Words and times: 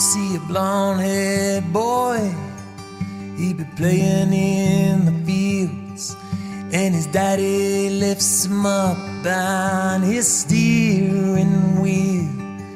See 0.00 0.36
a 0.36 0.40
blonde 0.40 1.02
haired 1.02 1.72
boy, 1.74 2.34
he 3.36 3.52
be 3.52 3.64
playing 3.76 4.32
in 4.32 5.04
the 5.04 5.12
fields, 5.26 6.16
and 6.72 6.94
his 6.94 7.06
daddy 7.06 7.90
lifts 7.90 8.46
him 8.46 8.64
up 8.64 8.96
on 9.26 10.00
his 10.00 10.26
steering 10.26 11.82
wheel. 11.82 12.30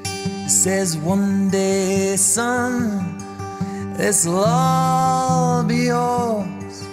He 0.05 0.49
says, 0.51 0.99
One 0.99 1.49
day, 1.49 2.17
son, 2.17 3.17
this 3.97 4.27
will 4.27 4.45
all 4.45 5.65
be 5.65 5.87
yours, 5.87 6.85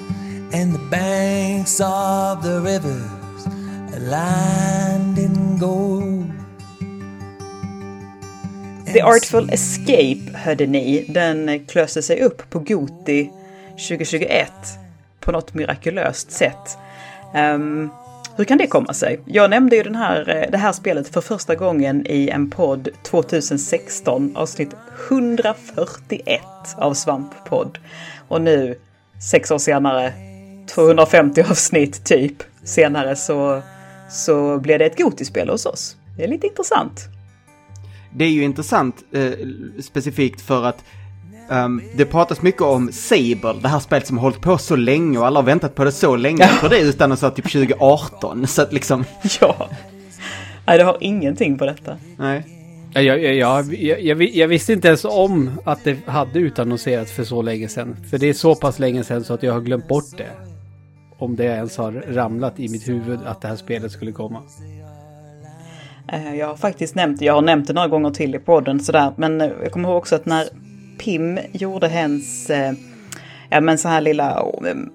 and 0.54 0.74
the 0.74 0.86
banks 0.90 1.82
of 1.82 2.42
the 2.42 2.62
rivers 2.62 3.48
are 3.94 4.00
lined 4.00 5.18
in 5.18 5.58
gold. 5.58 6.31
The 8.94 9.02
Artful 9.02 9.50
Escape 9.50 10.38
hörde 10.38 10.68
ni. 10.68 11.06
Den 11.08 11.66
klöste 11.66 12.02
sig 12.02 12.22
upp 12.22 12.50
på 12.50 12.60
Goti 12.60 13.30
2021 13.70 14.52
på 15.20 15.32
något 15.32 15.54
mirakulöst 15.54 16.32
sätt. 16.32 16.78
Um, 17.36 17.90
hur 18.36 18.46
kan 18.46 18.58
det 18.58 18.68
komma 18.68 18.94
sig? 18.94 19.20
Jag 19.26 19.50
nämnde 19.50 19.76
ju 19.76 19.84
den 19.84 19.96
här, 19.96 20.30
eh, 20.30 20.52
det 20.52 20.58
här 20.58 20.72
spelet 20.72 21.08
för 21.08 21.22
första 21.22 21.56
gången 21.56 22.06
i 22.10 22.30
en 22.30 22.50
podd 22.50 22.90
2016, 23.04 24.36
avsnitt 24.36 24.76
141 25.10 26.42
av 26.76 26.94
Svamppodd. 26.94 27.80
Och 28.28 28.42
nu, 28.42 28.76
sex 29.32 29.52
år 29.52 29.58
senare, 29.58 30.14
250 30.70 31.42
avsnitt 31.42 32.06
typ 32.06 32.44
senare, 32.64 33.16
så, 33.16 33.62
så 34.10 34.58
blev 34.58 34.80
det 34.80 34.86
ett 34.86 34.98
Gotispel 34.98 35.50
hos 35.50 35.66
oss. 35.66 35.96
Det 36.18 36.24
är 36.24 36.28
lite 36.28 36.48
intressant. 36.48 37.10
Det 38.16 38.26
är 38.26 38.30
ju 38.30 38.44
intressant 38.44 38.96
eh, 39.12 39.32
specifikt 39.80 40.42
för 40.42 40.64
att 40.64 40.84
um, 41.50 41.82
det 41.96 42.06
pratas 42.06 42.42
mycket 42.42 42.62
om 42.62 42.92
Sable, 42.92 43.56
det 43.62 43.68
här 43.68 43.80
spelet 43.80 44.08
som 44.08 44.18
har 44.18 44.24
hållit 44.24 44.42
på 44.42 44.58
så 44.58 44.76
länge 44.76 45.18
och 45.18 45.28
alla 45.28 45.40
har 45.40 45.46
väntat 45.46 45.76
på 45.76 45.84
det 45.84 45.92
så 45.92 46.16
länge. 46.16 46.48
Tror 46.48 46.70
det 46.70 46.80
utan 46.80 47.18
så 47.18 47.30
typ 47.30 47.52
2018, 47.52 48.48
så 48.48 48.62
att 48.62 48.74
liksom... 48.74 49.04
Ja. 49.42 49.70
Nej, 50.66 50.78
det 50.78 50.84
har 50.84 50.98
ingenting 51.00 51.58
på 51.58 51.66
detta. 51.66 51.98
Nej. 52.18 52.44
Jag, 52.94 53.04
jag, 53.04 53.36
jag, 53.36 53.74
jag, 53.74 54.22
jag 54.22 54.48
visste 54.48 54.74
inte 54.74 54.88
ens 54.88 55.06
om 55.06 55.52
att 55.64 55.84
det 55.84 56.08
hade 56.08 56.40
utannonserats 56.40 57.12
för 57.12 57.24
så 57.24 57.42
länge 57.42 57.68
sedan. 57.68 57.96
För 58.10 58.18
det 58.18 58.30
är 58.30 58.34
så 58.34 58.56
pass 58.56 58.80
länge 58.80 59.04
sedan 59.04 59.24
så 59.24 59.34
att 59.34 59.44
jag 59.44 59.54
har 59.54 59.62
glömt 59.62 59.88
bort 59.88 60.18
det. 60.18 60.32
Om 61.18 61.36
det 61.36 61.44
ens 61.44 61.78
har 61.78 61.92
ramlat 61.92 62.60
i 62.60 62.70
mitt 62.70 62.88
huvud 62.88 63.20
att 63.26 63.42
det 63.42 63.48
här 63.48 63.56
spelet 63.56 63.92
skulle 63.92 64.12
komma. 64.12 64.42
Eh, 66.08 66.36
Jag 66.36 66.48
har 66.48 66.56
faktiskt 66.56 66.96
nämnt 66.96 67.22
jag 67.22 67.34
har 67.34 67.42
nämnt 67.42 67.68
det 67.68 67.74
några 67.74 67.88
gånger 67.88 68.10
till 68.12 68.36
i 68.36 68.40
podden 68.40 68.80
sådär, 68.80 69.12
men 69.16 69.42
eh, 69.42 69.50
jag 69.64 69.72
kommer 69.72 69.90
ihåg 69.90 69.98
också 69.98 70.16
att 70.16 70.26
när 70.26 70.48
Pim 71.00 71.40
gjorde 71.52 71.88
hens, 71.88 72.50
eh, 72.50 72.74
ja 73.50 73.62
men 73.62 73.78
så 73.78 73.88
här 73.88 74.02
lilla, 74.02 74.44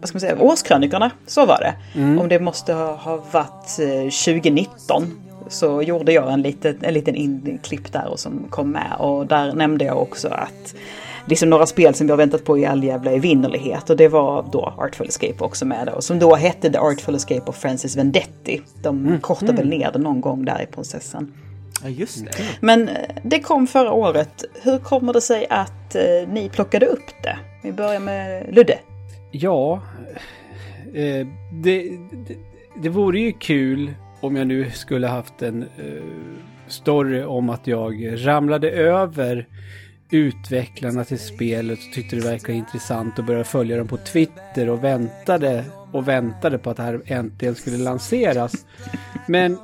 vad 0.00 0.08
ska 0.08 0.16
man 0.16 0.20
säga, 0.20 0.38
årskrönikorna, 0.40 1.10
så 1.26 1.46
var 1.46 1.58
det. 1.60 1.74
Om 2.20 2.28
det 2.28 2.38
måste 2.40 2.72
ha, 2.72 2.94
ha 2.96 3.16
varit 3.30 3.78
eh, 3.80 4.10
2019 4.34 5.04
så 5.48 5.82
gjorde 5.82 6.12
jag 6.12 6.32
en 6.32 6.42
liten, 6.42 6.78
en 6.82 6.94
liten 6.94 7.14
inklipp 7.14 7.92
där 7.92 8.06
och 8.08 8.20
som 8.20 8.46
kom 8.50 8.70
med 8.70 8.92
och 8.98 9.26
där 9.26 9.52
nämnde 9.52 9.84
jag 9.84 10.02
också 10.02 10.28
att 10.28 10.74
liksom 11.26 11.50
några 11.50 11.66
spel 11.66 11.94
som 11.94 12.06
vi 12.06 12.10
har 12.10 12.18
väntat 12.18 12.44
på 12.44 12.58
i 12.58 12.66
all 12.66 12.84
jävla 12.84 13.10
evinnerlighet 13.10 13.90
och 13.90 13.96
det 13.96 14.08
var 14.08 14.46
då 14.52 14.74
Artful 14.78 15.08
Escape 15.08 15.44
också 15.44 15.66
med 15.66 15.90
då, 15.94 16.00
som 16.00 16.18
då 16.18 16.34
hette 16.34 16.70
The 16.70 16.78
Artful 16.78 17.14
Escape 17.14 17.42
of 17.46 17.56
Francis 17.56 17.96
Vendetti. 17.96 18.62
De 18.82 19.18
kortade 19.20 19.52
väl 19.52 19.68
ner 19.68 19.92
det 19.92 19.98
någon 19.98 20.20
gång 20.20 20.44
där 20.44 20.62
i 20.62 20.66
processen. 20.66 21.32
Ja, 21.82 21.88
just 21.88 22.24
det. 22.24 22.42
Men 22.60 22.88
eh, 22.88 22.94
det 23.22 23.40
kom 23.40 23.66
förra 23.66 23.92
året. 23.92 24.44
Hur 24.62 24.78
kommer 24.78 25.12
det 25.12 25.20
sig 25.20 25.46
att 25.50 25.94
eh, 25.94 26.28
ni 26.28 26.48
plockade 26.48 26.86
upp 26.86 27.22
det? 27.22 27.38
Vi 27.62 27.72
börjar 27.72 28.00
med 28.00 28.54
Ludde. 28.54 28.78
Ja, 29.30 29.82
eh, 30.94 31.26
det, 31.52 31.82
det, 32.26 32.36
det 32.82 32.88
vore 32.88 33.20
ju 33.20 33.32
kul 33.32 33.94
om 34.20 34.36
jag 34.36 34.46
nu 34.46 34.70
skulle 34.70 35.06
haft 35.06 35.42
en 35.42 35.62
eh, 35.62 36.02
story 36.68 37.22
om 37.22 37.50
att 37.50 37.66
jag 37.66 38.26
ramlade 38.26 38.70
över 38.70 39.48
utvecklarna 40.10 41.04
till 41.04 41.18
spelet 41.18 41.78
och 41.78 41.92
tyckte 41.92 42.16
det 42.16 42.22
verkade 42.22 42.58
intressant 42.58 43.18
och 43.18 43.24
började 43.24 43.44
följa 43.44 43.76
dem 43.76 43.88
på 43.88 43.96
Twitter 43.96 44.68
och 44.68 44.84
väntade 44.84 45.64
och 45.92 46.08
väntade 46.08 46.58
på 46.58 46.70
att 46.70 46.76
det 46.76 46.82
här 46.82 47.02
äntligen 47.06 47.54
skulle 47.54 47.76
lanseras. 47.76 48.66
Men 49.26 49.58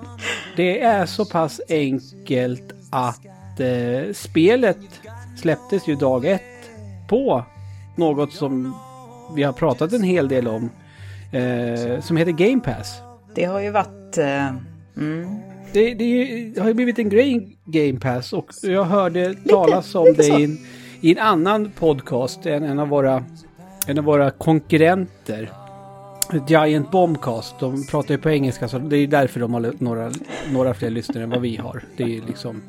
det 0.57 0.83
är 0.83 1.07
så 1.07 1.25
pass 1.25 1.61
enkelt 1.69 2.73
att 2.91 3.61
eh, 3.61 4.13
spelet 4.13 4.79
släpptes 5.37 5.89
ju 5.89 5.95
dag 5.95 6.25
ett 6.25 6.43
på 7.09 7.45
något 7.97 8.33
som 8.33 8.75
vi 9.35 9.43
har 9.43 9.53
pratat 9.53 9.93
en 9.93 10.03
hel 10.03 10.29
del 10.29 10.49
om. 10.49 10.71
Eh, 11.33 12.01
som 12.01 12.17
heter 12.17 12.33
Game 12.33 12.61
Pass. 12.61 13.01
Det 13.35 13.45
har 13.45 13.61
ju 13.61 13.71
varit... 13.71 14.19
Eh, 14.19 14.55
mm, 14.97 15.52
det, 15.73 15.95
det, 15.95 16.61
har 16.61 16.69
ju 16.69 16.75
blivit 16.75 16.99
en 16.99 17.09
grej 17.09 17.57
Game 17.65 18.01
Pass 18.01 18.33
och 18.33 18.51
jag 18.63 18.85
hörde 18.85 19.35
talas 19.35 19.95
om 19.95 20.07
lite 20.07 20.23
det 20.23 20.41
i 20.41 20.45
en, 20.45 20.59
i 21.01 21.13
en 21.13 21.19
annan 21.19 21.71
podcast, 21.79 22.47
en, 22.47 22.63
en, 22.63 22.79
av 22.79 22.89
våra, 22.89 23.25
en 23.87 23.99
av 23.99 24.05
våra 24.05 24.31
konkurrenter. 24.31 25.53
Giant 26.49 26.91
Bombcast, 26.91 27.55
de 27.61 27.87
pratar 27.87 28.15
ju 28.15 28.21
på 28.21 28.31
engelska 28.31 28.69
så 28.69 28.79
det 28.79 28.97
är 28.97 29.07
därför 29.07 29.41
de 29.41 29.55
har 29.55 29.73
några, 29.79 30.11
några 30.53 30.75
fler 30.75 30.91
lyssnare 30.91 31.25
än 31.25 31.31
vad 31.31 31.41
vi 31.41 31.57
har. 31.57 31.85
Det 31.97 32.03
är 32.03 32.21
liksom... 32.27 32.63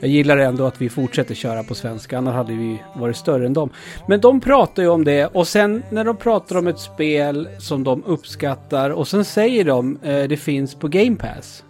Jag 0.00 0.10
gillar 0.10 0.38
ändå 0.38 0.66
att 0.66 0.80
vi 0.80 0.88
fortsätter 0.88 1.34
köra 1.34 1.62
på 1.62 1.74
svenska, 1.74 2.18
annars 2.18 2.34
hade 2.34 2.52
vi 2.52 2.82
varit 2.94 3.16
större 3.16 3.46
än 3.46 3.52
dem. 3.52 3.70
Men 4.08 4.20
de 4.20 4.40
pratar 4.40 4.82
ju 4.82 4.88
om 4.88 5.04
det 5.04 5.26
och 5.26 5.48
sen 5.48 5.82
när 5.90 6.04
de 6.04 6.16
pratar 6.16 6.56
om 6.56 6.66
ett 6.66 6.78
spel 6.78 7.48
som 7.58 7.84
de 7.84 8.04
uppskattar 8.04 8.90
och 8.90 9.08
sen 9.08 9.24
säger 9.24 9.64
de 9.64 9.98
eh, 10.02 10.22
det 10.22 10.36
finns 10.36 10.74
på 10.74 10.88
Game 10.88 11.16
Pass. 11.16 11.64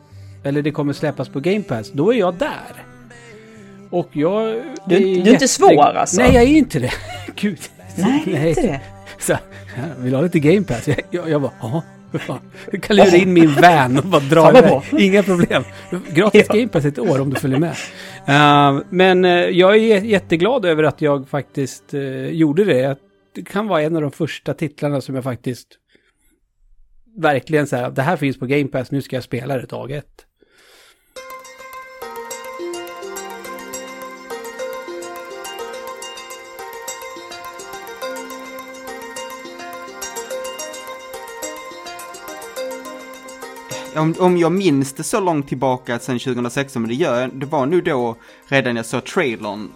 Eller 0.45 0.63
det 0.63 0.71
kommer 0.71 0.93
släppas 0.93 1.29
på 1.29 1.41
Game 1.41 1.63
Pass. 1.63 1.91
Då 1.93 2.13
är 2.15 2.19
jag 2.19 2.35
där. 2.35 2.85
Och 3.91 4.09
jag... 4.13 4.63
Du- 4.89 4.99
du 4.99 5.21
är 5.31 5.33
inte 5.33 5.49
svår, 5.49 5.83
alltså? 5.85 6.21
Nej, 6.21 6.35
jag 6.35 6.43
är 6.43 6.47
inte 6.47 6.79
det. 6.79 6.93
Gud. 7.37 7.59
nej, 7.99 8.49
inte 8.49 8.63
det. 8.63 8.81
Så, 9.19 9.37
vill 9.99 10.11
du 10.11 10.17
ha 10.17 10.23
lite 10.23 10.39
Game 10.41 10.63
Pass? 10.63 10.89
Jag, 10.89 10.97
jag, 11.11 11.31
jag 11.31 11.43
bara, 11.43 11.53
ja. 11.63 11.83
Jag 12.73 12.83
kan 12.83 12.97
lura 12.97 13.17
in 13.17 13.33
min 13.33 13.55
van 13.63 13.99
och 13.99 14.05
bara 14.05 14.21
dra 14.21 14.59
iväg. 14.59 14.81
Inga 14.99 15.23
problem. 15.23 15.65
Gratis 16.15 16.47
Ja. 16.49 16.55
Game 16.55 16.69
Pass 16.69 16.85
ett 16.85 16.99
år 16.99 17.21
om 17.21 17.31
du 17.31 17.37
följer 17.41 17.59
med. 17.59 17.75
Uh, 18.29 18.83
men 18.91 19.25
eh, 19.25 19.31
jag 19.31 19.75
är 19.77 19.79
jä- 19.81 20.05
jätteglad 20.05 20.65
över 20.65 20.83
att 20.83 21.01
jag 21.01 21.29
faktiskt 21.29 21.95
eh, 21.95 22.27
gjorde 22.27 22.65
det. 22.65 22.99
Det 23.35 23.43
kan 23.43 23.67
vara 23.69 23.83
en 23.83 23.97
av 23.97 24.03
de 24.03 24.11
första 24.11 24.55
titlarna 24.55 25.01
som 25.01 25.15
jag 25.15 25.25
faktiskt 25.25 25.69
verkligen 27.19 27.67
så 27.67 27.77
här, 27.77 27.91
det 27.91 28.03
här 28.03 28.17
finns 28.17 28.39
på 28.39 28.47
Game 28.47 28.69
Pass, 28.69 28.91
nu 28.91 29.03
ska 29.03 29.17
jag 29.17 29.25
spela 29.25 29.57
det 29.59 29.67
dag 29.67 29.91
ett. 29.91 30.27
Om, 43.97 44.15
om 44.19 44.37
jag 44.37 44.53
minns 44.53 44.93
det 44.93 45.03
så 45.03 45.21
långt 45.21 45.49
tillbaka 45.49 45.99
sedan 45.99 46.19
2016, 46.19 46.83
men 46.83 46.89
det 46.89 46.95
gör 46.95 47.21
jag, 47.21 47.31
det 47.35 47.47
var 47.47 47.67
nu 47.67 47.81
då 47.81 48.17
redan 48.47 48.77
jag 48.77 48.87
såg 48.87 49.05
trailern, 49.05 49.69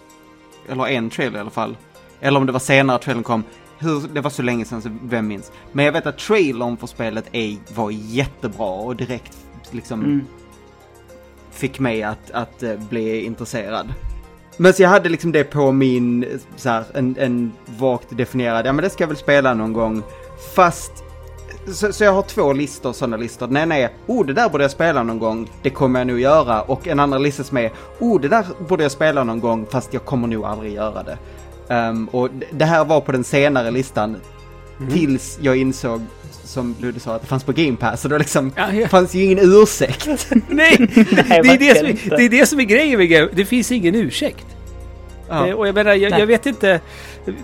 eller 0.69 0.87
en 0.89 1.11
trailer 1.11 1.39
i 1.39 1.41
alla 1.41 1.51
fall. 1.51 1.77
Eller 2.21 2.41
om 2.41 2.47
det 2.47 2.53
var 2.53 2.61
senare 2.61 2.99
trailern 2.99 3.23
kom. 3.25 3.45
Hur, 3.79 4.01
det 4.13 4.21
var 4.21 4.31
så 4.31 4.43
länge 4.43 4.65
sedan, 4.65 4.83
så 4.83 4.89
vem 5.03 5.27
minns? 5.29 5.53
Men 5.73 5.85
jag 5.85 5.93
vet 5.93 6.07
att 6.07 6.19
trailern 6.19 6.77
för 6.77 6.87
spelet 6.87 7.25
är, 7.33 7.57
var 7.75 7.91
jättebra 7.91 8.67
och 8.71 8.97
direkt 8.97 9.37
liksom 9.71 10.05
Mm. 10.05 10.25
fick 11.51 11.79
mig 11.79 12.03
att, 12.03 12.31
att 12.31 12.63
eh, 12.63 12.77
bli 12.77 13.25
intresserad. 13.25 13.93
Men 14.57 14.73
så 14.73 14.83
jag 14.83 14.89
hade 14.91 15.09
liksom 15.09 15.33
det 15.33 15.45
på 15.45 15.73
min, 15.73 16.41
så 16.57 16.69
här, 16.69 16.85
en, 16.95 17.17
en 17.19 17.53
vagt 17.79 18.17
definierad, 18.17 18.67
ja 18.67 18.73
men 18.73 18.83
det 18.85 18.91
ska 18.91 19.03
jag 19.03 19.09
väl 19.09 19.17
spela 19.17 19.55
någon 19.55 19.73
gång. 19.73 20.03
Fast, 20.55 20.93
så, 21.73 21.93
så 21.93 22.05
jag 22.05 22.13
har 22.13 22.23
två 22.23 22.53
listor, 22.53 22.93
sådana 22.93 23.17
listor. 23.17 23.47
Den 23.47 23.57
ena 23.57 23.77
är, 23.77 23.91
oh 24.07 24.27
det 24.27 24.33
där 24.33 24.49
borde 24.49 24.65
jag 24.65 24.71
spela 24.71 25.03
någon 25.03 25.19
gång, 25.19 25.51
det 25.63 25.71
kommer 25.71 26.01
jag 26.01 26.07
nog 26.07 26.21
göra. 26.21 26.63
Och 26.63 26.89
en 26.89 27.01
annan 27.01 27.23
lista 27.23 27.45
som 27.45 27.57
är, 27.57 27.73
oh 27.99 28.21
det 28.21 28.29
där 28.29 28.45
borde 28.69 28.83
jag 28.83 28.93
spela 28.93 29.25
någon 29.25 29.41
gång, 29.41 29.67
fast 29.71 29.95
jag 29.95 30.05
kommer 30.05 30.29
nog 30.29 30.45
aldrig 30.45 30.73
göra 30.73 31.03
det. 31.03 31.19
Ehm, 31.75 32.09
och 32.09 32.29
det 32.51 32.65
här 32.65 32.85
var 32.85 33.01
på 33.01 33.13
den 33.13 33.25
senare 33.25 33.71
listan, 33.71 34.17
tills 34.93 35.39
jag 35.43 35.57
insåg, 35.57 36.01
som 36.45 36.75
Ludde 36.81 37.01
sa, 37.01 37.15
att 37.15 37.23
det 37.23 37.29
fanns 37.29 37.45
på 37.45 37.53
Game 37.53 37.77
Pass. 37.77 38.01
Så 38.01 38.09
det 38.09 38.19
liksom, 38.19 38.53
Ja, 38.57 38.73
ja. 38.73 38.89
fanns 38.89 39.15
ju 39.15 39.25
ingen 39.25 39.39
ursäkt. 39.43 40.09
Nej, 40.49 40.77
det, 41.29 41.49
är 41.49 41.59
det, 41.59 41.79
som, 41.79 42.17
det 42.17 42.25
är 42.25 42.29
det 42.29 42.47
som 42.47 42.61
är 42.61 42.65
grejen 42.65 42.99
med 42.99 43.09
Game 43.09 43.29
Det 43.33 43.45
finns 43.45 43.73
ingen 43.73 43.95
ursäkt. 43.95 44.47
Ja. 45.29 45.47
Eh, 45.49 45.55
Och 45.55 45.69
jag 45.69 45.75
menar, 45.75 45.95
jag, 45.95 46.19
jag 46.21 46.27
vet 46.27 46.47
inte. 46.47 46.81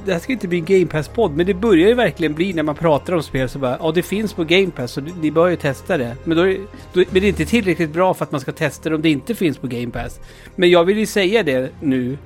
Det 0.05 0.13
här 0.13 0.19
ska 0.19 0.33
inte 0.33 0.49
bli 0.49 0.59
en 0.59 0.65
Game 0.65 0.87
Pass-podd, 0.87 1.37
men 1.37 1.47
det 1.47 1.55
börjar 1.55 1.89
ju 1.89 1.95
verkligen 1.95 2.35
bli 2.35 2.53
när 2.53 2.63
man 2.63 2.75
pratar 2.75 3.13
om 3.13 3.23
spel 3.23 3.49
så 3.49 3.59
bara, 3.59 3.77
ja 3.81 3.93
det 3.93 4.03
finns 4.03 4.33
på 4.33 4.45
Game 4.45 4.71
Pass 4.71 4.93
så 4.93 5.01
ni 5.01 5.31
bör 5.31 5.49
ju 5.49 5.57
testa 5.57 5.97
det. 5.99 6.17
Men, 6.25 6.37
då, 6.37 6.43
är- 6.49 6.59
då, 6.93 7.05
men 7.11 7.21
det 7.21 7.27
är 7.27 7.29
inte 7.29 7.45
tillräckligt 7.45 7.91
bra 7.93 8.15
för 8.15 8.25
att 8.25 8.33
man 8.33 8.41
ska 8.41 8.53
testa 8.53 8.89
det 8.89 8.95
om 8.95 9.03
det 9.03 9.11
inte 9.11 9.35
finns 9.35 9.59
på 9.59 9.67
Game 9.67 9.91
Pass. 9.91 10.21
Men 10.57 10.71
jag 10.71 10.85
vill 10.85 10.99
ju 10.99 11.07
säga 11.07 11.43
det 11.43 11.71
nu, 11.81 12.19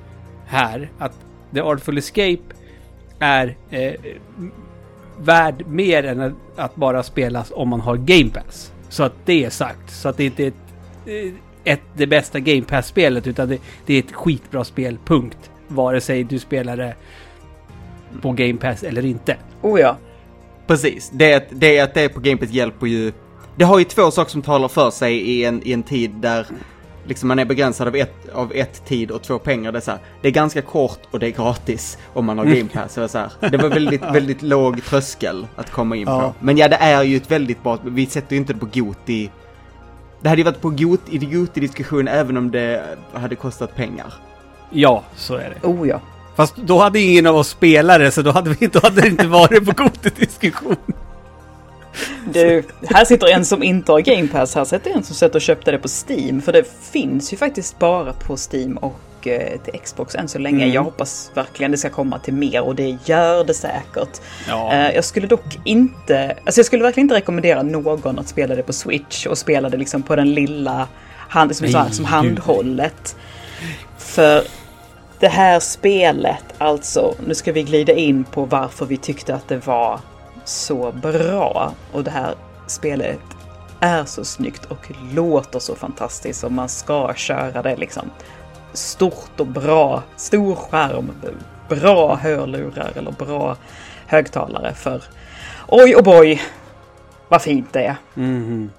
här 0.45 0.89
att 0.99 1.13
The 1.53 1.59
Artful 1.61 1.97
Escape 1.97 2.37
är 3.19 3.55
eh, 3.69 3.93
värd 5.19 5.63
mer 5.67 6.03
än 6.03 6.21
att- 6.21 6.33
att 6.55 6.75
bara 6.75 7.03
spelas 7.03 7.51
om 7.55 7.69
man 7.69 7.81
har 7.81 7.95
Game 7.95 8.29
Pass. 8.29 8.71
Så 8.89 9.03
att 9.03 9.13
det 9.25 9.45
är 9.45 9.49
sagt. 9.49 9.89
Så 9.91 10.09
att 10.09 10.17
det 10.17 10.25
inte 10.25 10.43
är 10.43 10.47
ett, 10.47 10.53
eh, 11.05 11.33
ett, 11.67 11.81
det 11.93 12.07
bästa 12.07 12.39
Game 12.39 12.61
Pass-spelet 12.61 13.27
utan 13.27 13.49
det, 13.49 13.57
det 13.85 13.93
är 13.93 13.99
ett 13.99 14.11
skitbra 14.11 14.63
spel, 14.63 14.97
punkt. 15.05 15.51
Vare 15.67 16.01
sig 16.01 16.23
du 16.23 16.39
spelar 16.39 16.77
det 16.77 16.95
på 18.21 18.31
Game 18.31 18.53
Pass 18.57 18.83
eller 18.83 19.05
inte. 19.05 19.35
Oh 19.61 19.79
ja. 19.79 19.97
Precis, 20.67 21.09
det, 21.13 21.31
är 21.33 21.37
att- 21.37 21.47
det 21.49 21.77
är 21.77 21.83
att 21.83 21.93
det 21.93 22.01
är 22.01 22.09
på 22.09 22.19
Game 22.19 22.37
Pass 22.37 22.49
hjälper 22.49 22.87
ju... 22.87 23.11
Det 23.55 23.63
har 23.65 23.79
ju 23.79 23.85
två 23.85 24.11
saker 24.11 24.31
som 24.31 24.41
talar 24.41 24.67
för 24.67 24.89
sig 24.91 25.15
i 25.17 25.45
en, 25.45 25.61
i 25.67 25.71
en 25.73 25.83
tid 25.83 26.11
där 26.11 26.45
liksom 27.05 27.27
man 27.27 27.39
är 27.39 27.45
begränsad 27.45 27.87
av 27.87 27.95
ett, 27.95 28.29
av 28.33 28.51
ett 28.55 28.85
tid 28.85 29.11
och 29.11 29.21
två 29.23 29.39
pengar. 29.39 29.71
Det 29.71 29.77
är, 29.77 29.81
så 29.81 29.91
här, 29.91 29.99
det 30.21 30.27
är 30.27 30.31
ganska 30.31 30.61
kort 30.61 30.99
och 31.11 31.19
det 31.19 31.27
är 31.27 31.31
gratis 31.31 31.97
om 32.13 32.25
man 32.25 32.37
har 32.37 32.45
Game 32.55 32.69
Pass. 32.73 32.95
Det 32.95 33.01
var, 33.01 33.07
så 33.07 33.17
här, 33.17 33.29
det 33.51 33.57
var 33.57 33.69
väldigt, 33.69 34.01
väldigt 34.01 34.41
låg 34.41 34.83
tröskel 34.83 35.47
att 35.55 35.71
komma 35.71 35.95
in 35.95 36.03
Ja. 36.07 36.19
på. 36.39 36.45
Men 36.45 36.57
ja, 36.57 36.67
det 36.67 36.75
är 36.75 37.03
ju 37.03 37.17
ett 37.17 37.31
väldigt 37.31 37.63
bra... 37.63 37.77
Vi 37.83 38.05
sätter 38.05 38.31
ju 38.33 38.37
inte 38.37 38.53
det 38.53 38.59
på 38.59 38.67
Goti. 38.73 39.29
Det 40.27 40.29
hade 40.29 40.41
ju 40.41 40.45
varit 40.45 40.61
på 40.61 40.69
Got, 40.69 41.01
i 41.09 41.17
Goti-diskussion 41.17 42.07
även 42.07 42.37
om 42.37 42.51
det 42.51 42.97
hade 43.13 43.35
kostat 43.35 43.75
pengar. 43.75 44.13
Ja, 44.69 45.03
så 45.15 45.35
är 45.35 45.49
det. 45.49 45.67
Oh 45.67 45.87
ja. 45.87 46.01
Fast 46.35 46.55
då 46.55 46.79
hade 46.79 46.99
ingen 46.99 47.27
av 47.27 47.35
oss 47.35 47.49
spelare 47.49 48.11
så 48.11 48.21
då 48.21 48.31
hade, 48.31 48.49
vi, 48.49 48.67
då 48.67 48.79
hade 48.83 49.01
det 49.01 49.07
inte 49.07 49.27
varit 49.27 49.65
på 49.65 49.71
Gote-diskussion. 49.71 50.75
Du, 52.33 52.63
här 52.89 53.05
sitter 53.05 53.27
en 53.27 53.45
som 53.45 53.63
inte 53.63 53.91
har 53.91 53.99
Game 53.99 54.27
Pass. 54.27 54.55
Här 54.55 54.65
sitter 54.65 54.91
en 54.91 55.03
som 55.03 55.15
sett 55.15 55.35
och 55.35 55.41
köpte 55.41 55.71
det 55.71 55.77
på 55.77 55.87
Steam. 56.07 56.41
För 56.41 56.53
det 56.53 56.63
finns 56.91 57.33
ju 57.33 57.37
faktiskt 57.37 57.79
bara 57.79 58.13
på 58.13 58.37
Steam 58.51 58.77
och 58.77 58.99
eh, 59.27 59.59
till 59.61 59.79
Xbox 59.79 60.15
än 60.15 60.27
så 60.27 60.39
länge. 60.39 60.63
Mm. 60.63 60.73
Jag 60.73 60.83
hoppas 60.83 61.31
verkligen 61.33 61.71
det 61.71 61.77
ska 61.77 61.89
komma 61.89 62.19
till 62.19 62.33
mer 62.33 62.61
och 62.61 62.75
det 62.75 62.97
gör 63.05 63.43
det 63.43 63.53
säkert. 63.53 64.21
Ja. 64.47 64.73
Eh, 64.73 64.95
jag 64.95 65.03
skulle 65.03 65.27
dock 65.27 65.59
inte, 65.63 66.37
alltså 66.45 66.59
jag 66.59 66.65
skulle 66.65 66.83
verkligen 66.83 67.05
inte 67.05 67.15
rekommendera 67.15 67.63
någon 67.63 68.19
att 68.19 68.27
spela 68.27 68.55
det 68.55 68.63
på 68.63 68.73
Switch 68.73 69.25
och 69.25 69.37
spela 69.37 69.69
det 69.69 69.77
liksom 69.77 70.03
på 70.03 70.15
den 70.15 70.33
lilla 70.33 70.87
hand, 71.29 71.55
som, 71.55 71.67
Nej, 71.71 71.93
som 71.93 72.05
handhållet. 72.05 73.15
För 73.97 74.43
det 75.19 75.27
här 75.27 75.59
spelet, 75.59 76.43
alltså, 76.57 77.15
nu 77.27 77.35
ska 77.35 77.51
vi 77.51 77.63
glida 77.63 77.93
in 77.93 78.23
på 78.23 78.45
varför 78.45 78.85
vi 78.85 78.97
tyckte 78.97 79.35
att 79.35 79.47
det 79.47 79.67
var 79.67 79.99
så 80.45 80.91
bra. 80.91 81.73
Och 81.91 82.03
det 82.03 82.11
här 82.11 82.35
spelet 82.67 83.19
är 83.79 84.05
så 84.05 84.25
snyggt 84.25 84.65
och 84.65 84.91
låter 85.13 85.59
så 85.59 85.75
fantastiskt 85.75 86.43
och 86.43 86.51
man 86.51 86.69
ska 86.69 87.13
köra 87.13 87.61
det 87.61 87.75
liksom 87.75 88.11
stort 88.77 89.39
och 89.39 89.47
bra, 89.47 90.03
stor 90.15 90.55
skärm, 90.55 91.11
bra 91.69 92.15
hörlurar 92.15 92.91
eller 92.95 93.11
bra 93.11 93.57
högtalare 94.07 94.73
för 94.73 95.03
oj 95.67 95.95
och 95.95 96.03
boy 96.03 96.41
vad 97.29 97.41
fint 97.41 97.73
det 97.73 97.85
är. 97.85 97.95
Mhm. 98.13 98.69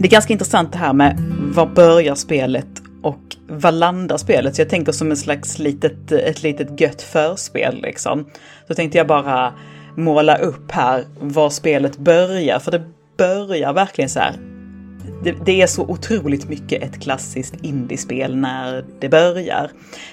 Det 0.00 0.06
är 0.06 0.10
ganska 0.10 0.32
intressant 0.32 0.72
det 0.72 0.78
här 0.78 0.92
med 0.92 1.18
var 1.54 1.66
börjar 1.66 2.14
spelet 2.14 2.68
och 3.02 3.36
var 3.48 3.72
landar 3.72 4.16
spelet? 4.16 4.54
Så 4.54 4.60
jag 4.60 4.68
tänker 4.68 4.92
som 4.92 5.10
en 5.10 5.16
slags 5.16 5.58
litet, 5.58 6.12
ett 6.12 6.42
litet 6.42 6.80
gött 6.80 7.02
förspel 7.02 7.80
liksom. 7.82 8.26
Så 8.68 8.74
tänkte 8.74 8.98
jag 8.98 9.06
bara 9.06 9.52
måla 9.94 10.36
upp 10.36 10.72
här 10.72 11.04
var 11.20 11.50
spelet 11.50 11.98
börjar, 11.98 12.58
för 12.58 12.70
det 12.70 12.82
börjar 13.18 13.72
verkligen 13.72 14.10
så 14.10 14.20
här. 14.20 14.36
Det, 15.24 15.34
det 15.44 15.62
är 15.62 15.66
så 15.66 15.82
otroligt 15.82 16.48
mycket 16.48 16.82
ett 16.82 17.02
klassiskt 17.02 17.54
indiespel 17.62 18.36
när 18.36 18.84
det 19.00 19.08
börjar. 19.08 19.70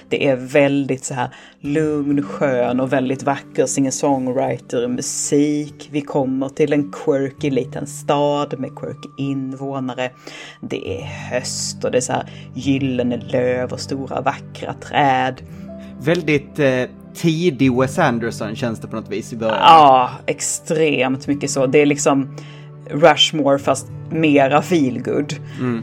Det 0.08 0.28
är 0.28 0.36
väldigt 0.36 1.04
så 1.04 1.14
här 1.14 1.28
lugn, 1.60 2.22
skön 2.22 2.80
och 2.80 2.92
väldigt 2.92 3.22
vacker 3.22 3.66
singer-songwriter 3.66 4.88
musik. 4.88 5.88
Vi 5.92 6.00
kommer 6.00 6.48
till 6.48 6.72
en 6.72 6.92
quirky 6.92 7.50
liten 7.50 7.86
stad 7.86 8.58
med 8.58 8.70
quirky 8.76 9.08
invånare. 9.18 10.10
Det 10.60 11.00
är 11.00 11.04
höst 11.04 11.84
och 11.84 11.90
det 11.90 11.98
är 11.98 12.00
så 12.02 12.12
här 12.12 12.30
gyllene 12.54 13.16
löv 13.16 13.72
och 13.72 13.80
stora 13.80 14.20
vackra 14.20 14.72
träd. 14.72 15.42
Väldigt 16.00 16.58
eh, 16.58 16.84
tidig 17.14 17.76
Wes 17.76 17.98
Anderson 17.98 18.56
känns 18.56 18.80
det 18.80 18.88
på 18.88 18.96
något 18.96 19.10
vis 19.10 19.32
i 19.32 19.36
början. 19.36 19.58
Ja, 19.60 20.10
extremt 20.26 21.26
mycket 21.26 21.50
så. 21.50 21.66
Det 21.66 21.78
är 21.78 21.86
liksom 21.86 22.36
Rushmore 22.90 23.58
fast 23.58 23.86
mera 24.10 24.62
feelgood. 24.62 25.34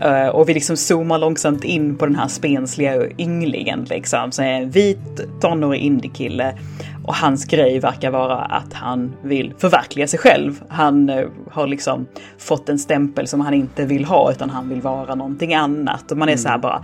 Eh, 0.01 0.27
och 0.27 0.49
vi 0.49 0.53
liksom 0.53 0.77
zoomar 0.77 1.17
långsamt 1.17 1.63
in 1.63 1.97
på 1.97 2.05
den 2.05 2.15
här 2.15 2.27
spensliga 2.27 3.09
ynglingen 3.17 3.85
liksom. 3.89 4.31
Så 4.31 4.41
är 4.41 4.47
en 4.47 4.69
vit 4.69 5.41
tonårig 5.41 5.81
indiekille. 5.81 6.57
Och 7.05 7.15
hans 7.15 7.45
grej 7.45 7.79
verkar 7.79 8.11
vara 8.11 8.37
att 8.37 8.73
han 8.73 9.13
vill 9.23 9.53
förverkliga 9.57 10.07
sig 10.07 10.19
själv. 10.19 10.63
Han 10.69 11.09
eh, 11.09 11.25
har 11.51 11.67
liksom 11.67 12.07
fått 12.37 12.69
en 12.69 12.79
stämpel 12.79 13.27
som 13.27 13.41
han 13.41 13.53
inte 13.53 13.85
vill 13.85 14.05
ha 14.05 14.31
utan 14.31 14.49
han 14.49 14.69
vill 14.69 14.81
vara 14.81 15.15
någonting 15.15 15.53
annat. 15.53 16.11
Och 16.11 16.17
man 16.17 16.29
är 16.29 16.37
så 16.37 16.49
här 16.49 16.57
bara, 16.57 16.83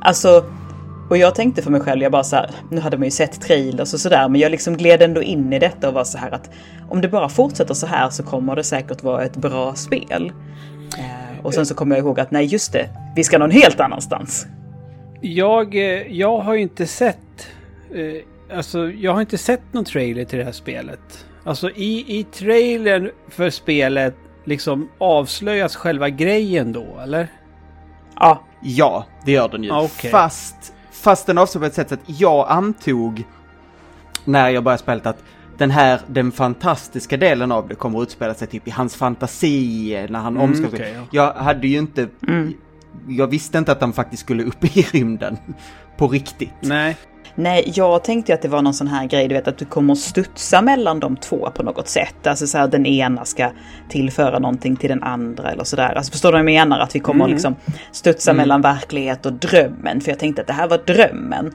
alltså 0.00 0.44
och 1.10 1.16
jag 1.16 1.34
tänkte 1.34 1.62
för 1.62 1.70
mig 1.70 1.80
själv, 1.80 2.02
jag 2.02 2.12
bara 2.12 2.24
så 2.24 2.36
här, 2.36 2.50
nu 2.70 2.80
hade 2.80 2.96
man 2.96 3.04
ju 3.04 3.10
sett 3.10 3.40
trailers 3.40 3.94
och 3.94 4.00
sådär, 4.00 4.28
men 4.28 4.40
jag 4.40 4.50
liksom 4.50 4.76
gled 4.76 5.02
ändå 5.02 5.22
in 5.22 5.52
i 5.52 5.58
detta 5.58 5.88
och 5.88 5.94
var 5.94 6.04
så 6.04 6.18
här 6.18 6.30
att 6.30 6.50
om 6.88 7.00
det 7.00 7.08
bara 7.08 7.28
fortsätter 7.28 7.74
så 7.74 7.86
här 7.86 8.10
så 8.10 8.22
kommer 8.22 8.56
det 8.56 8.64
säkert 8.64 9.02
vara 9.02 9.24
ett 9.24 9.36
bra 9.36 9.74
spel. 9.74 10.32
Eh, 10.98 11.44
och 11.44 11.54
sen 11.54 11.66
så 11.66 11.74
kommer 11.74 11.96
jag 11.96 12.04
ihåg 12.04 12.20
att 12.20 12.30
nej, 12.30 12.44
just 12.44 12.72
det, 12.72 12.88
vi 13.16 13.24
ska 13.24 13.38
någon 13.38 13.50
helt 13.50 13.80
annanstans. 13.80 14.46
Jag, 15.20 15.74
eh, 15.74 16.12
jag 16.12 16.40
har 16.40 16.54
ju 16.54 16.60
inte 16.60 16.86
sett... 16.86 17.46
Eh, 17.94 18.56
alltså, 18.56 18.90
jag 18.90 19.12
har 19.12 19.20
inte 19.20 19.38
sett 19.38 19.72
någon 19.72 19.84
trailer 19.84 20.24
till 20.24 20.38
det 20.38 20.44
här 20.44 20.52
spelet. 20.52 21.26
Alltså 21.44 21.70
i, 21.70 22.18
i 22.18 22.24
trailern 22.24 23.10
för 23.28 23.50
spelet 23.50 24.14
liksom 24.44 24.88
avslöjas 24.98 25.76
själva 25.76 26.08
grejen 26.08 26.72
då, 26.72 27.00
eller? 27.02 27.28
Ja, 28.16 28.44
Ja, 28.62 29.06
det 29.24 29.32
gör 29.32 29.48
den 29.48 29.64
ju. 29.64 29.70
Ah, 29.72 29.82
okej. 29.82 30.10
Fast, 30.10 30.72
fast 31.00 31.26
den 31.26 31.38
avslutar 31.38 31.60
på 31.60 31.66
ett 31.66 31.74
sätt 31.74 31.88
så 31.88 31.94
att 31.94 32.00
jag 32.20 32.46
antog 32.48 33.24
när 34.24 34.48
jag 34.48 34.64
började 34.64 34.82
spelet 34.82 35.06
att 35.06 35.22
den 35.58 35.70
här, 35.70 36.00
den 36.06 36.32
fantastiska 36.32 37.16
delen 37.16 37.52
av 37.52 37.68
det 37.68 37.74
kommer 37.74 37.98
att 37.98 38.02
utspela 38.08 38.34
sig 38.34 38.48
typ 38.48 38.68
i 38.68 38.70
hans 38.70 38.96
fantasi 38.96 40.06
när 40.10 40.18
han 40.18 40.36
Mm, 40.36 40.50
omskakar. 40.50 40.76
okej, 40.76 40.94
ja. 40.96 41.06
Jag 41.10 41.42
hade 41.44 41.68
ju 41.68 41.78
inte, 41.78 42.08
jag 43.08 43.26
visste 43.26 43.58
inte 43.58 43.72
att 43.72 43.80
han 43.80 43.92
faktiskt 43.92 44.22
skulle 44.22 44.44
upp 44.44 44.64
i 44.76 44.82
rymden 44.82 45.36
på 45.96 46.08
riktigt. 46.08 46.50
Nej. 46.60 46.96
Nej, 47.40 47.72
jag 47.74 48.04
tänkte 48.04 48.34
att 48.34 48.42
det 48.42 48.48
var 48.48 48.62
någon 48.62 48.74
sån 48.74 48.86
här 48.86 49.06
grej, 49.06 49.28
du 49.28 49.34
vet 49.34 49.48
att 49.48 49.58
du 49.58 49.64
kommer 49.64 49.92
att 49.92 49.98
studsa 49.98 50.62
mellan 50.62 51.00
de 51.00 51.16
två 51.16 51.50
på 51.54 51.62
något 51.62 51.88
sätt. 51.88 52.26
Alltså 52.26 52.46
så 52.46 52.58
här 52.58 52.68
den 52.68 52.86
ena 52.86 53.24
ska 53.24 53.50
tillföra 53.88 54.38
någonting 54.38 54.76
till 54.76 54.88
den 54.88 55.02
andra 55.02 55.50
eller 55.50 55.64
sådär. 55.64 55.94
Alltså 55.94 56.12
förstår 56.12 56.28
du 56.28 56.32
vad 56.32 56.38
jag 56.38 56.44
menar? 56.44 56.80
Att 56.80 56.94
vi 56.94 57.00
kommer 57.00 57.24
att 57.24 57.30
liksom 57.30 57.56
studsa 57.92 58.32
mellan 58.32 58.62
verklighet 58.62 59.26
och 59.26 59.32
drömmen. 59.32 60.00
För 60.00 60.10
jag 60.10 60.18
tänkte 60.18 60.42
att 60.42 60.46
det 60.46 60.52
här 60.52 60.68
var 60.68 60.78
drömmen. 60.86 61.54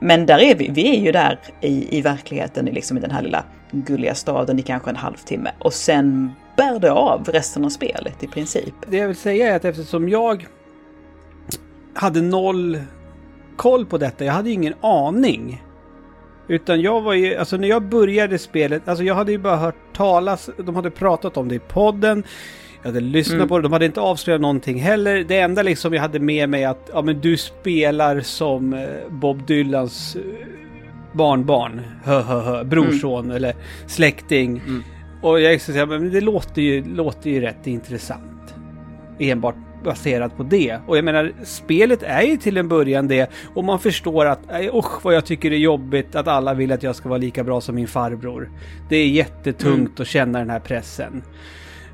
Men 0.00 0.26
där 0.26 0.38
är 0.38 0.54
vi, 0.54 0.68
vi 0.68 0.96
är 0.96 1.00
ju 1.00 1.12
där 1.12 1.38
i, 1.60 1.98
i 1.98 2.02
verkligheten, 2.02 2.64
liksom 2.64 2.96
i 2.96 3.00
den 3.00 3.10
här 3.10 3.22
lilla 3.22 3.44
gulliga 3.70 4.14
staden 4.14 4.58
i 4.58 4.62
kanske 4.62 4.90
en 4.90 4.96
halvtimme. 4.96 5.50
Och 5.58 5.72
sen 5.72 6.32
bär 6.56 6.78
det 6.78 6.92
av 6.92 7.24
resten 7.24 7.64
av 7.64 7.68
spelet 7.68 8.22
i 8.22 8.26
princip. 8.26 8.74
Det 8.88 8.96
jag 8.96 9.06
vill 9.06 9.16
säga 9.16 9.52
är 9.52 9.56
att 9.56 9.64
eftersom 9.64 10.08
jag 10.08 10.46
hade 11.94 12.20
noll 12.20 12.78
koll 13.56 13.86
på 13.86 13.98
detta, 13.98 14.24
jag 14.24 14.32
hade 14.32 14.50
ingen 14.50 14.74
aning. 14.80 15.62
Utan 16.48 16.80
jag 16.80 17.00
var 17.00 17.14
ju, 17.14 17.36
alltså 17.36 17.56
när 17.56 17.68
jag 17.68 17.82
började 17.82 18.38
spelet, 18.38 18.88
alltså 18.88 19.04
jag 19.04 19.14
hade 19.14 19.32
ju 19.32 19.38
bara 19.38 19.56
hört 19.56 19.94
talas, 19.94 20.50
de 20.56 20.76
hade 20.76 20.90
pratat 20.90 21.36
om 21.36 21.48
det 21.48 21.54
i 21.54 21.58
podden. 21.58 22.24
Jag 22.82 22.88
hade 22.88 23.00
lyssnat 23.00 23.48
på 23.48 23.58
det, 23.58 23.62
de 23.62 23.72
hade 23.72 23.86
inte 23.86 24.00
avslöjat 24.00 24.40
någonting 24.40 24.80
heller. 24.80 25.24
Det 25.28 25.38
enda 25.38 25.62
liksom 25.62 25.94
jag 25.94 26.00
hade 26.00 26.18
med 26.18 26.48
mig 26.48 26.64
att, 26.64 26.90
ja 26.92 27.02
men 27.02 27.20
du 27.20 27.36
spelar 27.36 28.20
som 28.20 28.72
eh, 28.72 28.80
Bob 29.08 29.46
Dylans 29.46 30.16
eh, 30.16 30.22
barnbarn, 31.12 31.80
hö, 32.04 32.20
hö, 32.20 32.40
hö, 32.40 32.64
brorson 32.64 33.30
eller 33.30 33.54
släkting. 33.86 34.62
Och 35.22 35.40
jag 35.40 35.60
säga, 35.60 35.86
men 35.86 36.10
det 36.10 36.20
låter 36.20 36.62
ju, 36.62 36.84
låter 36.84 37.30
ju 37.30 37.40
rätt 37.40 37.66
intressant. 37.66 38.54
Enbart 39.18 39.56
baserat 39.86 40.36
på 40.36 40.42
det. 40.42 40.78
Och 40.86 40.96
jag 40.96 41.04
menar, 41.04 41.32
spelet 41.44 42.02
är 42.02 42.22
ju 42.22 42.36
till 42.36 42.56
en 42.56 42.68
början 42.68 43.08
det. 43.08 43.30
Och 43.54 43.64
man 43.64 43.78
förstår 43.78 44.26
att, 44.26 44.40
usch 44.74 45.04
vad 45.04 45.14
jag 45.14 45.26
tycker 45.26 45.50
det 45.50 45.56
är 45.56 45.58
jobbigt 45.58 46.14
att 46.14 46.28
alla 46.28 46.54
vill 46.54 46.72
att 46.72 46.82
jag 46.82 46.96
ska 46.96 47.08
vara 47.08 47.18
lika 47.18 47.44
bra 47.44 47.60
som 47.60 47.74
min 47.74 47.88
farbror. 47.88 48.50
Det 48.88 48.96
är 48.96 49.08
jättetungt 49.08 50.00
att 50.00 50.06
känna 50.06 50.38
den 50.38 50.50
här 50.50 50.60
pressen. 50.60 51.22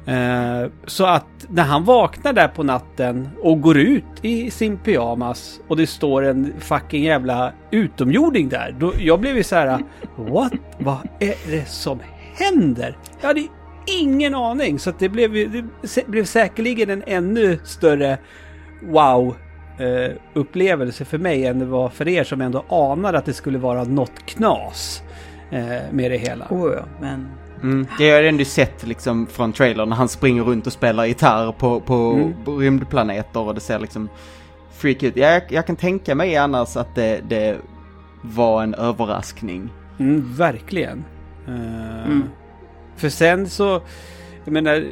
Eh, 0.06 0.70
så 0.86 1.06
att 1.06 1.46
när 1.48 1.62
han 1.62 1.84
vaknar 1.84 2.32
där 2.32 2.48
på 2.48 2.62
natten 2.62 3.28
och 3.42 3.60
går 3.60 3.78
ut 3.78 4.04
i 4.22 4.50
sin 4.50 4.76
pyjamas 4.76 5.60
och 5.68 5.76
det 5.76 5.86
står 5.86 6.22
en 6.22 6.52
fucking 6.58 7.04
jävla 7.04 7.52
utomjording 7.70 8.48
där. 8.48 8.76
Då, 8.78 8.92
jag 8.98 9.20
blev 9.20 9.36
ju 9.36 9.42
så 9.42 9.56
här, 9.56 9.78
what? 10.16 10.52
Vad 10.78 11.08
är 11.18 11.34
det 11.50 11.68
som 11.68 11.98
händer? 12.34 12.96
Jag 13.20 13.28
hade 13.28 13.40
ingen 13.86 14.34
aning. 14.34 14.78
Så 14.78 14.90
att 14.90 14.98
det, 14.98 15.08
blev, 15.08 15.32
det 15.32 15.64
blev 16.06 16.24
säkerligen 16.24 16.90
en 16.90 17.02
ännu 17.06 17.58
större 17.64 18.18
wow 18.82 19.36
eh, 19.78 20.12
upplevelse 20.34 21.04
för 21.04 21.18
mig 21.18 21.46
än 21.46 21.58
det 21.58 21.64
var 21.64 21.88
för 21.88 22.08
er 22.08 22.24
som 22.24 22.40
ändå 22.40 22.64
anade 22.68 23.18
att 23.18 23.24
det 23.24 23.32
skulle 23.32 23.58
vara 23.58 23.84
något 23.84 24.26
knas 24.26 25.02
eh, 25.50 25.80
med 25.92 26.10
det 26.10 26.16
hela. 26.18 26.46
Oh, 26.50 26.72
ja, 26.72 26.84
men 27.00 27.28
Mm. 27.62 27.86
Jag 27.98 28.14
har 28.16 28.22
ändå 28.22 28.44
sett 28.44 28.86
liksom 28.86 29.26
från 29.26 29.52
trailern 29.52 29.88
när 29.88 29.96
han 29.96 30.08
springer 30.08 30.42
runt 30.42 30.66
och 30.66 30.72
spelar 30.72 31.04
gitarr 31.06 31.52
på, 31.52 31.80
på, 31.80 32.12
Mm. 32.12 32.58
rymdplaneter 32.60 33.40
och 33.40 33.54
det 33.54 33.60
ser 33.60 33.78
liksom 33.78 34.08
freak 34.72 35.02
ut. 35.02 35.16
Jag, 35.16 35.42
jag 35.48 35.66
kan 35.66 35.76
tänka 35.76 36.14
mig 36.14 36.36
annars 36.36 36.76
att 36.76 36.94
det, 36.94 37.20
det 37.28 37.56
var 38.22 38.62
en 38.62 38.74
överraskning. 38.74 39.70
Mm, 39.98 40.34
verkligen. 40.34 41.04
Mm. 41.46 42.22
För 42.96 43.08
sen 43.08 43.48
så, 43.48 43.80
jag 44.44 44.52
menar, 44.52 44.84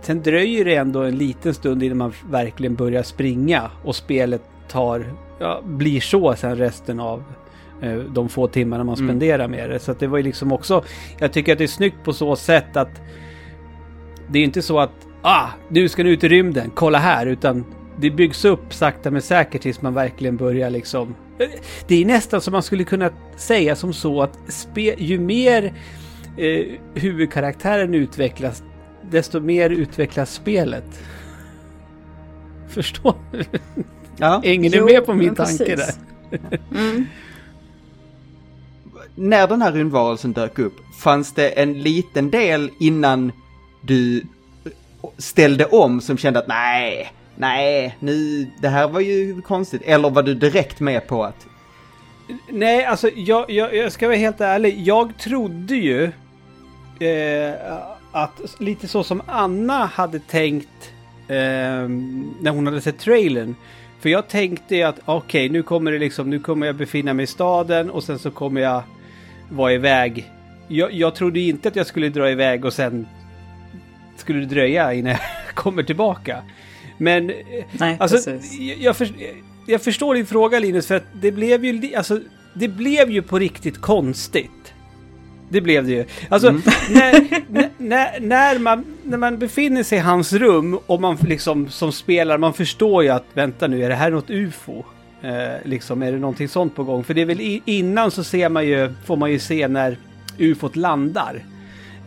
sen 0.00 0.22
dröjer 0.22 0.64
det 0.64 0.74
ändå 0.74 1.02
en 1.02 1.18
liten 1.18 1.54
stund 1.54 1.82
innan 1.82 1.98
man 1.98 2.12
verkligen 2.30 2.74
börjar 2.74 3.02
springa 3.02 3.70
och 3.84 3.96
spelet 3.96 4.42
tar, 4.68 5.12
ja, 5.40 5.62
blir 5.64 6.00
så 6.00 6.34
sen 6.36 6.56
resten 6.56 7.00
av 7.00 7.22
eh, 7.82 7.94
de 7.96 8.28
få 8.28 8.46
timmarna 8.48 8.84
man 8.84 8.94
Mm. 8.94 9.08
spenderar 9.08 9.48
med 9.48 9.70
det. 9.70 9.78
Så 9.78 9.92
att 9.92 9.98
det 10.00 10.06
var 10.06 10.16
ju 10.18 10.22
liksom 10.24 10.52
också, 10.52 10.84
jag 11.18 11.32
tycker 11.32 11.52
att 11.52 11.58
det 11.58 11.64
är 11.64 11.68
snyggt 11.68 12.04
på 12.04 12.12
så 12.12 12.36
sätt 12.36 12.76
att 12.76 13.00
det 14.28 14.38
är 14.38 14.44
inte 14.44 14.62
så 14.62 14.78
att 14.80 14.90
ah, 15.22 15.46
nu 15.68 15.88
ska 15.88 16.02
ni 16.04 16.10
ut 16.10 16.24
i 16.24 16.28
rymden, 16.28 16.70
kolla 16.74 16.98
här, 16.98 17.26
utan 17.26 17.64
det 17.98 18.10
byggs 18.10 18.44
upp 18.44 18.74
sakta 18.74 19.10
men 19.10 19.22
säkert 19.22 19.62
tills 19.62 19.82
man 19.82 19.94
verkligen 19.94 20.36
börjar 20.36 20.70
liksom... 20.70 21.14
Det 21.86 22.02
är 22.02 22.04
nästan 22.06 22.40
som 22.40 22.52
man 22.52 22.62
skulle 22.62 22.84
kunna 22.84 23.10
säga 23.36 23.76
som 23.76 23.92
så 23.92 24.22
att 24.22 24.38
spe, 24.48 24.94
ju 24.98 25.18
mer 25.18 25.72
eh, 26.36 26.66
huvudkaraktären 26.94 27.94
utvecklas, 27.94 28.62
desto 29.10 29.40
mer 29.40 29.70
utvecklas 29.70 30.34
spelet. 30.34 31.00
Förstår 32.68 33.14
du? 33.32 33.44
Ja. 34.16 34.40
Hänger 34.44 34.70
ni 34.70 34.76
Jo, 34.76 34.84
med 34.86 35.06
på 35.06 35.14
min 35.14 35.34
tanke 35.34 35.64
där? 35.64 35.76
precis. 35.76 35.98
Mm. 36.74 37.06
När 39.14 39.48
den 39.48 39.62
här 39.62 39.72
rymdvarelsen 39.72 40.32
dök 40.32 40.58
upp, 40.58 40.74
fanns 41.00 41.32
det 41.32 41.48
en 41.48 41.72
liten 41.82 42.30
del 42.30 42.70
innan 42.80 43.32
du 43.82 44.22
ställde 45.18 45.64
om 45.64 46.00
som 46.00 46.18
kände 46.18 46.38
att 46.38 46.48
nej, 46.48 47.12
nej, 47.36 47.96
nu, 48.00 48.46
det 48.62 48.68
här 48.68 48.88
var 48.88 49.00
ju 49.00 49.42
konstigt. 49.42 49.82
Eller 49.84 50.10
var 50.10 50.22
du 50.22 50.34
direkt 50.34 50.80
med 50.80 51.06
på 51.06 51.24
att 51.24 51.46
Nej, 52.48 52.84
alltså 52.84 53.10
jag, 53.14 53.50
jag, 53.50 53.74
jag 53.74 53.92
ska 53.92 54.06
vara 54.06 54.16
helt 54.16 54.40
ärlig. 54.40 54.80
Jag 54.80 55.18
trodde 55.18 55.76
ju 55.76 56.12
eh, 57.00 57.52
att 58.12 58.56
lite 58.58 58.88
så 58.88 59.04
som 59.04 59.22
Anna 59.26 59.86
hade 59.86 60.18
tänkt 60.18 60.92
eh, 61.28 61.36
när 62.40 62.50
hon 62.50 62.66
hade 62.66 62.80
sett 62.80 62.98
trailern. 62.98 63.54
För 64.00 64.08
jag 64.08 64.28
tänkte 64.28 64.88
att 64.88 65.00
okej, 65.04 65.48
nu 65.48 65.62
kommer 65.62 65.92
det 65.92 65.98
liksom, 65.98 66.30
nu 66.30 66.38
kommer 66.38 66.66
jag 66.66 66.76
befinna 66.76 67.14
mig 67.14 67.22
i 67.22 67.26
staden 67.26 67.90
och 67.90 68.04
sen 68.04 68.18
så 68.18 68.30
kommer 68.30 68.60
jag 68.60 68.82
vara 69.50 69.72
iväg. 69.72 70.30
Jag, 70.68 70.92
jag 70.92 71.14
trodde 71.14 71.40
inte 71.40 71.68
att 71.68 71.76
jag 71.76 71.86
skulle 71.86 72.08
dra 72.08 72.30
iväg 72.30 72.64
och 72.64 72.72
sen 72.72 73.06
skulle 74.16 74.38
det 74.40 74.46
dröja 74.46 74.92
innan 74.94 75.12
jag 75.12 75.20
kommer 75.54 75.82
tillbaka. 75.82 76.42
Men 76.98 77.30
eh, 77.30 77.36
Nej, 77.72 77.96
Alltså, 78.00 78.30
precis. 78.30 78.58
jag, 78.60 78.78
jag, 78.78 78.96
för, 78.96 79.08
jag 79.66 79.82
förstår 79.82 80.14
din 80.14 80.26
fråga 80.26 80.58
Linus, 80.58 80.86
för 80.86 80.94
att 80.94 81.06
det 81.12 81.32
blev 81.32 81.64
ju, 81.64 81.94
alltså, 81.96 82.20
det 82.54 82.68
blev 82.68 83.10
ju 83.10 83.22
på 83.22 83.38
riktigt 83.38 83.80
konstigt. 83.80 84.73
Det 85.54 85.60
blev 85.60 85.86
det 85.86 85.92
ju. 85.92 86.04
Alltså, 86.28 86.50
när, 86.90 87.42
när- 87.52 87.70
när, 87.78 88.20
när, 88.20 88.58
man, 88.58 88.84
när 89.02 89.18
man 89.18 89.38
befinner 89.38 89.82
sig 89.82 89.98
i 89.98 90.00
hans 90.00 90.32
rum 90.32 90.78
och 90.86 91.00
man 91.00 91.16
liksom 91.16 91.68
som 91.70 91.92
spelare, 91.92 92.38
man 92.38 92.52
förstår 92.54 93.02
ju 93.04 93.08
att 93.10 93.24
vänta 93.34 93.66
nu, 93.66 93.84
är 93.84 93.88
det 93.88 93.94
här 93.94 94.10
något 94.10 94.30
UFO? 94.30 94.84
Eh, 95.22 95.54
liksom, 95.64 96.02
är 96.02 96.12
det 96.12 96.18
någonting 96.18 96.48
sånt 96.48 96.76
på 96.76 96.84
gång? 96.84 97.04
För 97.04 97.14
det 97.14 97.20
är 97.20 97.26
väl 97.26 97.40
i, 97.40 97.62
innan 97.64 98.10
så 98.10 98.24
ser 98.24 98.48
man 98.48 98.66
ju, 98.66 98.92
får 99.06 99.16
man 99.16 99.30
ju 99.32 99.38
se 99.38 99.68
när 99.68 99.98
UFOt 100.38 100.76
landar. 100.76 101.34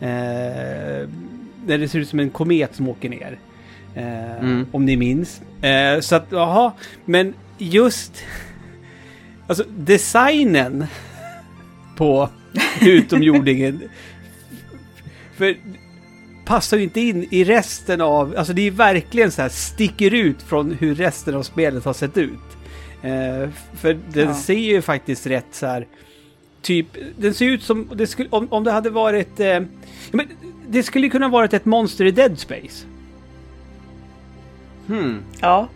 Eh, 0.00 1.08
när 1.66 1.78
det 1.78 1.88
ser 1.88 1.98
ut 1.98 2.08
som 2.08 2.20
en 2.20 2.30
komet 2.30 2.74
som 2.74 2.88
åker 2.88 3.08
ner. 3.08 3.38
Eh, 3.94 4.38
Mm. 4.40 4.66
Om 4.72 4.84
ni 4.84 4.96
minns. 4.96 5.40
Eh, 5.62 6.00
så 6.00 6.16
att, 6.16 6.26
jaha, 6.30 6.72
men 7.04 7.34
just... 7.58 8.22
Alltså 9.46 9.64
designen 9.76 10.86
på 11.96 12.28
utomjordingen. 12.80 13.82
för 15.36 15.56
passar 16.46 16.76
ju 16.76 16.82
inte 16.82 17.00
in 17.00 17.26
i 17.30 17.44
resten 17.44 18.00
av... 18.00 18.34
Alltså 18.38 18.52
det 18.52 18.66
är 18.66 18.70
verkligen 18.70 19.30
så 19.30 19.42
här 19.42 19.48
sticker 19.48 20.14
ut 20.14 20.42
från 20.42 20.70
hur 20.72 20.94
resten 20.94 21.34
av 21.34 21.42
spelet 21.42 21.84
har 21.84 21.92
sett 21.92 22.16
ut. 22.16 22.32
Eh, 23.02 23.50
för 23.76 23.98
den 24.12 24.28
Ja. 24.28 24.34
ser 24.34 24.54
ju 24.54 24.82
faktiskt 24.82 25.26
rätt 25.26 25.46
så 25.52 25.66
här... 25.66 25.86
Typ, 26.62 26.86
den 27.18 27.34
ser 27.34 27.46
ut 27.46 27.62
som... 27.62 27.88
Det 27.94 28.06
skulle, 28.06 28.28
om, 28.28 28.48
om 28.50 28.64
det 28.64 28.70
hade 28.72 28.90
varit... 28.90 29.40
Eh, 29.40 29.60
men 30.12 30.26
det 30.68 30.82
skulle 30.82 31.08
kunna 31.08 31.28
varit 31.28 31.54
ett 31.54 31.64
monster 31.64 32.04
i 32.04 32.10
Dead 32.10 32.38
Space. 32.38 32.86
hmm, 34.86 35.22
Ja, 35.40 35.68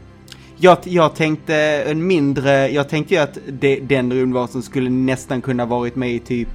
Jag, 0.59 0.79
jag 0.85 1.15
tänkte 1.17 1.55
en 1.87 2.07
mindre, 2.07 2.69
jag 2.69 2.89
tänkte 2.89 3.15
ju 3.15 3.21
att 3.21 3.39
det, 3.49 3.77
den 3.77 4.13
rymdvarelsen 4.13 4.63
skulle 4.63 4.91
nästan 4.91 5.43
kunna 5.43 5.67
varit 5.67 5.97
med 5.97 6.11
i 6.15 6.19
typ 6.19 6.49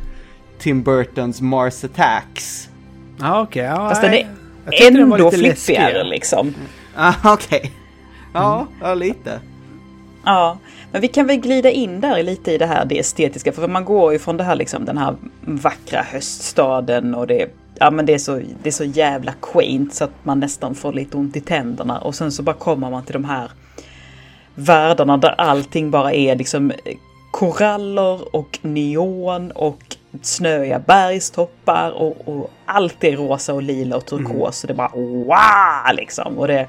Tim 0.59 0.83
Burtons 0.83 1.41
Mars 1.41 1.83
Attacks. 1.83 2.69
Ja, 3.19 3.41
okej. 3.41 3.63
ja, 3.63 3.89
fast 3.89 4.01
den. 4.01 4.13
Jag 4.65 4.81
är 4.81 4.91
den 4.91 5.11
ändå 5.11 5.31
flippigare 5.31 6.03
liksom. 6.03 6.53
Ah, 6.99 7.33
okej. 7.33 7.71
Ja, 8.33 8.67
ja, 8.81 8.93
lite. 8.93 9.39
Ja, 10.25 10.57
men 10.91 11.01
vi 11.01 11.07
kan 11.07 11.27
väl 11.27 11.37
glida 11.37 11.69
in 11.69 12.01
där 12.01 12.23
lite 12.23 12.51
i 12.51 12.57
det 12.57 12.65
här 12.65 12.85
det 12.85 12.99
estetiska. 12.99 13.51
För 13.51 13.67
man 13.67 13.85
går 13.85 14.13
ju 14.13 14.19
från 14.19 14.37
det 14.37 14.43
här 14.43 14.55
liksom 14.55 14.85
den 14.85 14.97
här 14.97 15.15
vackra 15.41 16.01
höststaden 16.01 17.15
och 17.15 17.27
det, 17.27 17.49
ja, 17.79 17.91
men 17.91 18.05
det, 18.05 18.13
är 18.13 18.17
så, 18.17 18.41
det 18.63 18.69
är 18.69 18.71
så 18.71 18.83
jävla 18.83 19.33
quaint 19.41 19.93
så 19.93 20.03
att 20.03 20.11
man 20.23 20.39
nästan 20.39 20.75
får 20.75 20.93
lite 20.93 21.17
ont 21.17 21.35
i 21.35 21.41
tänderna. 21.41 21.99
Och 21.99 22.15
sen 22.15 22.31
så 22.31 22.43
bara 22.43 22.55
kommer 22.55 22.89
man 22.89 23.03
till 23.03 23.13
de 23.13 23.25
här 23.25 23.51
världarna 24.55 25.17
där 25.17 25.35
allting 25.37 25.91
bara 25.91 26.13
är 26.13 26.35
liksom 26.35 26.71
koraller 27.31 28.35
och 28.35 28.59
neon 28.61 29.51
och 29.51 29.95
snöiga 30.25 30.79
bergstoppar 30.79 31.91
och, 31.91 32.27
och 32.27 32.51
allt 32.65 33.03
är 33.03 33.17
rosa 33.17 33.53
och 33.53 33.61
lila 33.63 33.97
och 33.97 34.05
turkos. 34.05 34.63
Och 34.63 34.67
det 34.67 34.73
är 34.73 34.75
bara 34.75 34.91
wow 34.95 35.95
liksom. 35.95 36.37
Och 36.37 36.47
det, 36.47 36.67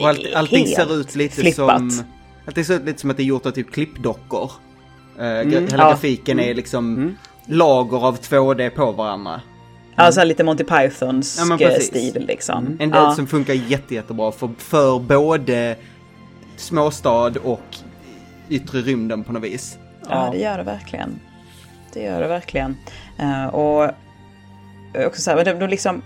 Och 0.00 0.08
allt, 0.08 0.34
allting 0.34 0.66
ser 0.66 1.00
ut 1.00 1.14
lite 1.14 1.34
flippat. 1.34 1.56
som... 1.92 2.04
Allting 2.46 2.64
ser 2.64 2.74
ut 2.74 2.84
lite 2.84 3.00
som 3.00 3.10
att 3.10 3.16
det 3.16 3.22
är 3.22 3.24
gjort 3.24 3.46
av 3.46 3.50
typ 3.50 3.72
klippdockor. 3.72 4.50
Uh, 5.18 5.24
Mm. 5.24 5.50
Hela 5.50 5.66
Ja. 5.84 5.88
grafiken 5.90 6.40
är 6.40 6.54
liksom 6.54 7.16
lager 7.46 8.06
av 8.06 8.18
2D 8.18 8.70
på 8.70 8.92
varandra. 8.92 9.40
Ja, 9.96 10.12
så 10.12 10.20
här 10.20 10.26
lite 10.26 10.44
Monty 10.44 10.64
Pythons 10.64 11.44
Ja, 11.60 11.70
stil 11.80 12.24
liksom. 12.28 12.66
En 12.66 12.90
del 12.90 13.02
ja. 13.02 13.14
som 13.14 13.26
funkar 13.26 13.54
jätte, 13.54 13.94
jättebra 13.94 14.32
för, 14.32 14.50
för 14.58 14.98
både 14.98 15.76
småstad 16.56 17.32
och 17.44 17.76
yttre 18.48 18.80
rymden 18.80 19.24
på 19.24 19.32
något 19.32 19.42
vis. 19.42 19.78
ja, 20.08 20.28
det 20.32 20.38
gör 20.38 20.58
det 20.58 20.64
verkligen. 20.64 21.20
Det 21.92 22.02
gör 22.02 22.20
det 22.20 22.28
verkligen. 22.28 22.76
Eh, 23.18 23.46
och 23.46 23.90
också 25.06 25.22
så 25.22 25.30
här, 25.30 25.36
men 25.36 25.44
de, 25.44 25.52
de 25.52 25.66
liksom, 25.66 26.02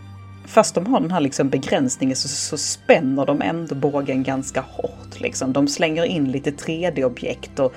fast 0.46 0.74
de 0.74 0.86
har 0.86 1.00
den 1.00 1.10
här 1.10 1.20
liksom 1.20 1.48
begränsningen 1.48 2.16
så, 2.16 2.28
så 2.28 2.56
spänner 2.56 3.26
de 3.26 3.42
ändå 3.42 3.74
bågen 3.74 4.22
ganska 4.22 4.60
hårt. 4.60 5.20
Liksom. 5.20 5.52
De 5.52 5.68
slänger 5.68 6.04
in 6.04 6.32
lite 6.32 6.50
3D-objekt 6.50 7.60
och 7.60 7.74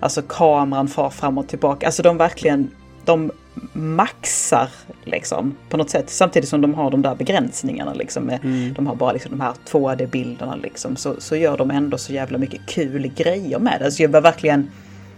alltså 0.00 0.22
kameran 0.22 0.88
far 0.88 1.10
fram 1.10 1.38
och 1.38 1.48
tillbaka. 1.48 1.86
Alltså 1.86 2.02
de 2.02 2.16
verkligen, 2.16 2.70
de 3.04 3.32
maxar 3.72 4.68
liksom 5.04 5.56
på 5.68 5.76
något 5.76 5.90
sätt. 5.90 6.10
Samtidigt 6.10 6.48
som 6.48 6.60
de 6.60 6.74
har 6.74 6.90
de 6.90 7.02
där 7.02 7.14
begränsningarna 7.14 7.94
liksom. 7.94 8.24
Med, 8.24 8.40
De 8.76 8.86
har 8.86 8.94
bara 8.94 9.12
liksom 9.12 9.30
de 9.30 9.40
här 9.40 9.52
2D-bilderna 9.70 10.56
liksom. 10.62 10.96
Så, 10.96 11.14
så 11.18 11.36
gör 11.36 11.56
de 11.56 11.70
ändå 11.70 11.98
så 11.98 12.12
jävla 12.12 12.38
mycket 12.38 12.66
kul 12.66 13.12
grejer 13.16 13.58
med 13.58 13.80
det. 13.80 13.84
Alltså 13.84 14.02
jag 14.02 14.08
var 14.08 14.20
verkligen 14.20 14.70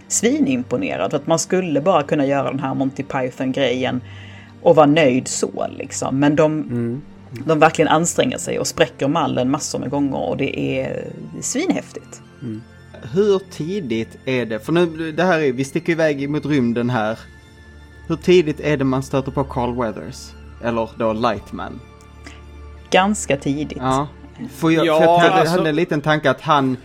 svinimponerad. 0.07 1.11
För 1.11 1.17
att 1.17 1.27
man 1.27 1.39
skulle 1.39 1.81
bara 1.81 2.03
kunna 2.03 2.25
göra 2.25 2.49
den 2.51 2.59
här 2.59 2.73
Monty 2.73 3.03
Python-grejen 3.03 4.01
och 4.61 4.75
vara 4.75 4.85
nöjd 4.85 5.27
så 5.27 5.67
liksom. 5.77 6.19
Men 6.19 6.35
de, 6.35 7.01
de 7.45 7.59
verkligen 7.59 7.89
anstränger 7.89 8.37
sig 8.37 8.59
och 8.59 8.67
spräcker 8.67 9.07
mallen 9.07 9.51
massor 9.51 9.79
med 9.79 9.89
gånger 9.89 10.29
och 10.29 10.37
det 10.37 10.59
är 10.79 11.07
svinhäftigt. 11.41 12.21
Hur 13.13 13.39
tidigt 13.51 14.17
är 14.25 14.45
det? 14.45 14.59
För 14.59 14.71
nu, 14.73 15.11
det 15.11 15.23
här 15.23 15.39
är, 15.39 15.51
vi 15.53 15.63
sticker 15.63 15.91
iväg 15.91 16.29
mot 16.29 16.45
rymden 16.45 16.89
här. 16.89 17.19
Hur 18.07 18.15
tidigt 18.15 18.59
är 18.59 18.77
det 18.77 18.83
man 18.83 19.03
stöter 19.03 19.31
på 19.31 19.43
Carl 19.43 19.75
Weathers? 19.75 20.31
Eller 20.63 20.89
då 20.97 21.13
Lightman? 21.13 21.79
Ganska 22.89 23.37
tidigt. 23.37 23.77
Ja. 23.81 24.07
För 24.55 24.69
jag, 24.69 24.85
Ja, 24.85 24.97
för 24.99 25.05
jag 25.05 25.19
hade, 25.19 25.33
alltså- 25.33 25.57
hade 25.57 25.69
en 25.69 25.75
liten 25.75 26.01
tanke 26.01 26.29
att 26.29 26.41
han... 26.41 26.77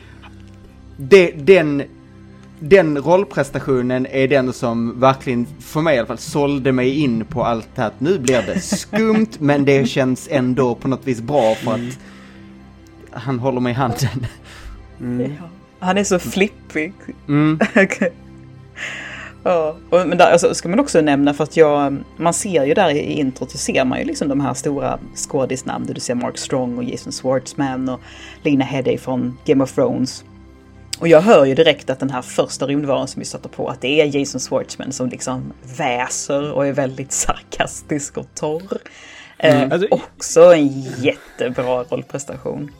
Det, 0.96 1.30
den 1.30 1.82
den 2.62 2.98
rollprestationen 2.98 4.06
är 4.06 4.28
den 4.28 4.52
som 4.52 5.00
verkligen, 5.00 5.46
för 5.60 5.80
mig 5.80 5.96
i 5.96 5.98
alla 5.98 6.06
fall, 6.06 6.18
sålde 6.18 6.72
mig 6.72 7.00
in 7.00 7.24
på 7.24 7.44
allt 7.44 7.68
det 7.74 7.80
här. 7.80 7.88
att 7.88 8.00
Nu 8.00 8.18
blir 8.18 8.42
det 8.42 8.60
skumt, 8.62 9.30
men 9.38 9.64
det 9.64 9.86
känns 9.86 10.28
ändå 10.30 10.74
på 10.74 10.88
något 10.88 11.06
vis 11.06 11.20
bra 11.20 11.54
för 11.54 11.72
att 11.72 11.98
han 13.10 13.38
håller 13.38 13.60
mig 13.60 13.70
i 13.70 13.74
handen. 13.74 14.26
Ja. 15.38 15.48
Han 15.78 15.98
är 15.98 16.04
så 16.04 16.18
flippig. 16.18 16.92
Mm. 17.28 17.58
ja, 19.42 19.76
och, 19.90 20.08
men 20.08 20.18
där 20.18 20.32
alltså, 20.32 20.54
ska 20.54 20.68
man 20.68 20.80
också 20.80 21.00
nämna 21.00 21.34
för 21.34 21.44
att 21.44 21.56
jag, 21.56 21.96
man 22.16 22.34
ser 22.34 22.64
ju 22.64 22.74
där 22.74 22.90
i 22.90 23.12
introt 23.12 23.50
så 23.50 23.58
ser 23.58 23.84
man 23.84 23.98
ju 23.98 24.04
liksom 24.04 24.28
de 24.28 24.40
här 24.40 24.54
stora 24.54 24.98
skådisnamnen. 25.14 25.94
Du 25.94 26.00
ser 26.00 26.14
Mark 26.14 26.38
Strong 26.38 26.78
och 26.78 26.84
Jason 26.84 27.12
Schwartzman 27.12 27.88
och 27.88 28.00
Lena 28.42 28.64
Headey 28.64 28.98
från 28.98 29.38
Game 29.44 29.64
of 29.64 29.72
Thrones. 29.72 30.24
Och 30.98 31.08
jag 31.08 31.20
hör 31.20 31.44
ju 31.44 31.54
direkt 31.54 31.90
att 31.90 32.00
den 32.00 32.10
här 32.10 32.22
första 32.22 32.66
rymdvaran 32.66 33.08
som 33.08 33.20
vi 33.20 33.26
stöter 33.26 33.48
på, 33.48 33.68
att 33.68 33.80
det 33.80 34.00
är 34.00 34.16
Jason 34.18 34.40
Schwartzman 34.40 34.92
som 34.92 35.08
liksom 35.08 35.52
väser 35.76 36.52
och 36.52 36.66
är 36.66 36.72
väldigt 36.72 37.12
sarkastisk 37.22 38.16
och 38.16 38.26
torr. 38.34 38.78
Eh, 39.38 39.62
Alltså- 39.62 39.86
också 39.90 40.40
en 40.54 40.68
jättebra 40.80 41.82
rollprestation. 41.84 42.70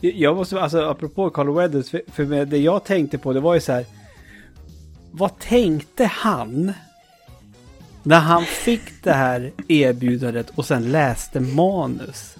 Jag 0.00 0.36
måste, 0.36 0.60
alltså 0.60 0.80
apropå 0.88 1.30
Carl 1.30 1.54
Weathers, 1.54 1.90
för, 1.90 2.02
för 2.12 2.44
det 2.44 2.58
jag 2.58 2.84
tänkte 2.84 3.18
på 3.18 3.32
det 3.32 3.40
var 3.40 3.54
ju 3.54 3.60
så 3.60 3.72
här. 3.72 3.84
Vad 5.10 5.38
tänkte 5.38 6.04
han? 6.04 6.72
När 8.02 8.20
han 8.20 8.44
fick 8.44 9.02
det 9.02 9.12
här 9.12 9.52
erbjudandet 9.68 10.50
och 10.54 10.64
sen 10.66 10.92
läste 10.92 11.40
manus. 11.40 12.36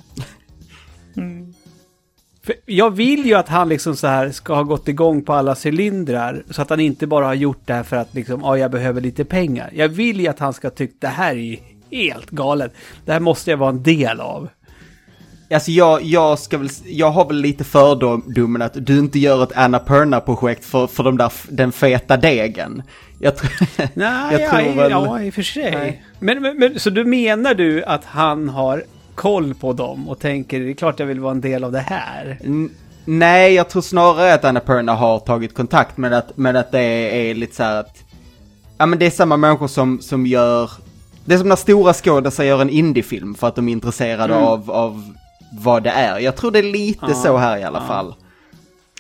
För 2.45 2.55
jag 2.67 2.91
vill 2.91 3.27
ju 3.27 3.35
att 3.35 3.49
han 3.49 3.69
liksom 3.69 3.97
så 3.97 4.07
här 4.07 4.31
ska 4.31 4.55
ha 4.55 4.63
gått 4.63 4.89
igång 4.89 5.23
på 5.23 5.33
alla 5.33 5.57
cylindrar. 5.65 6.43
Så 6.51 6.63
att 6.63 6.71
han 6.71 6.81
inte 6.81 7.07
bara 7.07 7.27
har 7.27 7.35
gjort 7.35 7.63
det 7.65 7.73
här 7.75 7.83
för 7.83 7.97
att 7.97 8.15
liksom, 8.15 8.41
ja 8.41 8.59
jag 8.59 8.71
behöver 8.71 9.01
lite 9.01 9.25
pengar. 9.25 9.71
Jag 9.75 9.89
vill 9.89 10.21
ju 10.21 10.29
att 10.29 10.39
han 10.39 10.53
ska 10.53 10.71
tycka 10.71 10.95
det 11.01 11.07
här 11.07 11.31
är 11.31 11.39
ju 11.39 11.57
helt 11.91 12.31
galet. 12.31 12.73
Det 13.05 13.13
här 13.13 13.21
måste 13.21 13.51
jag 13.51 13.57
vara 13.57 13.71
en 13.71 13.83
del 13.83 14.21
av. 14.21 14.49
Alltså 15.51 15.71
jag, 15.71 16.03
jag 16.03 16.39
ska 16.39 16.59
väl, 16.59 16.69
jag 16.85 17.11
har 17.11 17.27
väl 17.27 17.37
lite 17.37 17.65
fördomen 17.65 18.63
att 18.63 18.87
du 18.87 18.99
inte 18.99 19.19
gör 19.19 19.43
ett 19.43 19.57
Annapurna-projekt 19.57 20.65
för, 20.65 20.87
för 20.87 21.03
de 21.03 21.17
där, 21.17 21.33
den 21.49 21.73
feta 21.73 22.17
degen. 22.17 22.83
Jag 23.19 23.37
tror, 23.37 23.51
Nej, 23.95 24.33
jag 24.33 24.41
ja, 24.41 24.51
tror 24.51 24.75
väl... 24.75 24.91
ja, 24.91 25.23
i 25.23 25.31
och 25.31 25.35
för 25.35 25.43
sig. 25.43 26.03
Men, 26.21 26.43
men, 26.43 26.59
men, 26.59 26.81
så 26.81 26.91
du 26.91 27.05
menar 27.05 27.55
du 27.55 27.85
att 27.85 28.05
han 28.05 28.49
har 28.49 28.85
koll 29.15 29.55
på 29.55 29.73
dem 29.73 30.09
och 30.09 30.19
tänker 30.19 30.61
det 30.61 30.71
är 30.71 30.75
klart 30.75 30.99
jag 31.01 31.07
vill 31.07 31.21
vara 31.21 31.31
en 31.33 31.41
del 31.41 31.65
av 31.65 31.73
det 31.73 31.81
här? 31.81 32.39
N- 32.45 32.71
Nej, 33.07 33.55
jag 33.55 33.69
tror 33.69 33.83
snarare 33.83 34.35
att 34.35 34.45
Annapurna 34.45 34.95
har 34.95 35.19
tagit 35.19 35.55
kontakt 35.55 35.97
med 35.97 36.13
att, 36.13 36.37
med 36.37 36.57
att 36.57 36.73
det 36.73 36.81
är, 36.81 37.31
är 37.31 37.35
lite 37.35 37.55
så 37.57 37.63
här 37.63 37.81
att... 37.81 38.03
Ja 38.79 38.87
men 38.87 38.99
det 38.99 39.07
är 39.07 39.11
samma 39.11 39.37
människor 39.37 39.69
som, 39.69 40.01
som 40.01 40.27
gör... 40.27 40.71
Det 41.25 41.35
är 41.35 41.39
som 41.39 41.49
när 41.49 41.57
stora 41.57 41.93
skådespelare 41.93 42.49
gör 42.49 42.63
en 42.63 42.71
indiefilm 42.71 43.35
för 43.35 43.47
att 43.49 43.55
de 43.57 43.69
är 43.69 43.73
intresserade 43.73 44.37
av, 44.37 44.71
av 44.71 45.15
vad 45.53 45.83
det 45.83 45.91
är. 45.91 46.19
Jag 46.19 46.37
tror 46.37 46.51
det 46.51 46.59
är 46.59 46.63
lite 46.63 47.07
Ja, 47.09 47.15
så 47.15 47.37
här 47.37 47.57
i 47.57 47.63
alla 47.65 47.79
ja. 47.81 47.87
fall. 47.87 48.15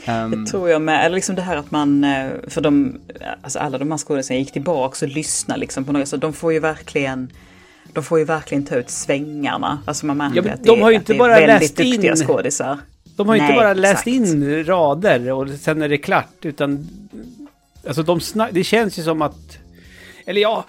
Ehm, 0.04 0.44
Det 0.44 0.50
tror 0.50 0.70
jag 0.70 0.82
med. 0.82 1.06
Eller 1.06 1.14
liksom 1.14 1.34
det 1.36 1.42
här 1.42 1.56
att 1.56 1.70
man, 1.70 2.04
eh, 2.04 2.26
för 2.48 2.60
de, 2.60 3.00
alltså 3.42 3.58
alla 3.58 3.78
de 3.78 3.90
här 3.90 3.98
skådespelarna 3.98 4.38
gick 4.40 4.52
tillbaka 4.52 5.06
och 5.06 5.12
lyssnade 5.12 5.60
liksom 5.60 5.84
på 5.84 5.92
något. 5.92 6.08
Så 6.08 6.16
de 6.16 6.32
får 6.32 6.52
ju 6.52 6.60
verkligen, 6.60 7.30
de 7.92 8.04
får 8.04 8.18
ju 8.18 8.24
verkligen 8.24 8.64
ta 8.64 8.74
ut 8.76 8.90
svängarna. 8.90 9.78
Alltså 9.84 10.06
man 10.06 10.16
märker 10.16 10.42
Ja, 10.46 10.52
att 10.54 10.64
de 10.64 10.76
det, 10.76 10.82
har 10.82 10.90
ju 10.90 10.96
att 10.96 11.00
inte 11.02 11.12
det 11.12 11.16
är 11.16 11.18
bara 11.18 11.32
väldigt 11.34 11.60
läst 11.60 11.76
duktiga 11.76 12.10
in- 12.10 12.16
skådisar. 12.16 12.78
De 13.16 13.28
har 13.28 13.34
ju 13.36 13.40
inte 13.42 13.54
bara 13.54 13.74
läst 13.74 13.92
exakt. 13.92 14.06
in 14.06 14.64
rader 14.64 15.32
och 15.32 15.48
sen 15.50 15.82
är 15.82 15.88
det 15.88 15.98
klart, 15.98 16.34
utan... 16.42 16.88
Alltså 17.86 18.02
de 18.02 18.20
det 18.52 18.64
känns 18.64 18.98
ju 18.98 19.02
som 19.02 19.22
att... 19.22 19.58
Eller 20.26 20.40
ja... 20.40 20.64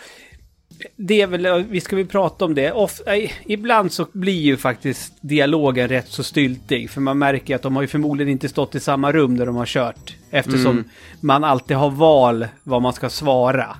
Det 0.95 1.21
är 1.21 1.27
väl, 1.27 1.63
vi 1.69 1.81
ska 1.81 1.95
väl 1.95 2.05
prata 2.05 2.45
om 2.45 2.55
det. 2.55 2.71
Of, 2.71 3.01
nej, 3.05 3.33
ibland 3.45 3.91
så 3.91 4.07
blir 4.13 4.41
ju 4.41 4.57
faktiskt 4.57 5.13
dialogen 5.21 5.87
rätt 5.87 6.07
så 6.09 6.23
styltig. 6.23 6.89
För 6.89 7.01
man 7.01 7.17
märker 7.17 7.55
att 7.55 7.61
de 7.61 7.75
har 7.75 7.81
ju 7.83 7.87
förmodligen 7.87 8.31
inte 8.31 8.49
stått 8.49 8.75
i 8.75 8.79
samma 8.79 9.11
rum 9.11 9.37
där 9.37 9.45
de 9.45 9.55
har 9.55 9.65
kört. 9.65 10.15
Eftersom 10.31 10.71
Mm. 10.71 10.83
man 11.21 11.43
alltid 11.43 11.77
har 11.77 11.89
val 11.89 12.47
vad 12.63 12.81
man 12.81 12.93
ska 12.93 13.09
svara. 13.09 13.77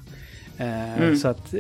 Eh, 0.58 1.16
Så 1.16 1.28
att... 1.28 1.54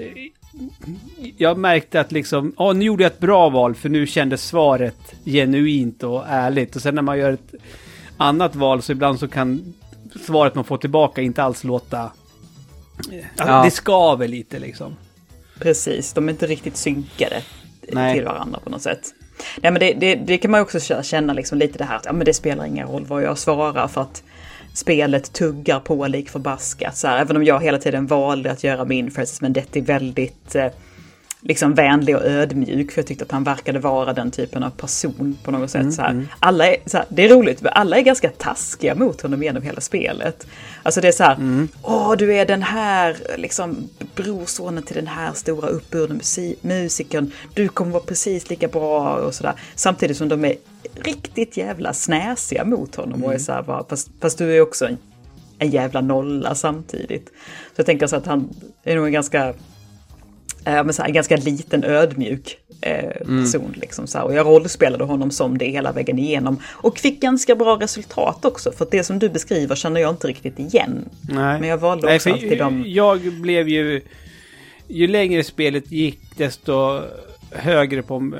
eh, 0.58 1.30
Jag 1.38 1.58
märkte 1.58 2.00
att 2.00 2.12
liksom, 2.12 2.54
ja 2.58 2.74
nu 2.74 2.86
gjorde 2.86 3.04
jag 3.04 3.12
ett 3.12 3.20
bra 3.20 3.50
val 3.50 3.76
för 3.76 3.89
nu 3.89 4.08
kändes 4.08 4.44
svaret 4.48 5.15
genuint 5.26 6.04
och 6.04 6.24
ärligt. 6.28 6.76
Och 6.76 6.82
sen 6.82 6.96
när 6.96 7.02
man 7.02 7.18
gör 7.20 7.32
ett 7.32 7.54
annat 8.18 8.56
val 8.56 8.82
så 8.82 8.91
ibland 8.91 9.20
så 9.20 9.28
kan 9.28 9.74
svaret 10.26 10.56
man 10.56 10.63
får 10.63 10.78
tillbaka 10.78 11.22
inte 11.22 11.44
alls 11.44 11.63
låta... 11.63 12.00
Alltså, 12.00 13.13
Ja. 13.38 13.63
Det 13.63 13.72
skaver 13.72 14.28
lite 14.28 14.60
liksom. 14.60 14.96
Precis, 15.60 16.13
de 16.13 16.28
är 16.28 16.32
inte 16.32 16.48
riktigt 16.48 16.78
synkade 16.78 17.41
Nej. 17.91 18.15
till 18.15 18.26
varandra 18.26 18.60
på 18.63 18.70
något 18.70 18.82
sätt. 18.82 19.13
Nej, 19.62 19.72
men 19.72 19.80
det, 19.80 19.94
det, 19.94 20.15
det 20.15 20.38
kan 20.38 20.52
man 20.52 20.62
också 20.62 21.04
känna 21.04 21.34
liksom 21.34 21.58
lite 21.58 21.78
det 21.78 21.84
här 21.84 21.96
att 21.96 22.06
ja, 22.06 22.13
men 22.13 22.26
det 22.26 22.34
spelar 22.34 22.65
ingen 22.65 22.88
roll 22.88 23.06
vad 23.06 23.24
jag 23.24 23.38
svarar 23.38 23.88
för 23.88 24.02
att 24.02 24.24
spelet 24.76 25.34
tuggar 25.34 25.80
på 25.80 26.08
lik 26.08 26.30
förbaskat. 26.30 26.98
Så 26.98 27.08
här, 27.08 27.22
även 27.22 27.38
om 27.38 27.44
jag 27.44 27.64
hela 27.64 27.78
tiden 27.78 28.08
valde 28.08 28.52
att 28.52 28.64
göra 28.64 28.86
min 28.86 29.12
Francis 29.12 29.42
Mendetti 29.42 29.82
väldigt 29.82 30.56
eh, 30.56 30.68
liksom 31.42 31.74
vänlig 31.74 32.16
och 32.16 32.26
ödmjuk. 32.26 32.92
För 32.92 33.02
jag 33.02 33.08
tyckte 33.08 33.26
att 33.26 33.32
han 33.32 33.44
verkade 33.44 33.80
vara 33.80 34.14
den 34.14 34.32
typen 34.32 34.64
av 34.64 34.70
person 34.70 35.38
på 35.44 35.52
något 35.52 35.72
sätt. 35.72 35.94
så 35.94 36.02
här. 36.02 36.28
Alla 36.40 36.68
är, 36.68 36.76
så 36.86 36.98
här, 36.98 37.06
det 37.10 37.26
är 37.26 37.30
roligt, 37.30 37.62
men 37.62 37.72
alla 37.76 37.98
är 37.98 38.02
ganska 38.02 38.30
taskiga 38.30 38.96
mot 38.96 39.22
honom 39.22 39.44
genom 39.44 39.64
hela 39.64 39.82
spelet. 39.82 40.48
Alltså 40.84 41.02
det 41.02 41.08
är 41.08 41.12
så 41.12 41.24
här, 41.24 41.68
åh 41.82 42.16
du 42.18 42.34
är 42.34 42.46
den 42.46 42.64
här 42.64 43.18
liksom 43.38 43.90
brorsonen 44.16 44.84
till 44.84 44.96
den 44.96 45.08
här 45.08 45.34
stora 45.34 45.68
uppburna 45.68 46.16
musi- 46.16 46.56
musikern. 46.62 47.32
Du 47.54 47.68
kommer 47.68 47.92
vara 47.92 48.04
precis 48.04 48.50
lika 48.50 48.68
bra 48.68 49.16
och 49.16 49.34
sådär. 49.34 49.54
Samtidigt 49.76 50.18
som 50.18 50.30
de 50.30 50.46
är 50.46 50.56
riktigt 50.95 51.58
jävla 51.58 51.93
snäsiga 51.93 52.65
mot 52.65 52.95
honom 52.95 53.23
och 53.23 53.34
är 53.34 53.38
så 53.38 53.51
här, 53.51 53.62
bara, 53.62 53.86
fast, 53.89 54.10
fast 54.21 54.38
du 54.38 54.58
är 54.58 54.62
också 54.62 54.86
en, 54.86 54.97
en 55.60 55.69
jävla 55.69 56.01
nolla 56.01 56.55
samtidigt. 56.55 57.27
Så 57.75 57.79
jag 57.79 57.86
tänker 57.86 58.08
så 58.08 58.15
att 58.15 58.25
han 58.25 58.49
är 58.84 58.95
nog 58.95 59.05
en 59.05 59.12
ganska 59.12 59.47
eh, 60.65 60.84
men 60.84 60.93
så 60.93 61.01
här, 61.01 61.10
ganska 61.10 61.38
liten 61.38 61.84
ödmjuk 61.84 62.58
eh, 62.81 63.27
person. 63.41 63.75
Liksom, 63.81 64.08
så 64.08 64.17
här. 64.17 64.25
Och 64.25 64.34
jag 64.34 64.45
rollspelade 64.45 65.03
honom 65.03 65.31
som 65.31 65.58
det 65.58 65.65
hela 65.65 65.91
vägen 65.91 66.19
igenom. 66.19 66.60
Och 66.65 66.99
fick 66.99 67.21
ganska 67.21 67.55
bra 67.55 67.77
resultat 67.81 68.45
också. 68.45 68.71
För 68.71 68.88
det 68.91 69.03
som 69.03 69.19
du 69.19 69.29
beskriver 69.29 69.75
känner 69.75 70.01
jag 70.01 70.10
inte 70.10 70.27
riktigt 70.27 70.60
igen. 70.60 71.10
Nej. 71.21 71.60
Men 71.60 71.69
jag 71.69 71.77
valde 71.77 72.08
Nej, 72.08 72.15
också 72.15 72.29
för 72.29 72.34
alltid 72.34 72.58
de... 72.58 72.84
Jag 72.88 73.19
blev 73.41 73.69
ju... 73.69 74.01
Ju 74.88 75.08
längre 75.08 75.43
spelet 75.43 75.91
gick 75.91 76.38
desto 76.38 77.01
högre 77.51 78.01
på... 78.01 78.34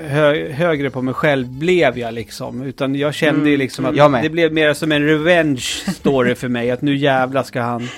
Hö, 0.00 0.52
högre 0.52 0.90
på 0.90 1.02
mig 1.02 1.14
själv 1.14 1.48
blev 1.48 1.98
jag 1.98 2.14
liksom. 2.14 2.62
Utan 2.62 2.94
jag 2.94 3.14
kände 3.14 3.50
ju 3.50 3.56
liksom 3.56 3.86
att 3.86 3.96
med. 4.10 4.22
det 4.22 4.30
blev 4.30 4.52
mer 4.52 4.74
som 4.74 4.92
en 4.92 5.06
revenge 5.06 5.60
story 5.94 6.34
för 6.34 6.48
mig. 6.48 6.70
Att 6.70 6.82
nu 6.82 6.96
jävla 6.96 7.44
ska 7.44 7.60
han 7.60 7.88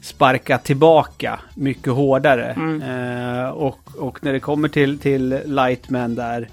sparka 0.00 0.58
tillbaka 0.58 1.40
mycket 1.54 1.92
hårdare. 1.92 2.50
Eh, 2.82 3.50
och, 3.50 3.78
och 3.98 4.24
när 4.24 4.32
det 4.32 4.40
kommer 4.40 4.68
till, 4.68 4.98
till 4.98 5.40
Lightman 5.44 6.14
där. 6.14 6.48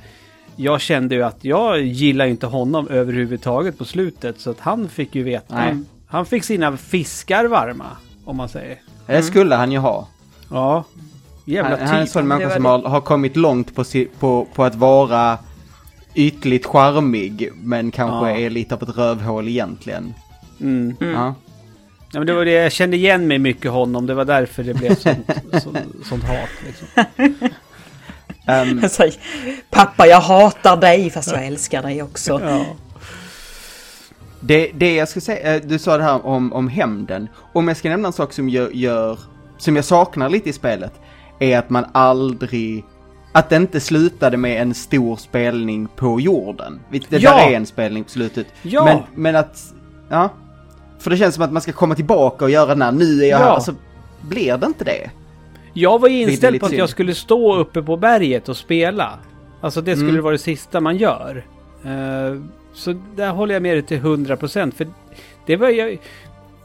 Jag 0.56 0.82
kände 0.82 1.16
ju 1.16 1.24
att 1.24 1.38
jag 1.42 1.82
gillar 1.82 2.26
inte 2.26 2.46
honom 2.46 2.88
överhuvudtaget 2.88 3.78
på 3.78 3.86
slutet. 3.86 4.40
Så 4.40 4.50
att 4.52 4.60
han 4.60 4.90
fick 4.90 5.16
ju 5.16 5.24
veta. 5.24 5.56
Nej. 5.56 5.84
Han 6.08 6.26
fick 6.26 6.44
sina 6.44 6.78
fiskar 6.78 7.46
varma. 7.46 7.86
Om 8.26 8.38
man 8.38 8.50
säger. 8.50 8.78
Det 9.06 9.24
skulle 9.24 9.56
han 9.56 9.72
ju 9.72 9.78
ha. 9.78 10.08
Ja. 10.50 10.84
Jävla 11.48 11.70
Han, 11.78 11.88
han 11.88 11.96
är 11.96 12.00
en 12.00 12.06
typ. 12.06 12.14
sån 12.14 12.22
Det 12.24 12.28
människa 12.28 12.54
som 12.56 12.66
har, 12.66 12.82
har 12.82 13.02
kommit 13.02 13.36
långt 13.36 13.76
på, 13.76 13.84
si, 13.84 14.08
på, 14.20 14.48
på 14.54 14.64
att 14.64 14.76
vara 14.76 15.38
ytligt 16.16 16.66
charmig, 16.66 17.50
men 17.56 17.92
kanske 17.92 18.30
Ja. 18.30 18.38
är 18.38 18.50
lite 18.50 18.76
av 18.76 18.84
ett 18.84 18.98
rövhål 18.98 19.48
egentligen. 19.48 20.14
Mm. 20.62 20.96
Ja. 21.00 21.36
Ja, 22.12 22.20
men 22.20 22.28
det 22.28 22.34
var 22.34 22.46
det, 22.46 22.52
jag 22.52 22.72
kände 22.72 22.98
igen 22.98 23.28
mig 23.28 23.40
mycket 23.40 23.72
honom. 23.72 24.06
Det 24.06 24.14
var 24.14 24.26
därför 24.26 24.64
det 24.64 24.74
blev 24.74 24.96
sånt, 24.96 25.30
så, 25.64 25.76
sånt 26.10 26.24
hat. 26.24 26.50
Liksom. 26.68 26.88
Ehm, 28.48 28.90
Så 28.90 29.04
här, 29.04 29.14
Pappa 29.70 30.08
jag 30.08 30.20
hatar 30.22 30.78
dig 30.78 31.10
fast 31.10 31.32
jag 31.32 31.46
älskar 31.46 31.82
dig 31.84 32.04
också. 32.04 32.42
Ja. 32.44 32.66
det, 34.40 34.72
det 34.74 34.96
jag 34.96 35.10
ska 35.10 35.22
säga, 35.22 35.56
eh, 35.56 35.62
du 35.66 35.80
sa 35.80 35.98
det 35.98 36.04
här 36.04 36.26
om, 36.26 36.54
om 36.54 36.68
hämnden. 36.68 37.28
Om 37.54 37.68
jag 37.68 37.78
ska 37.78 37.90
nämna 37.90 38.08
en 38.08 38.14
sak 38.14 38.34
som 38.34 38.50
gör, 38.50 38.70
gör, 38.70 39.20
som 39.58 39.76
jag 39.76 39.86
saknar 39.86 40.30
lite 40.30 40.50
i 40.50 40.54
spelet, 40.54 40.94
är 41.40 41.60
att 41.60 41.70
man 41.70 41.86
aldrig, 41.92 42.84
att 43.32 43.50
det 43.50 43.56
inte 43.56 43.80
slutade 43.80 44.38
med 44.38 44.62
en 44.62 44.74
stor 44.74 45.16
spelning 45.16 45.88
på 45.96 46.20
jorden. 46.22 46.80
Det 46.90 47.18
Ja! 47.18 47.32
där 47.38 47.52
är 47.52 47.56
en 47.58 47.66
spelning 47.66 48.04
på 48.04 48.10
slutet. 48.10 48.48
Ja! 48.62 48.86
Men, 48.86 49.00
men 49.24 49.36
att, 49.36 49.74
ja. 50.10 50.30
För 51.00 51.10
det 51.10 51.18
känns 51.18 51.36
som 51.36 51.44
att 51.44 51.52
man 51.52 51.62
ska 51.62 51.72
komma 51.72 51.96
tillbaka 51.96 52.46
och 52.46 52.52
göra 52.52 52.66
den 52.68 52.82
här, 52.82 52.92
nu 52.92 53.24
är 53.24 53.30
jag 53.30 53.42
Ja. 53.42 53.46
här, 53.46 53.60
så 53.60 53.74
blir 54.22 54.58
det 54.58 54.66
inte 54.68 54.84
det. 54.84 55.10
Jag 55.74 56.00
var 56.00 56.10
inställd 56.10 56.60
på 56.60 56.66
att 56.66 56.70
synd. 56.70 56.82
jag 56.82 56.90
skulle 56.90 57.16
stå 57.16 57.56
uppe 57.56 57.82
på 57.82 57.98
berget 57.98 58.50
och 58.50 58.58
spela. 58.58 59.20
Alltså 59.62 59.82
det 59.82 59.96
skulle 59.96 60.10
Mm. 60.10 60.24
vara 60.24 60.32
det 60.32 60.38
sista 60.38 60.80
man 60.82 60.98
gör. 60.98 61.46
Eh, 61.86 62.42
så 62.74 62.96
där 63.16 63.30
håller 63.32 63.54
jag 63.54 63.62
med 63.64 63.76
dig 63.76 63.82
till 63.84 64.00
100%. 64.00 64.72
För 64.76 64.88
det 65.46 65.56
var 65.56 65.70
jag... 65.70 65.98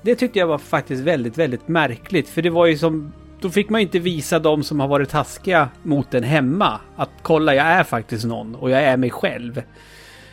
det 0.02 0.14
tyckte 0.14 0.38
jag 0.38 0.46
var 0.46 0.58
faktiskt 0.58 1.02
väldigt, 1.02 1.38
väldigt 1.38 1.68
märkligt. 1.68 2.28
För 2.28 2.42
det 2.42 2.50
var 2.50 2.66
ju 2.66 2.78
som... 2.78 3.12
Då 3.42 3.50
fick 3.50 3.68
man 3.70 3.80
inte 3.80 3.98
visa 3.98 4.38
de 4.38 4.62
som 4.62 4.80
har 4.80 4.88
varit 4.88 5.08
taskiga 5.08 5.68
mot 5.82 6.14
en 6.14 6.22
hemma. 6.24 6.80
Att 6.96 7.10
kolla, 7.22 7.54
jag 7.54 7.66
är 7.66 7.84
faktiskt 7.84 8.24
någon 8.24 8.54
och 8.54 8.70
jag 8.70 8.82
är 8.82 8.96
mig 8.96 9.10
själv. 9.10 9.62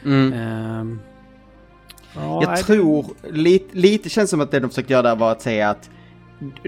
Mm. 0.06 0.34
Ehm, 0.34 1.00
ja, 2.16 2.42
Jag 2.42 2.52
nej, 2.52 2.64
tror, 2.64 3.06
lite, 3.32 3.78
lite 3.78 4.10
känns 4.10 4.30
som 4.30 4.42
att 4.42 4.52
det 4.52 4.60
de 4.60 4.70
försökte 4.70 4.94
göra 4.94 5.02
där 5.02 5.16
var 5.16 5.32
att 5.32 5.42
säga 5.42 5.70
att 5.70 5.90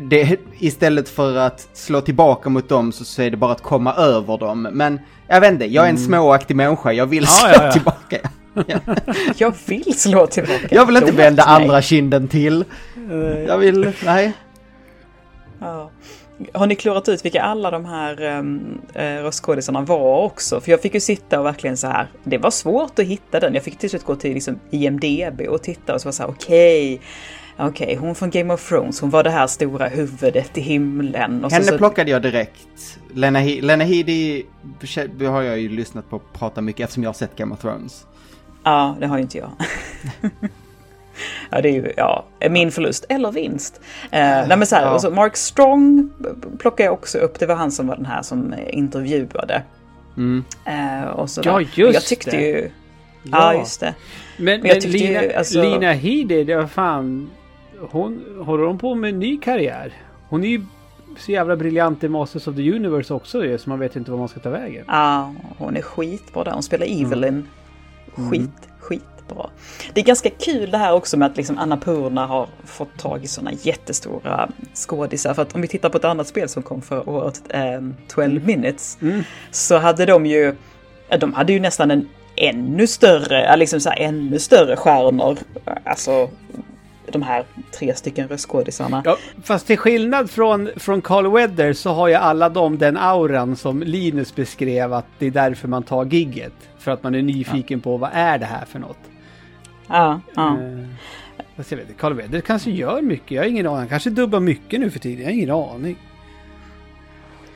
det, 0.10 0.40
istället 0.60 1.10
för 1.10 1.36
att 1.38 1.70
slå 1.74 2.02
tillbaka 2.02 2.50
mot 2.50 2.70
dem 2.70 2.92
så, 2.92 3.06
så 3.06 3.22
är 3.22 3.30
det 3.32 3.38
bara 3.38 3.52
att 3.52 3.62
komma 3.62 3.94
över 3.94 4.38
dem. 4.38 4.62
Men 4.72 5.00
jag 5.28 5.42
vet 5.42 5.52
inte, 5.52 5.66
jag 5.66 5.86
är 5.86 5.90
en 5.90 5.98
småaktig 5.98 6.56
människa, 6.56 6.92
jag 6.92 7.06
vill 7.06 7.24
Mm. 7.24 7.52
Ja, 7.52 7.54
slå 7.54 7.64
ja, 7.64 7.66
ja. 7.66 7.72
tillbaka. 7.72 8.18
Ja. 8.68 8.80
Jag 9.38 9.54
vill 9.68 10.00
slå 10.00 10.28
tillbaka. 10.28 10.68
Jag 10.72 10.86
vill 10.86 10.98
inte 10.98 11.12
vända 11.12 11.44
andra 11.44 11.82
kinden 11.82 12.28
till. 12.28 12.66
Jag 13.48 13.58
vill, 13.58 13.92
nej. 14.06 14.34
Ja. 15.60 15.92
Har 16.54 16.68
ni 16.68 16.76
klurat 16.76 17.10
ut 17.10 17.26
vilka 17.26 17.42
alla 17.42 17.72
de 17.72 17.86
här 17.86 18.22
um, 18.40 18.82
röstskådisarna 18.96 19.82
var 19.82 20.24
också? 20.24 20.62
För 20.62 20.72
jag 20.72 20.82
fick 20.82 20.94
ju 20.94 21.00
sitta 21.00 21.40
och 21.40 21.46
verkligen 21.46 21.78
så 21.78 21.88
här, 21.88 22.08
det 22.24 22.38
var 22.38 22.52
svårt 22.52 23.00
att 23.00 23.06
hitta 23.06 23.40
den. 23.40 23.54
Jag 23.54 23.64
fick 23.64 23.78
till 23.78 23.90
slut 23.90 24.04
gå 24.04 24.16
till 24.16 24.34
liksom 24.34 24.60
IMDB 24.70 25.42
och 25.50 25.64
titta 25.64 25.94
och 25.94 26.02
så 26.02 26.08
var 26.08 26.12
så 26.12 26.24
här, 26.24 26.30
okej, 26.30 27.02
okej, 27.58 27.96
hon 27.96 28.16
från 28.16 28.30
Game 28.30 28.54
of 28.54 28.70
Thrones, 28.70 29.02
hon 29.02 29.10
var 29.10 29.24
det 29.24 29.30
här 29.30 29.48
stora 29.48 29.88
huvudet 29.88 30.58
i 30.58 30.62
himlen. 30.62 31.46
Och 31.46 31.52
Henne 31.52 31.66
så, 31.66 31.72
så, 31.72 31.78
plockade 31.78 32.12
jag 32.12 32.22
direkt. 32.22 33.00
Lena, 33.14 33.40
He- 33.40 33.62
Lena 33.62 33.84
Headey 33.84 34.44
har 35.20 35.42
jag 35.42 35.60
ju 35.60 35.70
lyssnat 35.70 36.10
på 36.10 36.20
prata 36.20 36.62
mycket 36.62 36.84
eftersom 36.84 37.04
jag 37.04 37.10
har 37.10 37.14
sett 37.14 37.36
Game 37.36 37.54
of 37.54 37.62
Thrones. 37.62 38.06
Ja, 38.64 38.96
det 39.00 39.08
har 39.08 39.18
ju 39.18 39.22
inte 39.22 39.38
jag. 39.38 39.52
ja, 41.52 41.62
det 41.62 41.70
är 41.70 41.74
ju 41.74 41.94
ja, 41.98 42.26
min 42.50 42.72
förlust 42.72 43.06
eller 43.10 43.32
vinst. 43.32 43.82
Eh, 44.04 44.20
nej, 44.20 44.58
men 44.58 44.66
så 44.68 44.76
här, 44.76 44.84
Ja. 44.86 44.94
och 44.94 45.02
så 45.02 45.12
Mark 45.12 45.38
Strong 45.38 46.10
plockar 46.60 46.84
jag 46.84 46.94
också 46.94 47.18
upp. 47.18 47.40
Det 47.40 47.46
var 47.46 47.56
han 47.56 47.72
som 47.72 47.88
var 47.88 47.96
den 47.96 48.06
här 48.06 48.22
som 48.22 48.54
intervjuade. 48.70 49.64
Mm. 50.18 50.44
Eh, 50.66 51.10
och 51.10 51.30
så 51.30 51.42
Ja, 51.46 51.62
just 51.62 51.78
Jag 51.78 52.04
tyckte 52.04 52.32
det. 52.32 52.42
ju... 52.42 52.70
Ja, 53.24 53.54
just 53.54 53.80
det. 53.80 53.94
Men, 54.38 54.60
Men 54.62 54.70
jag 54.70 54.82
tyckte 54.82 54.98
Lina, 54.98 55.24
ju, 55.24 55.34
alltså- 55.34 55.62
Lina 55.62 55.92
Headey, 55.92 56.44
det 56.44 56.56
var 56.56 56.68
fan... 56.68 57.30
Hon, 57.92 58.22
håller 58.46 58.64
hon 58.64 58.78
på 58.78 58.96
med 58.96 59.10
en 59.10 59.20
ny 59.20 59.38
karriär? 59.38 59.94
Hon 60.30 60.44
är 60.44 60.48
ju 60.48 60.62
så 61.18 61.32
jävla 61.32 61.56
briljant 61.56 62.04
i 62.04 62.10
Masters 62.10 62.48
of 62.48 62.56
the 62.56 62.72
Universe 62.72 63.14
också 63.14 63.46
ju, 63.46 63.58
så 63.58 63.70
man 63.70 63.80
vet 63.80 63.96
inte 63.96 64.12
vad 64.12 64.20
man 64.20 64.30
ska 64.30 64.40
ta 64.40 64.50
vägen. 64.50 64.86
Ja, 64.88 65.34
hon 65.58 65.78
är 65.78 65.82
skitbra 65.82 66.44
där. 66.44 66.52
Hon 66.52 66.64
spelar 66.64 67.02
Evelyn. 67.02 67.48
Skit, 68.16 68.50
skitbra. 69.32 69.50
Det 69.94 70.02
är 70.02 70.06
ganska 70.06 70.30
kul 70.30 70.72
det 70.72 70.78
här 70.78 70.94
också 70.94 71.18
med 71.18 71.26
att 71.26 71.38
liksom 71.38 71.58
Anna 71.58 71.78
Purna 71.78 72.26
har 72.26 72.48
fått 72.66 72.98
tag 72.98 73.24
i 73.24 73.28
sådana 73.28 73.52
jättestora 73.62 74.50
skådisar. 74.74 75.34
För 75.34 75.42
att 75.42 75.56
om 75.56 75.62
vi 75.62 75.68
tittar 75.68 75.90
på 75.90 75.98
ett 75.98 76.06
annat 76.06 76.28
spel 76.28 76.50
som 76.50 76.64
kom 76.64 76.82
förra 76.82 77.10
året, 77.10 77.42
eh, 77.50 77.82
12 78.08 78.46
minutes, 78.46 78.98
så 79.52 79.78
hade 79.78 80.06
de 80.06 80.26
ju, 80.26 80.56
ja, 81.10 81.18
de 81.18 81.34
hade 81.34 81.54
ju 81.54 81.60
nästan 81.60 81.92
en 81.92 82.10
ännu 82.36 82.88
större, 82.88 83.44
ja, 83.44 83.56
liksom 83.56 83.80
så 83.80 83.90
här, 83.90 84.00
ännu 84.00 84.40
större 84.40 84.76
stjärnor. 84.76 85.38
Alltså 85.86 86.30
de 87.12 87.22
här 87.22 87.46
tre 87.72 87.96
stycken 87.96 88.28
röstskådisarna. 88.28 89.02
Ja, 89.06 89.18
fast 89.44 89.68
till 89.68 89.78
skillnad 89.78 90.30
från, 90.30 90.70
från 90.76 91.02
Carl 91.02 91.32
Weather 91.32 91.74
så 91.74 91.90
har 91.90 92.08
ju 92.08 92.14
alla 92.14 92.50
de 92.50 92.78
den 92.78 92.98
auran 92.98 93.56
som 93.56 93.84
Linus 93.84 94.36
beskrev 94.36 94.94
att 94.94 95.06
det 95.20 95.26
är 95.26 95.32
därför 95.32 95.68
man 95.68 95.84
tar 95.84 96.06
gigget. 96.06 96.54
För 96.80 96.92
att 96.92 97.04
man 97.04 97.16
är 97.16 97.22
nyfiken 97.22 97.82
på 97.82 97.98
vad 97.98 98.10
är 98.14 98.38
det 98.38 98.46
här 98.46 98.66
för 98.66 98.80
något. 98.80 99.11
Ja, 99.92 100.22
ja. 100.36 100.58
Eh, 100.58 100.86
fast 101.58 101.72
jag 101.72 101.78
vet 101.78 101.98
Carl 101.98 102.14
Weather 102.14 102.42
kanske 102.42 102.72
gör 102.72 103.02
mycket, 103.02 103.32
jag 103.32 103.42
har 103.44 103.48
ingen 103.50 103.68
aning. 103.68 103.78
Han 103.80 103.88
kanske 103.88 104.10
dubbar 104.10 104.40
mycket 104.40 104.80
nu 104.80 104.90
för 104.90 105.00
tiden, 105.00 105.20
jag 105.20 105.26
har 105.28 105.34
ingen 105.34 105.52
aning. 105.52 105.98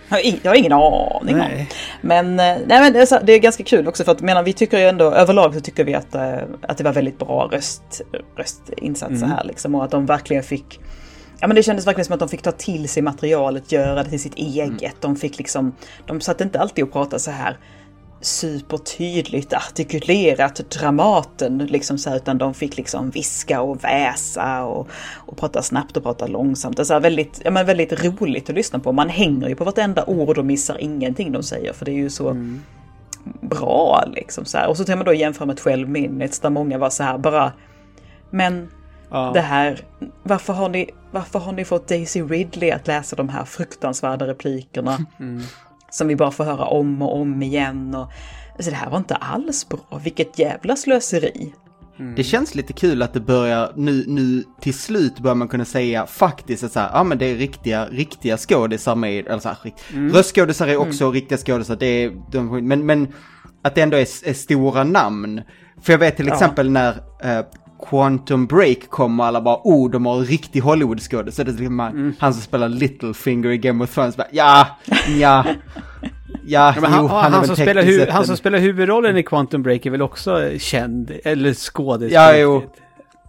Jag 0.09 0.15
har 0.17 0.23
ing- 0.23 0.39
jag 0.43 0.51
har 0.51 0.55
ingen 0.55 0.71
aning 0.73 1.35
om. 1.35 1.39
Nej. 1.39 1.69
Men, 2.01 2.25
eh, 2.27 2.35
nej, 2.45 2.81
men 2.81 2.93
det, 2.93 2.99
är 3.11 3.23
det 3.23 3.33
är 3.33 3.39
ganska 3.39 3.63
kul 3.63 3.87
också 3.87 4.03
för 4.03 4.11
att 4.11 4.21
menar, 4.21 4.43
vi 4.43 4.53
tycker 4.53 4.77
ju 4.79 4.85
ändå 4.85 5.11
överlag 5.11 5.53
så 5.53 5.59
tycker 5.59 5.83
vi 5.83 5.93
att, 5.95 6.15
eh, 6.15 6.35
att 6.61 6.77
det 6.77 6.83
var 6.83 6.93
väldigt 6.93 7.19
bra 7.19 7.49
röst, 7.51 8.01
röstinsatser 8.37 9.27
här 9.27 9.43
liksom 9.43 9.75
och 9.75 9.83
att 9.83 9.91
de 9.91 10.05
verkligen 10.05 10.43
fick 10.43 10.79
Ja 11.39 11.47
men 11.47 11.55
det 11.55 11.63
kändes 11.63 11.87
verkligen 11.87 12.05
som 12.05 12.13
att 12.13 12.19
de 12.19 12.29
fick 12.29 12.41
ta 12.41 12.51
till 12.51 12.89
sig 12.89 13.03
materialet, 13.03 13.71
göra 13.71 14.03
det 14.03 14.09
till 14.09 14.19
sitt 14.19 14.35
eget. 14.35 14.95
De 15.01 15.15
fick 15.15 15.37
liksom, 15.37 15.75
de 16.05 16.21
satt 16.21 16.41
inte 16.41 16.59
alltid 16.59 16.83
och 16.83 16.91
pratade 16.91 17.19
så 17.19 17.31
här 17.31 17.57
supertydligt 18.25 19.53
artikulerat 19.53 20.55
Dramaten 20.69 21.57
liksom 21.57 21.97
så 21.97 22.09
här, 22.09 22.17
utan 22.17 22.37
de 22.37 22.53
fick 22.53 22.77
liksom 22.77 23.09
viska 23.09 23.61
och 23.61 23.83
väsa 23.83 24.63
och, 24.63 24.87
och 25.15 25.37
prata 25.37 25.61
snabbt 25.61 25.97
och 25.97 26.03
prata 26.03 26.27
långsamt. 26.27 26.77
Det 26.77 26.81
är 26.81 26.85
så 26.85 26.93
här 26.93 26.99
väldigt, 26.99 27.41
ja, 27.43 27.51
men 27.51 27.65
väldigt 27.65 28.05
roligt 28.05 28.49
att 28.49 28.55
lyssna 28.55 28.79
på. 28.79 28.91
Man 28.91 29.09
hänger 29.09 29.49
ju 29.49 29.55
på 29.55 29.63
vartenda 29.63 30.05
ord 30.05 30.37
och 30.37 30.45
missar 30.45 30.77
ingenting 30.77 31.31
de 31.31 31.43
säger 31.43 31.73
för 31.73 31.85
det 31.85 31.91
är 31.91 31.95
ju 31.95 32.09
så 32.09 32.37
bra 33.41 34.03
liksom 34.15 34.45
så 34.45 34.57
här. 34.57 34.67
Och 34.67 34.77
så 34.77 34.85
kan 34.85 34.97
man 34.97 35.05
då 35.05 35.13
jämföra 35.13 35.45
med 35.45 35.57
12 35.57 35.89
minutes 35.89 36.39
där 36.39 36.49
många 36.49 36.77
var 36.77 36.89
så 36.89 37.03
här 37.03 37.17
bara 37.17 37.53
men 38.29 38.69
Ja. 39.09 39.31
det 39.33 39.41
här, 39.41 39.79
varför 40.23 40.53
har, 40.53 40.69
ni, 40.69 40.89
varför 41.11 41.39
har 41.39 41.51
ni 41.51 41.65
fått 41.65 41.87
Daisy 41.87 42.21
Ridley 42.21 42.71
att 42.71 42.87
läsa 42.87 43.15
de 43.15 43.29
här 43.29 43.45
fruktansvärda 43.45 44.27
replikerna? 44.27 44.97
Som 45.95 46.07
vi 46.07 46.15
bara 46.15 46.31
får 46.31 46.43
höra 46.43 46.65
om 46.65 47.01
och 47.01 47.21
om 47.21 47.43
igen. 47.43 47.95
Och, 47.95 48.11
alltså 48.55 48.71
det 48.71 48.77
här 48.77 48.89
var 48.89 48.97
inte 48.97 49.15
alls 49.15 49.69
bra, 49.69 49.99
vilket 50.03 50.39
jävla 50.39 50.75
slöseri. 50.75 51.53
Det 52.15 52.23
känns 52.23 52.55
lite 52.55 52.73
kul 52.73 53.01
att 53.01 53.13
det 53.13 53.19
börjar, 53.19 53.73
nu, 53.75 54.03
nu 54.07 54.43
till 54.61 54.73
slut 54.73 55.19
börjar 55.19 55.35
man 55.35 55.47
kunna 55.47 55.65
säga 55.65 56.05
faktiskt 56.05 56.63
att 56.63 56.71
så 56.71 56.79
här, 56.79 56.89
ja 56.93 57.03
men 57.03 57.17
det 57.17 57.25
är 57.25 57.35
riktiga, 57.35 57.85
riktiga 57.85 58.37
skådisar 58.37 58.95
med, 58.95 59.27
eller 59.27 59.39
så 59.39 59.49
här, 59.49 59.57
rikt, 59.61 59.83
röstskådisar 60.13 60.67
är 60.67 60.77
också 60.77 61.11
riktiga 61.11 61.37
skådisar, 61.37 61.75
det 61.75 61.85
är, 61.85 62.11
de, 62.31 62.67
men, 62.67 62.85
men 62.85 63.07
att 63.61 63.75
det 63.75 63.81
ändå 63.81 63.97
är, 63.97 64.29
är 64.29 64.33
stora 64.33 64.83
namn. 64.83 65.41
För 65.81 65.93
jag 65.93 65.99
vet 65.99 66.17
till 66.17 66.27
exempel 66.27 66.69
när 66.69 66.91
eh, 67.23 67.45
Quantum 67.89 68.45
Break 68.45 68.89
kom 68.89 69.19
och 69.19 69.25
alla 69.25 69.41
bara, 69.41 69.59
oh 69.63 69.91
de 69.91 70.05
har 70.05 70.17
en 70.17 70.25
riktig 70.25 70.61
Hollywood-skådis. 70.61 71.35
Så 71.35 71.43
det 71.43 71.51
är 71.51 71.53
liksom 71.53 71.75
man, 71.75 72.15
han 72.19 72.33
som 72.33 72.41
spelar 72.41 72.69
Littlefinger 72.69 73.49
i 73.49 73.57
Game 73.57 73.83
of 73.83 73.93
Thrones, 73.93 74.17
bara, 74.17 74.27
ja, 74.31 74.67
ja, 74.85 74.95
ja, 75.17 75.45
Ja, 76.47 76.75
han, 76.81 77.01
jo, 77.01 77.07
han, 77.07 77.31
väl 77.31 77.45
som 77.45 77.55
spelar 77.55 77.83
hu- 77.83 78.11
han 78.11 78.25
som 78.25 78.37
spelar 78.37 78.59
huvudrollen 78.59 79.17
i 79.17 79.23
Quantum 79.23 79.63
Break 79.63 79.85
är 79.85 79.89
väl 79.89 80.01
också 80.01 80.49
känd, 80.57 81.11
eller 81.23 81.53
skådis. 81.53 82.11
Ja, 82.13 82.37
jo. 82.37 82.63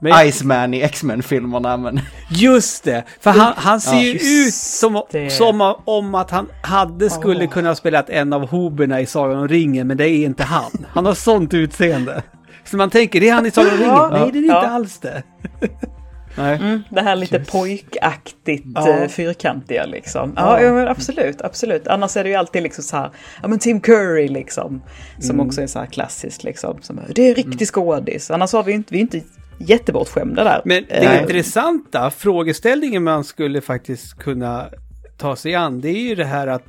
Men, 0.01 0.29
Iceman 0.29 0.75
i 0.75 0.83
X-Men-filmerna, 0.83 1.77
men... 1.77 2.01
just 2.31 2.85
det! 2.85 3.05
För 3.21 3.31
han, 3.31 3.53
han 3.57 3.81
ser 3.81 4.01
ju 4.01 4.12
ut 4.12 4.55
som, 4.55 5.03
det. 5.11 5.31
som 5.31 5.75
om 5.85 6.14
att 6.14 6.31
han 6.31 6.49
hade 6.62 7.11
skulle 7.11 7.47
kunna 7.47 7.69
ha 7.69 7.75
spelat 7.75 8.11
en 8.11 8.33
av 8.33 8.49
hoberna 8.49 9.01
i 9.01 9.07
Sagan 9.07 9.38
om 9.38 9.49
ringen, 9.49 9.87
men 9.87 9.97
det 9.97 10.09
är 10.09 10.25
inte 10.25 10.45
han. 10.45 10.87
Han 10.88 11.07
har 11.07 11.14
sånt 11.14 11.55
utseende. 11.55 12.23
Så 12.66 12.76
man 12.76 12.90
tänker, 12.90 13.20
det 13.20 13.29
är 13.29 13.35
han 13.35 13.46
i 13.46 13.50
Sagan 13.50 13.70
om 13.72 13.76
ringen? 13.79 13.94
Ja. 13.94 14.09
Nej, 14.12 14.31
det 14.33 14.38
är 14.38 14.42
inte 14.42 14.52
Ja. 14.55 14.66
alls 14.66 14.98
det. 14.98 15.22
Nej. 16.38 16.57
Mm, 16.57 16.83
det 16.90 17.00
här 17.00 17.16
lite 17.16 17.38
pojkaktigt 17.38 18.66
Ja. 18.74 18.88
eh, 18.88 19.09
fyrkantiga 19.09 19.87
liksom. 19.87 20.33
Ja, 20.37 20.61
ja 20.61 20.72
men 20.72 20.88
absolut, 20.88 21.42
absolut. 21.42 21.88
Annars 21.88 22.16
är 22.16 22.24
det 22.24 22.31
ju 22.31 22.37
alltid 22.37 22.62
liksom 22.62 22.85
så 22.85 22.96
här, 22.96 23.11
ja 23.42 23.48
men 23.48 23.59
Tim 23.59 23.81
Curry 23.81 24.29
liksom. 24.29 24.83
Som 25.20 25.40
också 25.40 25.62
är 25.62 25.66
så 25.66 25.79
här 25.79 25.87
klassiskt 25.87 26.44
liksom. 26.44 26.79
Som, 26.83 27.00
det 27.14 27.31
är 27.31 27.35
riktig 27.35 27.68
skådis. 27.68 28.31
Annars 28.31 28.52
har 28.52 28.62
vi 28.62 28.70
ju 28.72 28.76
inte, 28.76 28.92
vi 28.94 28.98
är 28.98 29.02
inte 29.02 29.20
jättebortskämda 29.59 30.44
där. 30.44 30.62
Men 30.64 30.85
det 30.88 30.94
Eh, 30.96 31.22
intressanta, 31.22 32.11
frågeställningen 32.11 33.05
man 33.05 33.24
skulle 33.24 33.61
faktiskt 33.61 34.18
kunna 34.18 34.66
ta 35.18 35.37
sig 35.37 35.55
an, 35.55 35.81
det 35.81 35.88
är 35.88 36.09
ju 36.09 36.14
det 36.14 36.24
här 36.24 36.46
att 36.46 36.64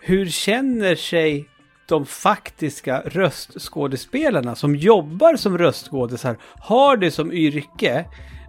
hur 0.00 0.26
känner 0.26 0.94
sig 0.94 1.48
de 1.88 2.06
faktiska 2.06 3.02
röstskådespelarna 3.06 4.54
som 4.54 4.76
jobbar 4.76 5.36
som 5.36 5.58
röstskådisar, 5.58 6.36
har 6.60 6.96
det 6.96 7.10
som 7.10 7.32
yrke, 7.32 8.04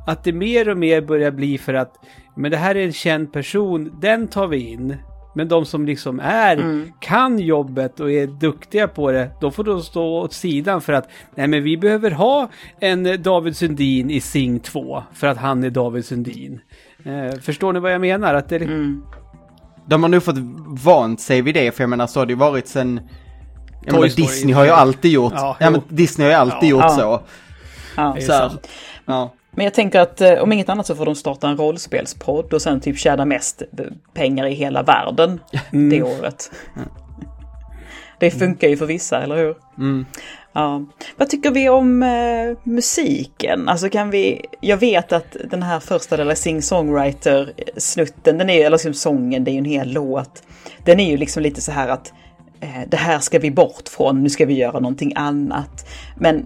att 0.07 0.23
det 0.23 0.33
mer 0.33 0.69
och 0.69 0.77
mer 0.77 1.01
börjar 1.01 1.31
bli 1.31 1.57
för 1.57 1.73
att 1.73 1.95
men 2.35 2.51
det 2.51 2.57
här 2.57 2.75
är 2.75 2.85
en 2.85 2.93
känd 2.93 3.33
person, 3.33 3.91
den 4.01 4.27
tar 4.27 4.47
vi 4.47 4.57
in. 4.57 4.97
Men 5.35 5.47
de 5.47 5.65
som 5.65 5.85
liksom 5.85 6.19
är, 6.19 6.57
kan 6.99 7.39
jobbet 7.39 7.99
och 7.99 8.11
är 8.11 8.27
duktiga 8.27 8.87
på 8.87 9.11
det, 9.11 9.31
de 9.41 9.51
får 9.51 9.63
då 9.63 9.81
stå 9.81 10.03
åt 10.03 10.33
sidan 10.33 10.81
för 10.81 10.93
att 10.93 11.09
nej 11.35 11.47
men 11.47 11.63
vi 11.63 11.77
behöver 11.77 12.11
ha 12.11 12.49
en 12.79 13.21
David 13.21 13.55
Sundin 13.55 14.09
i 14.09 14.21
Sing 14.21 14.59
2 14.59 15.03
för 15.13 15.27
att 15.27 15.37
han 15.37 15.63
är 15.63 15.69
David 15.69 16.05
Sundin. 16.05 16.61
Eh, 17.03 17.39
förstår 17.39 17.73
ni 17.73 17.79
vad 17.79 17.93
jag 17.93 18.01
menar? 18.01 18.33
Att 18.33 18.49
det, 18.49 18.55
Mm. 18.55 19.03
De 19.85 20.03
har 20.03 20.09
nog 20.09 20.23
fått 20.23 20.37
vant 20.85 21.21
sig 21.21 21.41
vid 21.41 21.55
det, 21.55 21.75
för 21.75 21.83
jag 21.83 21.89
menar 21.89 22.07
så 22.07 22.19
har 22.19 22.25
det 22.25 22.35
varit 22.35 22.67
sen... 22.67 23.01
Menar, 23.85 24.07
Story. 24.07 24.09
Disney 24.09 24.53
har 24.53 24.63
ju 24.65 24.71
alltid 24.71 25.11
gjort, 25.11 25.33
Ja, 25.35 25.57
ja, 25.59 25.69
men. 25.69 25.81
Disney 25.87 26.25
har 26.27 26.31
ju 26.31 26.37
alltid 26.39 26.69
Ja. 26.69 26.71
gjort 26.71 26.83
Ja. 26.83 26.89
så. 26.89 27.21
ja. 27.95 28.17
så 28.21 28.49
ja. 29.05 29.33
Men 29.51 29.63
jag 29.63 29.73
tänker 29.73 29.99
att 29.99 30.21
eh, 30.21 30.33
om 30.33 30.51
inget 30.51 30.69
annat 30.69 30.87
så 30.87 30.95
får 30.95 31.05
de 31.05 31.15
starta 31.15 31.47
en 31.47 31.57
rollspelspodd 31.57 32.53
och 32.53 32.61
sen 32.61 32.79
typ 32.81 32.97
tjäna 32.97 33.25
mest 33.25 33.61
pengar 34.13 34.45
i 34.45 34.53
hela 34.53 34.83
världen 34.83 35.39
det 35.71 36.03
året. 36.03 36.51
Det 38.19 38.31
funkar 38.31 38.67
ju 38.67 38.77
för 38.77 38.85
vissa, 38.85 39.21
eller 39.23 39.37
hur? 39.37 39.55
Mm. 39.77 40.05
Ja. 40.53 40.85
Vad 41.17 41.29
tycker 41.29 41.51
vi 41.51 41.69
om 41.69 42.03
eh, 42.03 42.57
musiken? 42.63 43.69
Alltså 43.69 43.89
kan 43.89 44.09
vi... 44.09 44.45
Jag 44.61 44.77
vet 44.77 45.11
att 45.11 45.35
den 45.51 45.63
här 45.63 45.79
första 45.79 46.17
eller 46.17 46.35
sing-songwriter-snutten, 46.35 48.37
den 48.37 48.49
är 48.49 48.59
eller 48.59 48.69
liksom 48.69 48.93
sången, 48.93 49.43
det 49.43 49.51
är 49.51 49.53
ju 49.53 49.57
en 49.59 49.65
hel 49.65 49.91
låt. 49.93 50.43
Den 50.85 50.99
är 50.99 51.09
ju 51.11 51.17
liksom 51.17 51.43
lite 51.43 51.61
så 51.61 51.71
här 51.71 51.87
att 51.87 52.13
Eh, 52.61 52.81
det 52.87 52.97
här 52.97 53.19
ska 53.19 53.39
vi 53.39 53.51
bort 53.51 53.89
från, 53.89 54.23
nu 54.23 54.29
ska 54.29 54.45
vi 54.45 54.53
göra 54.53 54.79
någonting 54.79 55.13
annat. 55.15 55.89
Men 56.17 56.45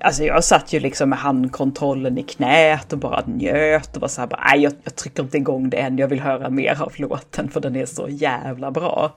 Alltså 0.00 0.24
jag 0.24 0.44
satt 0.44 0.72
ju 0.72 0.80
liksom 0.80 1.10
med 1.10 1.18
handkontrollen 1.18 2.18
i 2.18 2.22
knät 2.22 2.92
och 2.92 2.98
bara 2.98 3.22
njöt 3.26 3.96
och 3.96 4.02
var 4.02 4.08
så 4.08 4.20
här 4.20 4.28
bara, 4.28 4.40
nej 4.52 4.62
jag, 4.62 4.72
jag 4.84 4.96
trycker 4.96 5.22
inte 5.22 5.36
igång 5.36 5.70
det 5.70 5.76
än, 5.76 5.98
jag 5.98 6.08
vill 6.08 6.20
höra 6.20 6.50
mer 6.50 6.82
av 6.82 6.92
låten 6.96 7.48
för 7.48 7.60
den 7.60 7.76
är 7.76 7.86
så 7.86 8.08
jävla 8.08 8.70
bra. 8.70 9.16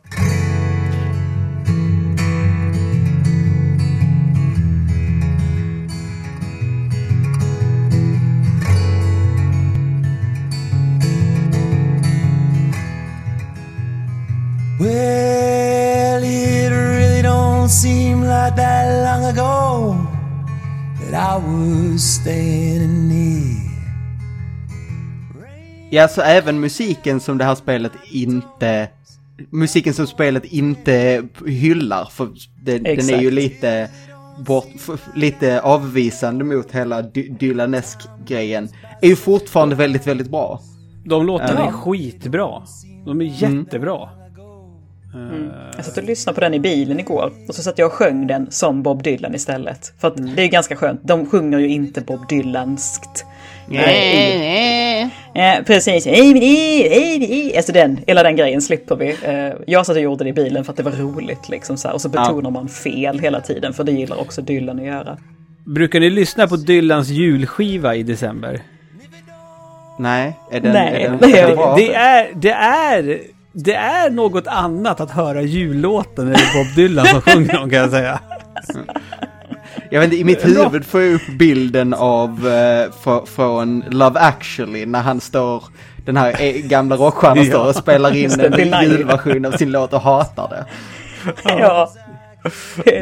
Don't 17.67 17.73
seem 17.73 18.21
like 18.21 18.55
that 18.55 18.85
long 19.03 19.25
ago 19.25 19.95
that 21.11 21.13
I 21.13 21.37
was 21.45 22.01
standing 22.01 23.07
near. 23.07 23.67
Ja, 25.89 26.07
så 26.07 26.21
även 26.21 26.59
musiken 26.59 27.19
som 27.19 27.37
det 27.37 27.43
här 27.45 27.55
spelet 27.55 27.91
inte... 28.11 28.89
Musiken 29.49 29.93
som 29.93 30.07
spelet 30.07 30.45
inte 30.45 31.23
hyllar, 31.45 32.05
för 32.05 32.29
det, 32.63 32.77
den 32.79 33.09
är 33.09 33.21
ju 33.21 33.31
lite, 33.31 33.89
bort, 34.45 34.65
lite 35.15 35.61
avvisande 35.61 36.43
mot 36.43 36.71
hela 36.71 37.01
Dy- 37.01 37.37
Dylanesk-grejen, 37.39 38.69
är 39.01 39.07
ju 39.07 39.15
fortfarande 39.15 39.75
väldigt, 39.75 40.07
väldigt 40.07 40.29
bra. 40.29 40.61
De 41.05 41.25
låtarna 41.25 41.59
Ja. 41.59 41.67
är 41.67 41.71
skitbra. 41.71 42.63
De 43.05 43.21
är 43.21 43.25
jättebra. 43.25 44.09
Jag 45.75 45.85
satt 45.85 45.97
och 45.97 46.03
lyssnade 46.03 46.35
på 46.35 46.41
den 46.41 46.53
i 46.53 46.59
bilen 46.59 46.99
igår 46.99 47.31
och 47.47 47.55
så 47.55 47.63
satt 47.63 47.77
jag 47.77 47.85
och 47.85 47.93
sjöng 47.93 48.27
den 48.27 48.51
som 48.51 48.83
Bob 48.83 49.03
Dylan 49.03 49.35
istället. 49.35 49.93
För 49.99 50.07
att 50.07 50.35
det 50.35 50.43
är 50.43 50.47
ganska 50.47 50.75
skönt, 50.75 51.01
de 51.03 51.29
sjunger 51.29 51.59
ju 51.59 51.69
inte 51.69 52.01
Bob 52.01 52.27
Dylanskt. 52.27 53.25
Eh, 55.33 55.63
precis. 55.65 56.07
Alltså 57.57 57.71
den, 57.71 57.99
hela 58.07 58.23
den 58.23 58.35
grejen 58.35 58.61
slipper 58.61 58.95
vi. 58.95 59.15
Eh, 59.21 59.53
jag 59.67 59.85
satt 59.85 59.95
och 59.95 60.01
gjorde 60.01 60.23
det 60.23 60.29
i 60.29 60.33
bilen 60.33 60.63
för 60.63 60.71
att 60.71 60.77
det 60.77 60.83
var 60.83 60.91
roligt 60.91 61.49
liksom 61.49 61.77
så 61.77 61.87
här. 61.87 61.95
Och 61.95 62.01
så 62.01 62.09
betonar 62.09 62.51
man 62.51 62.67
fel 62.67 63.19
hela 63.19 63.41
tiden 63.41 63.73
för 63.73 63.83
det 63.83 63.91
gillar 63.91 64.21
också 64.21 64.41
Dylan 64.41 64.79
att 64.79 64.85
göra. 64.85 65.17
Brukar 65.65 65.99
ni 65.99 66.09
lyssna 66.09 66.47
på 66.47 66.55
Dylans 66.55 67.09
julskiva 67.09 67.95
i 67.95 68.03
december? 68.03 68.61
Nej, 69.99 70.39
är 70.51 70.59
den, 70.59 70.73
Nej, 70.73 71.03
är 71.03 71.09
den, 71.09 71.13
är 71.13 71.47
den? 71.47 71.75
Det 71.77 71.93
är, 71.93 72.29
det 72.35 72.51
är, 72.51 73.19
det 73.63 73.73
är 73.73 74.09
något 74.09 74.47
annat 74.47 75.01
att 75.01 75.11
höra 75.11 75.41
jullåten 75.41 76.27
än 76.27 76.33
Bob 76.53 76.75
Dylan 76.75 77.05
som 77.07 77.21
sjunger 77.21 77.53
dem 77.53 77.69
kan 77.69 77.79
jag 77.79 77.89
säga. 77.89 78.19
Jag 79.89 79.99
vet 79.99 80.05
inte, 80.05 80.15
i 80.17 80.23
mitt 80.23 80.45
huvud 80.45 80.85
får 80.85 81.01
jag 81.01 81.13
upp 81.13 81.27
bilden 81.39 81.93
av 81.93 82.29
eh, 82.47 82.91
fr- 83.03 83.25
från 83.25 83.83
Love 83.89 84.19
actually 84.19 84.85
när 84.85 85.01
han 85.01 85.21
står, 85.21 85.63
den 86.05 86.17
här 86.17 86.41
eh, 86.41 86.55
gamla 86.55 86.95
rockstjärnan 86.95 87.37
Ja. 87.45 87.51
står 87.51 87.67
och 87.67 87.75
spelar 87.75 88.15
in 88.15 88.31
en 88.39 88.81
julversion 88.83 89.45
av 89.45 89.51
sin 89.51 89.71
låt 89.71 89.93
och 89.93 90.01
hatar 90.01 90.49
det. 90.49 90.65
Ja. 91.43 91.91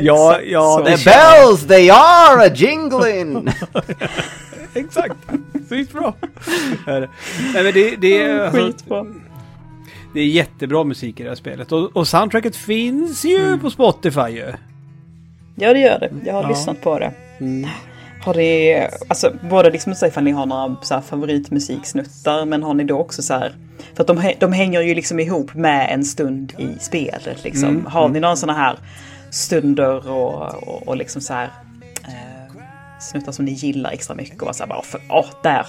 Ja, 0.02 0.40
ja, 0.46 0.82
The 0.86 1.10
bells 1.10 1.68
they 1.68 1.90
are 1.90 2.46
a 2.46 2.50
jingling! 2.56 3.50
Exakt. 4.74 5.16
Skitbra. 5.70 6.14
Nej 6.88 7.08
men 7.54 7.74
det, 7.74 7.96
det, 7.96 8.22
är, 8.22 8.40
alltså, 8.40 8.66
Skitbra. 8.66 9.06
Det 10.16 10.22
är 10.22 10.26
jättebra 10.28 10.84
musik 10.84 11.20
i 11.20 11.24
det 11.24 11.30
här 11.30 11.36
spelet. 11.36 11.72
Och, 11.72 11.98
och 11.98 12.08
soundtracket 12.08 12.56
finns 12.56 13.26
ju 13.26 13.58
på 13.60 13.70
Spotify 13.70 14.30
ju. 14.30 14.54
Ja 15.56 15.74
det 15.74 15.80
gör 15.80 16.00
det. 16.00 16.10
Jag 16.26 16.34
har 16.34 16.44
Ja. 16.44 16.50
lyssnat 16.50 16.82
på 16.82 17.00
det. 17.00 17.12
Har 18.24 18.34
det, 18.34 18.90
alltså 19.08 19.32
både 19.50 19.70
liksom 19.70 19.96
så 19.96 20.06
ifall 20.06 20.24
ni 20.24 20.32
har 20.32 20.46
några 20.46 20.76
så 20.82 20.94
här 20.94 21.02
favoritmusiksnuttar 21.02 22.46
men 22.46 22.64
har 22.64 22.74
ni 22.74 22.84
då 22.84 22.98
också 23.00 23.22
så 23.22 23.34
här, 23.34 23.56
för 23.96 24.02
att 24.04 24.08
de, 24.08 24.34
de 24.40 24.54
hänger 24.54 24.82
ju 24.82 24.96
liksom 24.96 25.20
ihop 25.20 25.54
med 25.54 25.90
en 25.94 26.06
stund 26.06 26.54
i 26.58 26.68
spelet 26.80 27.44
liksom. 27.44 27.86
Har 27.86 28.10
ni 28.10 28.20
några 28.20 28.36
sådana 28.36 28.60
här 28.60 28.80
stunder 29.32 30.10
och, 30.10 30.64
och, 30.68 30.88
och 30.88 30.98
liksom 30.98 31.22
så 31.22 31.34
här 31.34 31.50
eh, 32.04 32.54
snuttar 33.00 33.32
som 33.32 33.46
ni 33.46 33.52
gillar 33.52 33.92
extra 33.92 34.16
mycket 34.16 34.42
och 34.42 34.56
så 34.56 34.64
här 34.64 34.70
bara, 34.70 34.82
för, 34.82 35.02
åh 35.10 35.26
där, 35.44 35.66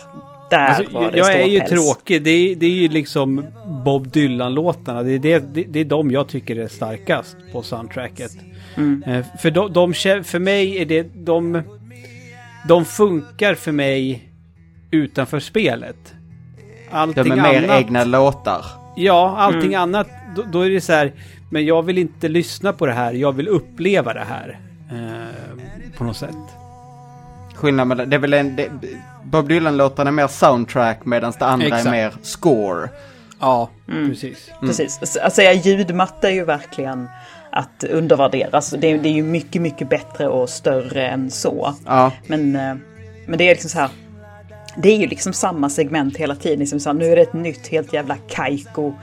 där 0.50 0.58
Alltså, 0.58 0.92
var 0.92 1.10
det 1.10 1.18
jag 1.18 1.32
är 1.32 1.46
ju 1.46 1.60
tråkig. 1.60 2.22
Det 2.22 2.30
är, 2.30 2.56
det 2.56 2.66
är 2.66 2.70
ju 2.70 2.88
liksom 2.88 3.44
Bob 3.84 4.08
Dylan-låtarna. 4.08 5.02
Det 5.02 5.12
är, 5.12 5.18
det, 5.18 5.38
det, 5.38 5.64
det 5.64 5.80
är 5.80 5.84
de 5.84 6.10
jag 6.10 6.28
tycker 6.28 6.56
är 6.56 6.68
starkast 6.68 7.36
på 7.52 7.62
soundtracket. 7.62 8.30
Eh, 9.06 9.24
För, 9.38 9.50
de, 9.50 9.72
de, 9.72 9.94
för 10.24 10.38
mig 10.38 10.78
är 10.78 10.84
det... 10.84 11.02
De, 11.14 11.62
de 12.68 12.84
funkar 12.84 13.54
för 13.54 13.72
mig 13.72 14.28
utanför 14.90 15.40
spelet. 15.40 16.14
Allting 16.90 17.24
De 17.24 17.30
är 17.30 17.36
mer 17.36 17.64
annat, 17.64 17.80
egna 17.80 18.04
låtar. 18.04 18.64
Ja, 18.96 19.36
allting 19.38 19.74
annat. 19.74 20.08
Då, 20.36 20.42
då 20.52 20.60
är 20.60 20.70
det 20.70 20.80
så 20.80 20.92
här. 20.92 21.12
Men 21.50 21.66
jag 21.66 21.82
vill 21.82 21.98
inte 21.98 22.28
lyssna 22.28 22.72
på 22.72 22.86
det 22.86 22.92
här. 22.92 23.12
Jag 23.12 23.32
vill 23.32 23.48
uppleva 23.48 24.14
det 24.14 24.24
här. 24.28 24.60
Eh, 24.90 25.96
på 25.98 26.04
något 26.04 26.16
sätt. 26.16 26.36
Skillnad 27.54 27.88
mellan, 27.88 28.10
det 28.10 28.16
är 28.16 28.20
väl 28.20 28.34
en, 28.34 28.56
det, 28.56 28.70
Bob 29.30 29.48
Dylan-låtarna 29.48 30.10
är 30.10 30.12
mer 30.12 30.26
soundtrack 30.26 31.04
medan 31.04 31.32
det 31.38 31.46
andra 31.46 31.66
Exakt. 31.66 31.86
är 31.86 31.90
mer 31.90 32.12
score. 32.22 32.88
Ja, 33.40 33.70
precis. 33.86 34.50
Precis. 34.60 35.16
Att 35.16 35.34
säga 35.34 35.52
ljudmatta 35.52 36.30
är 36.30 36.34
ju 36.34 36.44
verkligen 36.44 37.08
att 37.50 37.84
undervärderas. 37.84 38.70
Det 38.70 38.86
är, 38.86 38.98
det 38.98 39.08
är 39.08 39.12
ju 39.12 39.22
mycket, 39.22 39.62
mycket 39.62 39.88
bättre 39.88 40.28
och 40.28 40.48
större 40.48 41.08
än 41.08 41.30
så. 41.30 41.74
Ja, 41.86 42.12
Men, 42.26 42.56
eh, 42.56 42.74
men 43.26 43.38
det 43.38 43.44
är 43.44 43.54
liksom 43.54 43.70
så 43.70 43.78
här. 43.78 43.90
Det 44.76 44.88
är 44.88 44.96
ju 44.96 45.06
liksom 45.06 45.32
samma 45.32 45.70
segment 45.70 46.16
hela 46.16 46.36
tiden. 46.36 46.58
Liksom 46.58 46.80
så 46.80 46.88
här, 46.88 46.94
nu 46.94 47.04
är 47.04 47.16
det 47.16 47.22
ett 47.22 47.32
nytt 47.32 47.68
helt 47.68 47.92
jävla 47.92 48.16
kaiko 48.28 48.94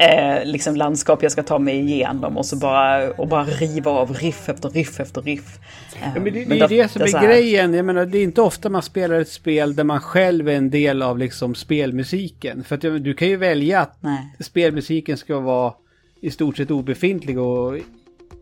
eh, 0.00 0.44
liksom 0.44 0.76
landskap 0.76 1.22
jag 1.22 1.32
ska 1.32 1.42
ta 1.42 1.58
mig 1.58 1.78
igenom 1.80 2.36
och 2.36 2.46
så 2.46 2.56
bara, 2.56 3.10
och 3.10 3.28
bara 3.28 3.44
riva 3.44 3.90
av 3.90 4.12
riff 4.14 4.48
efter 4.48 4.68
riff 4.70 5.00
efter 5.00 5.22
riff. 5.22 5.58
Eh, 5.94 6.00
Ja, 6.14 6.20
men 6.20 6.24
det, 6.24 6.30
det 6.30 6.42
är 6.42 6.68
då- 6.68 6.74
ju 6.74 6.82
det 6.82 6.88
som 6.88 7.00
så 7.08 7.16
är 7.16 7.20
här- 7.20 7.26
grejen. 7.28 7.74
Jag 7.74 7.84
menar, 7.86 8.06
det 8.06 8.18
är 8.18 8.22
inte 8.22 8.42
ofta 8.42 8.68
man 8.70 8.82
spelar 8.82 9.20
ett 9.20 9.28
spel 9.28 9.74
där 9.76 9.84
man 9.84 10.00
själv 10.00 10.48
är 10.48 10.52
en 10.54 10.70
del 10.70 11.02
av 11.02 11.18
liksom 11.18 11.54
spelmusiken. 11.54 12.64
För 12.64 12.74
att 12.74 13.04
du 13.04 13.14
kan 13.14 13.28
ju 13.28 13.36
välja 13.36 13.80
att 13.80 13.96
Nej. 14.02 14.34
spelmusiken 14.40 15.16
ska 15.16 15.40
vara 15.40 15.72
i 16.20 16.30
stort 16.30 16.56
sett 16.56 16.70
obefintlig 16.70 17.38
och 17.38 17.76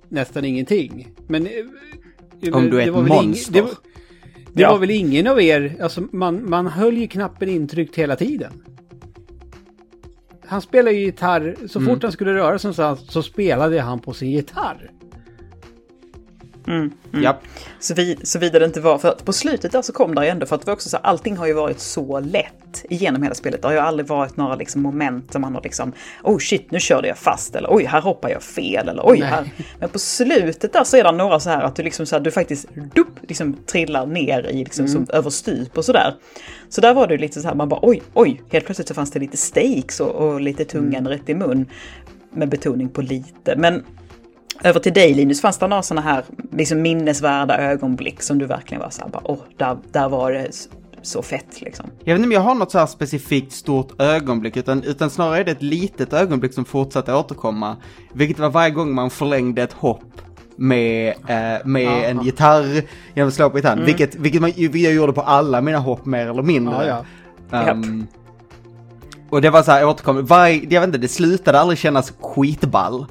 nästan 0.09 0.45
ingenting. 0.45 1.09
Men... 1.27 1.47
eh, 1.47 2.55
Om 2.57 2.71
du 2.71 2.77
är 2.81 2.83
det 2.83 2.83
ett 2.83 2.95
var 2.95 3.03
väl 3.03 3.13
ing- 3.13 3.15
monster. 3.27 3.53
det 3.53 3.61
var, 3.63 3.71
det 4.53 4.63
Ja. 4.63 4.71
var 4.73 4.79
väl 4.79 4.91
ingen 4.91 5.27
av 5.27 5.41
er... 5.43 5.77
Alltså, 5.83 6.03
man, 6.13 6.51
man 6.51 6.67
höll 6.67 6.97
ju 6.99 7.07
knappen 7.09 7.49
intryckt 7.49 7.97
hela 7.97 8.17
tiden. 8.17 8.53
Han 10.49 10.63
spelar 10.63 10.93
ju 10.93 10.99
gitarr. 11.01 11.57
Så 11.69 11.79
Mm. 11.79 11.91
fort 11.95 12.03
han 12.03 12.13
skulle 12.13 12.35
röra 12.35 12.59
sig 12.59 12.69
någonstans 12.69 13.13
så 13.13 13.23
spelade 13.23 13.81
han 13.81 13.99
på 13.99 14.13
sin 14.13 14.31
gitarr. 14.31 14.91
Ja. 17.23 17.39
Så 17.81 17.95
vid, 17.95 18.29
såvida 18.29 18.59
det 18.59 18.65
inte 18.65 18.81
var, 18.81 18.99
för 18.99 19.09
att 19.09 19.25
på 19.25 19.33
slutet 19.33 19.73
där 19.73 19.83
så 19.83 19.93
kom 19.93 20.15
det 20.15 20.25
ju 20.25 20.31
ändå, 20.31 20.47
för 20.47 20.55
att 20.55 20.61
det 20.61 20.67
var 20.67 20.73
också 20.73 20.89
så 20.89 20.97
här, 20.97 21.05
allting 21.05 21.37
har 21.37 21.47
ju 21.47 21.53
varit 21.53 21.81
så 21.81 22.21
lätt 22.21 22.85
igenom 22.91 23.23
hela 23.23 23.35
spelet. 23.35 23.63
Det 23.63 23.69
har 23.69 23.73
ju 23.73 23.81
aldrig 23.81 24.07
varit 24.07 24.37
några 24.37 24.55
liksom 24.55 24.83
moment 24.83 25.33
som 25.33 25.43
man 25.43 25.55
har 25.55 25.63
liksom, 25.63 25.93
oh 26.23 26.39
shit 26.39 26.71
nu 26.71 26.81
körde 26.81 27.09
jag 27.09 27.19
fast, 27.19 27.57
eller 27.57 27.69
oj 27.75 27.85
här 27.85 28.01
hoppar 28.01 28.29
jag 28.29 28.43
fel, 28.43 28.89
eller 28.89 29.03
oj 29.05 29.19
Nej. 29.19 29.29
här. 29.29 29.51
Men 29.79 29.89
på 29.89 29.99
slutet 29.99 30.73
där 30.73 30.85
så 30.85 30.97
är 30.97 31.05
det 31.05 31.13
några 31.13 31.41
så 31.41 31.51
här 31.51 31.63
att 31.63 31.77
du 31.77 31.83
liksom 31.83 32.07
så 32.07 32.17
här, 32.17 32.21
du 32.21 32.31
faktiskt 32.31 32.69
dupp, 32.95 33.19
liksom 33.29 33.57
trillar 33.67 34.07
ner 34.07 34.47
i 34.47 34.65
liksom 34.65 34.89
som 34.89 35.07
över 35.13 35.31
stup 35.31 35.79
och 35.79 35.85
sådär. 35.85 36.15
Så 36.69 36.81
där 36.81 36.95
var 36.95 37.07
det 37.07 37.17
lite 37.17 37.41
så 37.41 37.49
här, 37.49 37.55
man 37.55 37.69
bara 37.69 37.81
oj, 37.83 38.03
oj, 38.15 38.43
helt 38.51 38.65
plötsligt 38.65 38.89
så 38.89 38.95
fanns 38.95 39.11
det 39.11 39.19
lite 39.19 39.37
stakes 39.37 40.01
och, 40.01 40.11
och 40.11 40.41
lite 40.41 40.65
tungan 40.65 41.09
rätt 41.09 41.29
i 41.29 41.35
mun. 41.35 41.67
Med 42.31 42.49
betoning 42.49 42.89
på 42.89 43.03
lite, 43.03 43.57
men 43.57 43.85
över 44.65 44.81
till 44.81 44.93
dig 44.93 45.15
Linus, 45.15 45.41
fanns 45.41 45.59
det 45.59 45.67
några 45.67 45.83
sådana 45.83 46.01
här 46.11 46.25
liksom 46.53 46.83
minnesvärda 46.83 47.59
ögonblick 47.59 48.23
som 48.23 48.39
du 48.39 48.47
verkligen 48.47 48.83
var 48.83 48.91
såhär, 48.91 49.11
åh, 49.25 49.39
där, 49.57 49.79
där 49.93 50.09
var 50.09 50.33
det 50.33 50.49
så 51.03 51.23
fett 51.23 51.61
liksom. 51.61 51.87
Jag 52.05 52.15
vet 52.15 52.19
inte 52.19 52.27
om 52.27 52.33
jag 52.33 52.41
har 52.41 52.55
något 52.55 52.71
så 52.71 52.79
här 52.79 52.87
specifikt 52.87 53.53
stort 53.53 54.01
ögonblick, 54.01 54.57
utan, 54.57 54.83
utan 54.83 55.11
snarare 55.11 55.39
är 55.39 55.45
det 55.45 55.51
ett 55.51 55.63
litet 55.63 56.13
ögonblick 56.13 56.55
som 56.55 56.65
fortsatte 56.65 57.15
återkomma. 57.15 57.77
Vilket 58.13 58.39
var 58.39 58.51
varje 58.51 58.71
gång 58.71 58.95
man 58.95 59.11
förlängde 59.11 59.63
ett 59.63 59.73
hopp 59.73 60.03
med, 60.57 61.09
eh, 61.09 61.67
med 61.67 62.11
en 62.11 62.23
gitarr 62.23 62.83
genom 63.15 63.29
att 63.29 63.35
slå 63.35 63.51
på 63.51 63.57
gitarren. 63.57 63.85
Vilket, 63.85 64.15
vilket 64.15 64.41
man, 64.41 64.53
jag 64.57 64.93
gjorde 64.93 65.13
på 65.13 65.23
alla 65.23 65.61
mina 65.61 65.79
hopp 65.79 66.07
mer 66.07 66.27
eller 66.27 66.43
mindre. 66.43 66.87
Ja, 66.87 67.05
ja. 67.51 67.63
Ehm, 67.63 68.07
och 69.31 69.43
det 69.43 69.51
var 69.51 69.63
så 69.63 69.71
här 69.71 69.87
återkommande, 69.87 70.29
varje, 70.29 70.67
jag 70.71 70.81
vet 70.81 70.89
inte, 70.89 70.99
det 70.99 71.09
slutade 71.09 71.61
aldrig 71.61 71.79
kännas 71.79 72.13
skitball. 72.21 73.07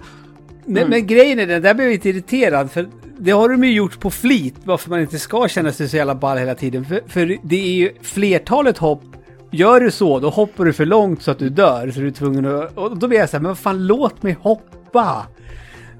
Men, 0.67 0.89
men 0.89 1.07
grejen 1.07 1.39
är 1.39 1.47
den, 1.47 1.61
där 1.61 1.73
blev 1.73 1.87
jag 1.87 1.93
lite 1.93 2.09
irriterad 2.09 2.71
för 2.71 2.87
det 3.19 3.31
har 3.31 3.49
de 3.49 3.63
ju 3.63 3.73
gjort 3.73 3.99
på 3.99 4.11
flit 4.11 4.55
varför 4.63 4.89
man 4.89 5.01
inte 5.01 5.19
ska 5.19 5.47
känna 5.47 5.71
sig 5.71 5.89
så 5.89 5.97
jävla 5.97 6.15
ball 6.15 6.37
hela 6.37 6.55
tiden. 6.55 6.85
För, 6.85 7.01
för 7.07 7.37
det 7.43 7.55
är 7.55 7.75
ju 7.75 7.91
flertalet 8.01 8.77
hopp 8.77 9.03
Gör 9.51 9.79
du 9.79 9.91
så, 9.91 10.19
då 10.19 10.29
hoppar 10.29 10.65
du 10.65 10.73
för 10.73 10.85
långt 10.85 11.21
så 11.21 11.31
att 11.31 11.39
du 11.39 11.49
dör. 11.49 11.91
Så 11.91 11.99
du 11.99 12.07
är 12.07 12.11
tvungen 12.11 12.45
att... 12.45 12.77
Och 12.77 12.97
då 12.97 13.07
blir 13.07 13.19
jag 13.19 13.29
så 13.29 13.37
här, 13.37 13.41
men 13.41 13.49
vad 13.49 13.57
fan 13.57 13.87
låt 13.87 14.23
mig 14.23 14.37
hoppa! 14.41 15.27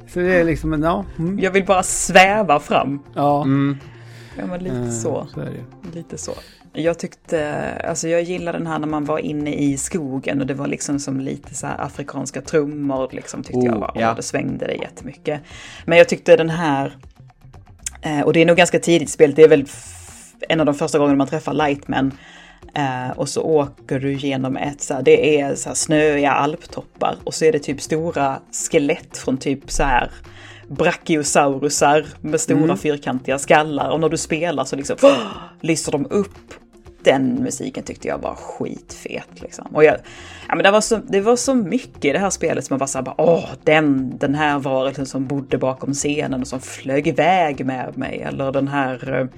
Så 0.07 0.19
det 0.19 0.35
är 0.35 0.43
liksom 0.43 0.73
en, 0.73 0.83
ja. 0.83 1.05
Mm, 1.17 1.39
Jag 1.39 1.51
vill 1.51 1.65
bara 1.65 1.83
sväva 1.83 2.59
fram. 2.59 2.99
ja. 3.13 3.43
Mm. 3.43 3.77
Ja, 4.37 4.45
men 4.45 4.63
lite 4.63 4.75
eh, 4.75 4.89
så. 4.89 5.27
Så 5.33 5.39
är 5.39 5.45
det 5.45 5.51
ju. 5.51 5.91
Lite 5.93 6.17
så. 6.17 6.31
Jag 6.79 6.99
tyckte, 6.99 7.71
alltså 7.83 8.07
jag 8.07 8.21
gillade 8.21 8.57
den 8.57 8.67
här 8.67 8.79
när 8.79 8.87
man 8.87 9.05
var 9.05 9.19
inne 9.19 9.53
i 9.53 9.77
skogen 9.77 10.41
och 10.41 10.47
det 10.47 10.53
var 10.53 10.67
liksom 10.67 10.99
som 10.99 11.19
lite 11.19 11.55
så 11.55 11.67
afrikanska 11.67 12.41
trummor 12.41 13.09
liksom 13.11 13.43
tyckte 13.43 13.65
jag 13.65 13.75
Oh, 13.75 13.79
var, 13.79 13.91
ja. 13.95 14.09
och 14.09 14.15
det 14.15 14.23
svängde 14.23 14.67
det 14.67 14.73
jättemycket. 14.73 15.41
Men 15.85 15.97
jag 15.97 16.09
tyckte 16.09 16.35
den 16.35 16.49
här, 16.49 16.97
eh, 18.01 18.21
och 18.21 18.33
det 18.33 18.41
är 18.41 18.45
nog 18.45 18.57
ganska 18.57 18.79
tidigt 18.79 19.09
spelet, 19.09 19.35
det 19.35 19.43
är 19.43 19.47
väl 19.47 19.65
en 20.49 20.59
av 20.59 20.65
de 20.65 20.75
första 20.75 20.97
gångerna 20.99 21.17
man 21.17 21.27
träffar 21.27 21.53
Lightman. 21.53 22.11
Eh, 22.75 23.17
och 23.17 23.29
så 23.29 23.41
åker 23.41 23.99
du 23.99 24.13
genom 24.13 24.57
ett, 24.57 24.81
så 24.81 24.93
här, 24.93 25.01
det 25.01 25.39
är 25.39 25.55
så 25.55 25.69
här 25.69 25.75
snöiga 25.75 26.31
alptoppar 26.31 27.15
och 27.23 27.33
så 27.33 27.45
är 27.45 27.51
det 27.51 27.59
typ 27.59 27.81
stora 27.81 28.39
skelett 28.71 29.17
från 29.17 29.37
typ 29.37 29.71
så 29.71 29.83
här 29.83 30.11
brachiosaurusar 30.67 32.05
med 32.21 32.41
stora 32.41 32.77
fyrkantiga 32.77 33.39
skallar 33.39 33.89
och 33.89 33.99
när 33.99 34.09
du 34.09 34.17
spelar 34.17 34.63
så 34.65 34.75
liksom 34.75 34.97
lyser 35.61 35.91
de 35.91 36.07
upp. 36.09 36.53
Den 37.07 37.43
musiken 37.43 37.83
tyckte 37.83 38.07
jag 38.07 38.17
var 38.17 38.35
skitfet 38.35 39.41
liksom. 39.41 39.65
Och 39.73 39.83
jag, 39.83 39.95
ja, 40.47 40.55
men 40.55 40.63
det, 40.63 40.71
var 40.71 40.81
så, 40.81 40.95
det 40.95 41.21
var 41.21 41.35
så 41.35 41.55
mycket 41.55 42.05
i 42.05 42.11
det 42.11 42.19
här 42.19 42.29
spelet 42.29 42.65
som 42.65 42.73
man 42.73 42.79
bara 42.79 42.87
såhär, 42.87 43.05
bara, 43.05 43.15
åh, 43.17 43.45
den, 43.63 44.17
den 44.17 44.35
här 44.35 44.59
varelsen 44.59 45.05
som 45.05 45.27
bodde 45.27 45.57
bakom 45.57 45.93
scenen 45.93 46.41
och 46.41 46.47
som 46.47 46.59
flög 46.59 47.07
iväg 47.07 47.65
med 47.65 47.97
mig. 47.97 48.21
Eller 48.21 48.51
den 48.51 48.67
här 48.67 49.29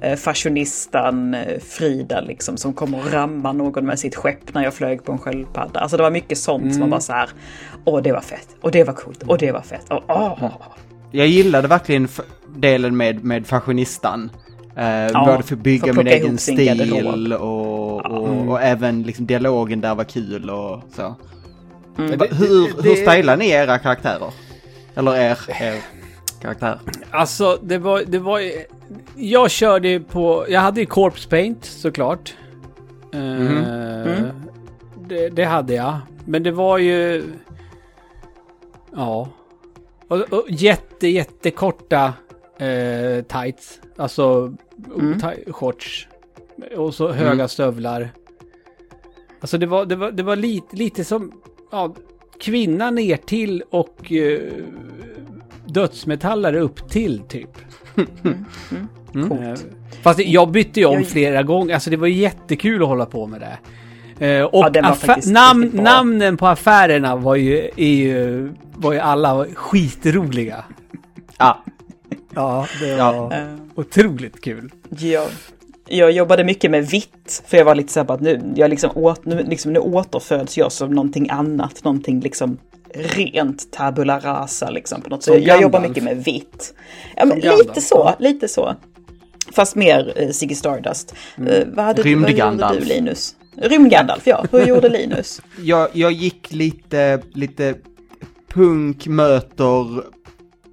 eh, 0.00 0.16
fashionistan 0.16 1.34
eh, 1.34 1.60
Frida 1.60 2.20
liksom 2.20 2.56
som 2.56 2.72
kommer 2.72 2.98
och 2.98 3.12
ramma 3.12 3.52
någon 3.52 3.86
med 3.86 3.98
sitt 3.98 4.16
skepp 4.16 4.54
när 4.54 4.64
jag 4.64 4.74
flög 4.74 5.04
på 5.04 5.12
en 5.12 5.18
sköldpadda. 5.18 5.80
Alltså 5.80 5.96
det 5.96 6.02
var 6.02 6.10
mycket 6.10 6.38
sånt 6.38 6.72
som 6.72 6.80
man 6.80 6.90
bara 6.90 7.00
så 7.00 7.12
här, 7.12 7.30
åh 7.84 8.02
det 8.02 8.12
var 8.12 8.20
fett, 8.20 8.48
och 8.60 8.70
det 8.70 8.84
var 8.84 8.94
coolt, 8.94 9.22
och 9.22 9.38
det 9.38 9.52
var 9.52 9.62
fett, 9.62 9.90
och 9.90 10.02
åh. 10.08 10.50
Jag 11.12 11.26
gillade 11.26 11.68
verkligen 11.68 12.08
delen 12.56 12.96
med, 12.96 13.24
med 13.24 13.46
fashionistan. 13.46 14.30
Eh, 14.78 15.24
både 15.26 15.42
för 15.42 15.54
att 15.54 15.60
bygga 15.62 15.92
min 15.92 16.06
egen 16.06 16.38
stil 16.38 17.34
och, 17.34 18.04
och, 18.06 18.48
och 18.48 18.62
även 18.62 19.02
liksom 19.02 19.26
dialogen 19.26 19.80
där 19.80 19.94
var 19.94 20.04
kul 20.04 20.50
och 20.50 20.82
så. 20.96 21.14
Men 21.96 22.18
Va- 22.18 22.26
det- 22.30 22.36
hur 22.36 22.82
det- 22.82 22.88
hur 22.88 22.96
stylar 22.96 23.36
ni 23.36 23.48
era 23.50 23.78
karaktärer? 23.78 24.32
Eller 24.94 25.16
er, 25.16 25.38
er 25.62 25.74
karaktär? 26.42 26.78
Alltså, 27.10 27.58
det 27.62 27.78
var, 27.78 28.02
det 28.06 28.18
var 28.18 28.40
Jag 29.16 29.50
körde 29.50 30.00
på... 30.00 30.46
Jag 30.48 30.60
hade 30.60 30.80
ju 30.80 30.86
Corpse 30.86 31.28
Paint 31.28 31.64
såklart. 31.64 32.34
Eh, 33.14 33.20
Mm. 33.20 34.28
Det, 35.08 35.28
det 35.28 35.44
hade 35.44 35.74
jag. 35.74 35.96
Men 36.24 36.42
det 36.42 36.50
var 36.50 36.78
ju... 36.78 37.24
Ja. 38.96 39.28
Och, 40.08 40.16
och 40.20 40.44
jätte, 40.48 41.08
jättekorta 41.08 42.12
eh, 42.58 43.22
tights. 43.24 43.80
Alltså 43.96 44.54
Mm. 44.98 45.18
shorts. 45.52 46.08
Och 46.76 46.94
så 46.94 47.12
höga 47.12 47.32
Mm. 47.32 47.48
stövlar. 47.48 48.10
Alltså 49.40 49.58
det 49.58 49.66
var, 49.66 49.86
det 49.86 49.96
var, 49.96 50.10
det 50.10 50.22
var 50.22 50.36
lite, 50.36 50.76
lite 50.76 51.04
som... 51.04 51.32
Ja, 51.72 51.94
kvinna 52.40 52.90
ner 52.90 53.16
till 53.16 53.62
och 53.70 54.12
eh, 54.12 54.40
dödsmetallare 55.66 56.60
upp 56.60 56.90
till 56.90 57.20
typ. 57.28 57.50
Coolt. 59.12 59.30
Eh, 59.32 59.54
Fast 60.02 60.18
jag 60.20 60.50
bytte 60.50 60.80
ju 60.80 60.86
om 60.86 60.94
Jag- 60.94 61.06
flera 61.06 61.42
gånger, 61.42 61.74
alltså 61.74 61.90
det 61.90 61.96
var 61.96 62.06
jättekul 62.06 62.82
att 62.82 62.88
hålla 62.88 63.06
på 63.06 63.26
med 63.26 63.40
det. 63.40 63.58
Eh, 64.26 64.44
och 64.44 64.64
Ja, 64.74 65.54
bra. 65.72 65.82
namnen 65.82 66.36
på 66.36 66.46
affärerna 66.46 67.16
var 67.16 67.36
ju, 67.36 67.70
ju, 67.76 68.52
var 68.74 68.92
ju 68.92 68.98
alla 68.98 69.46
skitroliga. 69.54 70.64
Ja, 71.38 71.64
Ja, 72.38 72.66
det 72.80 72.96
var 72.96 72.98
Ja. 73.14 73.32
Eh, 73.36 73.54
otroligt 73.74 74.40
kul. 74.40 74.72
Jag, 74.98 75.28
jag 75.88 76.12
jobbade 76.12 76.44
mycket 76.44 76.70
med 76.70 76.86
vitt, 76.86 77.42
för 77.46 77.56
jag 77.56 77.64
var 77.64 77.74
lite 77.74 77.92
så 77.92 78.00
här 78.00 78.12
att 78.12 78.20
nu, 78.20 78.52
jag 78.56 78.70
liksom 78.70 78.90
åt, 78.94 79.24
nu, 79.24 79.42
liksom, 79.48 79.72
nu 79.72 79.78
återföds 79.80 80.58
jag 80.58 80.72
som 80.72 80.90
någonting 80.90 81.30
annat, 81.30 81.84
någonting 81.84 82.20
liksom 82.20 82.58
rent 82.94 83.72
tabula 83.72 84.18
rasa 84.18 84.70
liksom 84.70 85.02
på 85.02 85.10
något 85.10 85.22
sätt. 85.22 85.34
Jag 85.46 85.62
jobbar 85.62 85.78
Gandalf. 85.80 85.88
mycket 85.88 86.04
med 86.04 86.24
vitt. 86.24 86.74
Ja, 87.16 87.24
men 87.24 87.40
Gandalf, 87.40 87.68
lite 87.68 87.80
så, 87.80 87.94
ja. 87.96 88.16
lite 88.18 88.48
så. 88.48 88.74
Fast 89.52 89.74
mer 89.76 90.12
eh, 90.16 90.30
Ziggy 90.30 90.54
Stardust. 90.54 91.14
Eh, 91.46 91.66
vad, 91.66 91.84
hade, 91.84 92.02
du- 92.02 92.14
vad 92.14 92.30
gjorde 92.30 92.32
Rymd-Gandalf. 92.32 92.78
du 92.80 92.84
Linus? 92.84 93.34
Rymd-Gandalf, 93.56 94.22
ja. 94.24 94.44
Hur 94.52 94.66
gjorde 94.66 94.88
Linus? 94.88 95.42
jag, 95.62 95.88
jag 95.92 96.12
gick 96.12 96.52
lite, 96.52 97.20
lite 97.32 97.74
punk 98.54 99.06
möter 99.06 100.02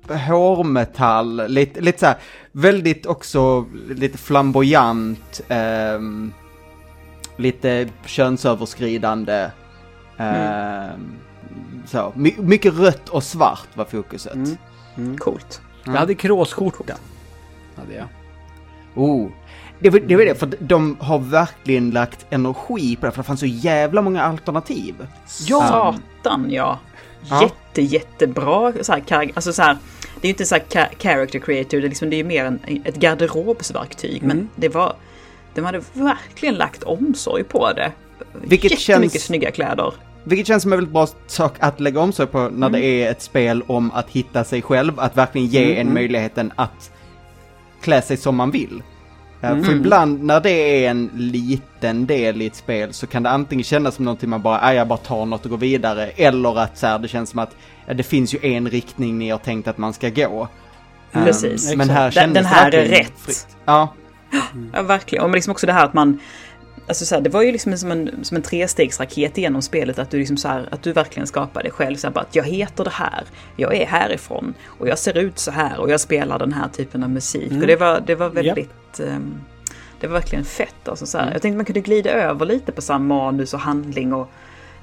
hårmetall, 0.09 1.47
lite, 1.47 1.81
lite 1.81 1.99
så 1.99 2.05
här, 2.05 2.17
väldigt 2.51 3.05
också 3.05 3.65
lite 3.89 4.17
flamboyant, 4.17 5.41
ehm, 5.47 6.33
lite 7.37 7.89
könsöverskridande. 8.05 9.49
ehm, 10.17 11.15
så, 11.85 12.13
My, 12.15 12.35
mycket 12.37 12.73
rött 12.73 13.09
och 13.09 13.23
svart 13.23 13.67
var 13.73 13.85
fokuset. 13.85 14.57
Mm. 14.97 15.17
Coolt. 15.17 15.61
Jag 15.85 15.93
hade 15.93 16.15
kråsskjorta. 16.15 16.93
Hade 17.75 17.93
jag. 17.93 18.07
Oh. 18.95 19.27
Det 19.79 19.89
var, 19.89 19.99
det 19.99 20.15
var 20.15 20.25
det, 20.25 20.35
för 20.35 20.49
de 20.59 20.97
har 20.99 21.19
verkligen 21.19 21.89
lagt 21.89 22.25
energi 22.29 22.95
på 22.95 23.05
det, 23.05 23.11
för 23.11 23.17
det 23.17 23.23
fanns 23.27 23.39
så 23.39 23.45
jävla 23.45 24.01
många 24.01 24.23
alternativ. 24.23 25.07
Satan 25.25 26.51
ja. 26.51 26.79
Ja. 27.29 27.41
Jätte, 27.41 27.81
jättebra 27.81 28.73
så 28.81 28.91
här, 28.93 29.31
alltså 29.33 29.53
så 29.53 29.61
här, 29.61 29.77
Det 30.21 30.27
är 30.27 30.29
ju 30.29 30.33
inte 30.33 30.45
så 30.45 30.55
här 30.55 30.89
character 30.99 31.39
creator, 31.39 31.77
det 31.77 31.85
är, 31.87 31.89
liksom, 31.89 32.09
det 32.09 32.15
är 32.15 32.17
ju 32.17 32.23
mer 32.23 32.45
en, 32.45 32.59
ett 32.85 32.95
garderobsverktyg. 32.95 34.23
Mm. 34.23 34.37
Men 34.37 34.49
det 34.55 34.69
var, 34.69 34.95
de 35.55 35.61
hade 35.65 35.81
verkligen 35.93 36.55
lagt 36.55 36.83
omsorg 36.83 37.43
på 37.43 37.73
det. 37.73 37.91
Vilket 38.41 38.71
Jättemycket 38.89 39.11
känns- 39.13 39.23
snygga 39.25 39.51
kläder. 39.51 39.93
Vilket 40.23 40.47
känns 40.47 40.63
som 40.63 40.73
en 40.73 40.77
väldigt 40.79 40.93
bra 40.93 41.07
sak 41.27 41.53
att 41.59 41.79
lägga 41.79 41.99
om 41.99 42.13
sig 42.13 42.27
på 42.27 42.37
när 42.39 42.67
Mm. 42.67 42.71
det 42.71 42.81
är 42.85 43.11
ett 43.11 43.21
spel 43.21 43.63
om 43.67 43.91
att 43.91 44.09
hitta 44.09 44.43
sig 44.43 44.61
själv, 44.61 44.99
att 44.99 45.17
verkligen 45.17 45.47
ge 45.47 45.65
Mm, 45.73 45.87
en 45.87 45.93
möjligheten 45.93 46.51
att 46.55 46.91
klä 47.81 48.01
sig 48.01 48.17
som 48.17 48.35
man 48.35 48.51
vill. 48.51 48.83
Eh, 49.41 49.61
För 49.63 49.71
ibland 49.71 50.23
när 50.23 50.39
det 50.39 50.49
är 50.85 50.89
en 50.91 51.09
liten 51.13 52.05
del 52.05 52.41
i 52.41 52.45
ett 52.47 52.55
spel 52.55 52.93
så 52.93 53.07
kan 53.07 53.23
det 53.23 53.29
antingen 53.29 53.63
kännas 53.63 53.95
som 53.95 54.05
någonting 54.05 54.29
man 54.29 54.41
bara, 54.41 54.59
"Ah, 54.61 54.73
jag 54.73 54.87
bara 54.87 54.97
tar 54.97 55.25
något 55.25 55.43
och 55.45 55.51
går 55.51 55.57
vidare, 55.57 56.07
eller 56.07 56.59
att 56.59 56.77
så 56.77 56.87
här, 56.87 56.99
det 56.99 57.07
känns 57.07 57.29
som 57.29 57.39
att 57.39 57.55
det 57.95 58.03
finns 58.03 58.33
ju 58.33 58.39
en 58.41 58.69
riktning 58.69 59.17
ni 59.17 59.29
har 59.29 59.37
tänkt 59.37 59.67
att 59.67 59.77
man 59.77 59.93
ska 59.93 60.09
gå. 60.09 60.47
Um, 61.13 61.23
Precis. 61.25 61.75
Men 61.75 61.89
här 61.89 62.11
Den- 62.11 62.33
den 62.33 62.45
här 62.45 62.75
är 62.75 62.85
rätt. 62.85 63.13
fritt. 63.19 63.47
Ja, 63.65 63.93
Ja, 64.73 64.81
verkligen. 64.81 65.23
Och 65.25 65.31
liksom 65.31 65.51
också 65.51 65.65
det 65.67 65.73
här 65.73 65.85
att 65.85 65.93
man... 65.93 66.19
Alltså 66.87 67.05
så 67.05 67.15
här, 67.15 67.21
det 67.21 67.29
var 67.29 67.41
ju 67.41 67.51
liksom 67.51 67.77
som 67.77 67.91
en, 67.91 68.25
som 68.25 68.37
en 68.37 68.43
trestegsraket 68.43 69.37
genom 69.37 69.61
spelet 69.61 69.99
att 69.99 70.11
du 70.11 70.17
liksom 70.17 70.37
så 70.37 70.47
här, 70.47 70.67
att 70.71 70.83
du 70.83 70.93
verkligen 70.93 71.27
skapar 71.27 71.63
dig 71.63 71.71
själv. 71.71 71.95
Så 71.95 72.07
här, 72.07 72.13
bara 72.13 72.21
att 72.21 72.35
jag 72.35 72.43
heter 72.43 72.83
det 72.83 72.89
här, 72.89 73.23
jag 73.55 73.75
är 73.75 73.85
härifrån 73.85 74.53
och 74.65 74.87
jag 74.87 74.99
ser 74.99 75.17
ut 75.17 75.39
så 75.39 75.51
här 75.51 75.79
och 75.79 75.91
jag 75.91 75.99
spelar 75.99 76.39
den 76.39 76.53
här 76.53 76.67
typen 76.67 77.03
av 77.03 77.09
musik. 77.09 77.51
Och 77.51 77.67
det 77.67 77.75
var, 77.75 78.03
det 78.07 78.15
var 78.15 78.29
väldigt... 78.29 78.99
ehm, 78.99 79.41
det 79.99 80.07
var 80.07 80.13
verkligen 80.13 80.45
fett. 80.45 80.87
Alltså, 80.87 81.05
så 81.05 81.17
här. 81.17 81.31
Jag 81.31 81.41
tänkte 81.41 81.55
man 81.55 81.65
kunde 81.65 81.81
glida 81.81 82.09
över 82.11 82.45
lite 82.45 82.71
på 82.71 82.81
samma 82.81 83.15
manus 83.15 83.53
och 83.53 83.59
handling 83.59 84.13
och 84.13 84.29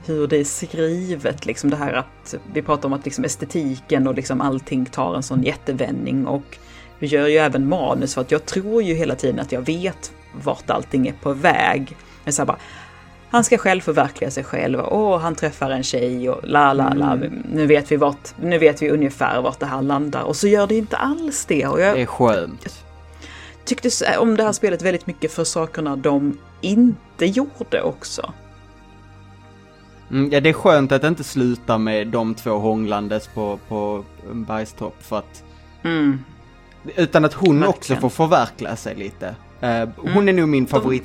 hur 0.07 0.27
det 0.27 0.37
är 0.37 0.45
skrivet. 0.45 1.47
Liksom 1.47 1.71
det 1.71 1.77
här 1.77 1.93
att 1.93 2.35
vi 2.53 2.63
pratar 2.63 2.89
om 2.89 2.93
att 2.93 3.05
liksom 3.05 3.25
estetiken 3.25 4.07
och 4.07 4.15
liksom 4.15 4.41
allting 4.41 4.87
tar 4.87 5.17
en 5.17 5.23
sån 5.23 5.43
jättevändning. 5.43 6.27
Och 6.27 6.59
vi 6.99 7.07
gör 7.07 7.29
ju 7.29 7.37
även 7.37 7.69
manus 7.69 8.15
för 8.15 8.21
att 8.21 8.31
jag 8.31 8.47
tror 8.47 8.83
ju 8.83 8.95
hela 8.95 9.15
tiden 9.15 9.41
att 9.41 9.53
jag 9.53 9.63
vet 9.67 10.13
vart 10.33 10.71
allting 10.71 11.09
är 11.09 11.13
på 11.13 11.33
väg. 11.33 11.97
Men 12.25 12.33
så 12.33 12.45
bara, 12.45 12.57
han 13.31 13.45
ska 13.45 13.59
själv 13.59 13.81
förverkliga 13.81 14.31
sig 14.31 14.45
själv 14.45 14.81
och 14.81 15.21
han 15.21 15.35
träffar 15.35 15.71
en 15.71 15.83
tjej 15.83 16.31
och 16.31 16.41
la 16.49 16.73
la 16.73 16.95
la. 16.95 17.19
Nu, 17.53 17.67
vet 17.67 17.93
vi 17.93 17.97
vart, 17.97 18.35
nu 18.41 18.59
vet 18.59 18.83
vi 18.83 18.91
ungefär 18.91 19.43
vart 19.43 19.61
det 19.61 19.67
här 19.67 19.83
landar. 19.83 20.23
Och 20.23 20.37
så 20.37 20.49
gör 20.49 20.67
det 20.67 20.75
inte 20.77 20.97
alls 20.97 21.45
det. 21.45 21.67
Och 21.67 21.81
jag 21.81 21.97
det 21.97 22.03
är 22.03 22.07
skönt. 22.07 22.85
tyckte 23.65 24.19
om 24.19 24.37
det 24.37 24.43
här 24.43 24.53
spelet 24.53 24.83
väldigt 24.83 25.07
mycket 25.07 25.33
för 25.33 25.45
sakerna 25.45 25.97
de 25.97 26.39
inte 26.61 27.27
gjorde 27.27 27.83
också. 27.83 28.33
Mm, 30.11 30.31
ja, 30.33 30.41
det 30.41 30.49
är 30.49 30.53
skönt 30.53 30.93
att 30.93 31.03
det 31.03 31.09
inte 31.09 31.25
slutar 31.25 31.79
med 31.79 32.09
de 32.09 32.35
två 32.35 32.59
hånglandes 32.59 33.27
på, 33.27 33.59
på 33.69 34.05
en 34.31 34.45
bergstopp 34.45 35.03
för 35.03 35.19
att 35.19 35.43
Mm. 35.85 36.25
Utan 36.97 37.25
att 37.25 37.35
hon 37.35 37.63
också 37.65 37.93
Verkligen. 37.93 38.01
får 38.01 38.09
förverkliga 38.09 38.77
sig 38.77 38.95
lite. 38.95 39.35
Eh, 39.63 39.89
hon 40.15 40.29
är 40.29 40.33
nog 40.33 40.49
min 40.49 40.67
favorit. 40.67 41.03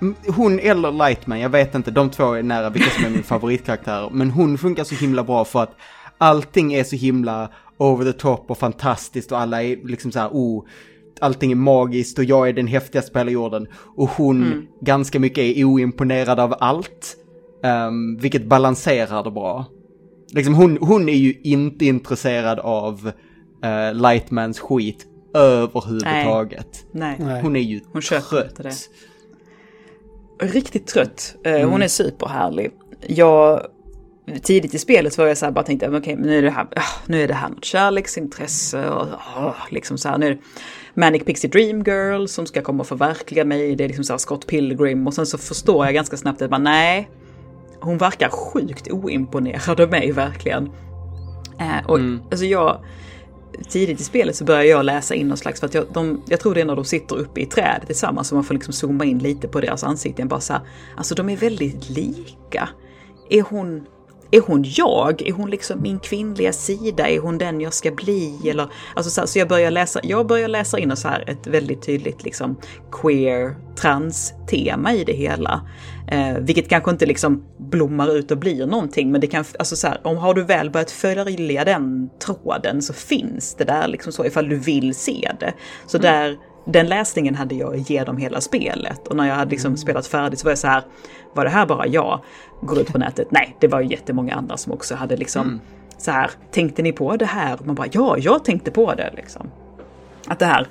Mm, 0.00 0.14
Hon 0.36 0.58
eller 0.58 0.92
Lightman, 0.92 1.40
jag 1.40 1.48
vet 1.50 1.74
inte, 1.74 1.90
de 1.90 2.10
två 2.10 2.32
är 2.32 2.42
nära 2.42 2.70
vilka 2.70 2.90
som 2.90 3.04
är 3.04 3.10
min 3.10 3.22
favoritkaraktär. 3.34 4.08
Men 4.12 4.30
hon 4.30 4.58
funkar 4.58 4.84
så 4.84 4.94
himla 4.94 5.24
bra 5.24 5.44
för 5.44 5.62
att 5.62 5.74
allting 6.18 6.72
är 6.74 6.84
så 6.84 6.96
himla 6.96 7.48
over 7.78 8.04
the 8.12 8.18
top 8.18 8.50
och 8.50 8.58
fantastiskt 8.58 9.32
och 9.32 9.40
alla 9.40 9.62
är 9.62 9.88
liksom 9.88 10.12
så 10.12 10.18
här, 10.18 10.28
oh, 10.28 10.64
allting 11.20 11.52
är 11.52 11.56
magiskt 11.56 12.18
och 12.18 12.24
jag 12.24 12.48
är 12.48 12.52
den 12.52 12.66
häftigaste 12.66 13.12
på 13.12 13.18
hela 13.18 13.30
jorden. 13.30 13.66
Och 13.96 14.08
hon 14.10 14.42
Mm. 14.46 14.66
ganska 14.80 15.20
mycket 15.20 15.44
är 15.56 15.64
oimponerad 15.64 16.40
av 16.40 16.54
allt. 16.60 17.16
Um, 17.88 18.16
vilket 18.16 18.44
balanserar 18.46 19.24
det 19.24 19.30
bra. 19.30 19.66
Liksom 20.32 20.54
hon, 20.54 20.78
hon 20.80 21.08
är 21.08 21.12
ju 21.16 21.34
inte 21.42 21.84
intresserad 21.86 22.58
av 22.58 23.06
uh, 23.64 23.94
Lightmans 23.94 24.60
skit 24.60 25.06
överhuvudtaget. 25.34 26.86
Nej. 26.92 27.16
Nej. 27.18 27.42
Hon 27.42 27.56
är 27.56 27.60
ju 27.60 27.80
Hon 27.92 28.02
trött. 28.02 28.56
det. 28.56 28.72
Riktigt 30.40 30.86
trött. 30.86 31.36
Eh, 31.44 31.68
Hon 31.70 31.82
är 31.82 31.88
superhärlig. 31.88 32.70
Jag, 33.06 33.66
tidigt 34.42 34.74
i 34.74 34.78
spelet 34.78 35.18
var 35.18 35.26
jag 35.26 35.38
så 35.38 35.44
här, 35.44 35.52
bara 35.52 35.64
tänkte, 35.64 35.88
okej, 35.88 36.16
men 36.16 36.26
nu 36.26 36.38
är 36.38 36.42
det 36.42 36.50
här, 36.50 36.66
ah, 36.76 36.82
nu 37.06 37.22
är 37.22 37.28
det 37.28 37.34
här 37.34 37.48
något 37.48 37.64
kärleksintresse 37.64 38.88
och 38.88 39.06
ah, 39.36 39.54
liksom 39.70 39.98
så 39.98 40.08
här, 40.08 40.18
nu 40.18 40.26
är 40.26 40.30
det 40.30 40.38
Manic 40.94 41.24
Pixie 41.24 41.50
Dream 41.50 41.82
Girl 41.82 42.26
som 42.26 42.46
ska 42.46 42.62
komma 42.62 42.80
och 42.80 42.86
förverkliga 42.86 43.44
mig. 43.44 43.76
Det 43.76 43.84
är 43.84 43.88
liksom 43.88 44.04
så 44.04 44.12
här 44.12 44.18
Scott 44.18 44.46
Pilgrim 44.46 45.06
och 45.06 45.14
sen 45.14 45.26
så 45.26 45.38
förstår 45.38 45.84
jag 45.84 45.94
ganska 45.94 46.16
snabbt 46.16 46.42
att 46.42 46.50
bara, 46.50 46.58
nej, 46.58 47.08
hon 47.80 47.98
verkar 47.98 48.28
sjukt 48.28 48.90
oimponerad 48.90 49.80
av 49.80 49.90
mig 49.90 50.12
verkligen. 50.12 50.70
Eh, 51.60 51.86
och 51.86 51.98
alltså 52.30 52.44
jag, 52.44 52.84
tidigt 53.68 54.00
i 54.00 54.04
spelet 54.04 54.36
så 54.36 54.44
börjar 54.44 54.62
jag 54.62 54.84
läsa 54.84 55.14
in 55.14 55.28
någon 55.28 55.36
slags, 55.36 55.60
för 55.60 55.66
att 55.66 55.74
jag, 55.74 55.86
de, 55.92 56.22
jag 56.28 56.40
tror 56.40 56.54
det 56.54 56.60
är 56.60 56.64
när 56.64 56.76
de 56.76 56.84
sitter 56.84 57.16
uppe 57.16 57.40
i 57.40 57.46
trädet 57.46 57.86
tillsammans 57.86 58.28
så 58.28 58.34
man 58.34 58.44
får 58.44 58.54
liksom 58.54 58.72
zooma 58.72 59.04
in 59.04 59.18
lite 59.18 59.48
på 59.48 59.60
deras 59.60 59.84
ansikten. 59.84 60.28
Bara 60.28 60.40
så 60.40 60.52
här, 60.52 60.62
alltså 60.96 61.14
de 61.14 61.28
är 61.28 61.36
väldigt 61.36 61.90
lika. 61.90 62.68
Är 63.30 63.42
hon, 63.42 63.86
är 64.30 64.40
hon 64.40 64.64
jag? 64.66 65.22
Är 65.22 65.32
hon 65.32 65.50
liksom 65.50 65.82
min 65.82 65.98
kvinnliga 65.98 66.52
sida? 66.52 67.08
Är 67.08 67.18
hon 67.18 67.38
den 67.38 67.60
jag 67.60 67.74
ska 67.74 67.90
bli? 67.90 68.50
Eller, 68.50 68.68
alltså 68.94 69.10
så, 69.10 69.20
här, 69.20 69.26
så 69.26 69.38
jag 69.38 69.48
börjar 69.48 69.70
läsa, 69.70 70.00
jag 70.02 70.26
börjar 70.26 70.48
läsa 70.48 70.78
in 70.78 70.96
så 70.96 71.08
här 71.08 71.24
ett 71.30 71.46
väldigt 71.46 71.82
tydligt 71.82 72.24
liksom 72.24 72.56
queer 72.92 73.56
trans-tema 73.76 74.94
i 74.94 75.04
det 75.04 75.12
hela. 75.12 75.68
Eh, 76.10 76.38
vilket 76.38 76.68
kanske 76.68 76.90
inte 76.90 77.06
liksom 77.06 77.44
blommar 77.58 78.16
ut 78.16 78.30
och 78.30 78.38
blir 78.38 78.66
någonting, 78.66 79.10
men 79.12 79.20
det 79.20 79.26
kan, 79.26 79.44
alltså 79.58 79.76
så 79.76 79.86
här, 79.86 80.00
om 80.04 80.16
har 80.16 80.34
du 80.34 80.42
väl 80.44 80.70
börjat 80.70 80.90
följa 80.90 81.64
den 81.64 82.10
tråden 82.18 82.82
så 82.82 82.92
finns 82.92 83.54
det 83.54 83.64
där 83.64 83.88
liksom 83.88 84.12
så 84.12 84.24
ifall 84.24 84.48
du 84.48 84.56
vill 84.56 84.94
se 84.94 85.30
det. 85.40 85.52
Så 85.86 85.98
där, 85.98 86.36
den 86.72 86.86
läsningen 86.86 87.34
hade 87.34 87.54
jag 87.54 87.76
genom 87.76 88.16
hela 88.16 88.40
spelet 88.40 89.08
och 89.08 89.16
när 89.16 89.28
jag 89.28 89.34
hade 89.34 89.50
liksom 89.50 89.76
spelat 89.76 90.06
färdigt 90.06 90.38
så 90.38 90.44
var 90.44 90.50
jag 90.50 90.58
så 90.58 90.66
här, 90.66 90.82
var 91.34 91.44
det 91.44 91.50
här 91.50 91.66
bara 91.66 91.86
jag? 91.86 92.20
Går 92.60 92.78
ut 92.78 92.92
på 92.92 92.98
nätet? 92.98 93.28
Nej, 93.30 93.56
det 93.60 93.68
var 93.68 93.80
ju 93.80 93.88
jättemånga 93.88 94.34
andra 94.34 94.56
som 94.56 94.72
också 94.72 94.94
hade 94.94 95.16
liksom 95.16 95.60
så 95.98 96.10
här, 96.10 96.30
tänkte 96.50 96.82
ni 96.82 96.92
på 96.92 97.16
det 97.16 97.26
här? 97.26 97.58
Man 97.64 97.74
bara, 97.74 97.86
ja, 97.92 98.16
jag 98.18 98.44
tänkte 98.44 98.70
på 98.70 98.94
det 98.94 99.12
liksom. 99.16 99.50
Att 100.26 100.38
det 100.38 100.46
här 100.46 100.66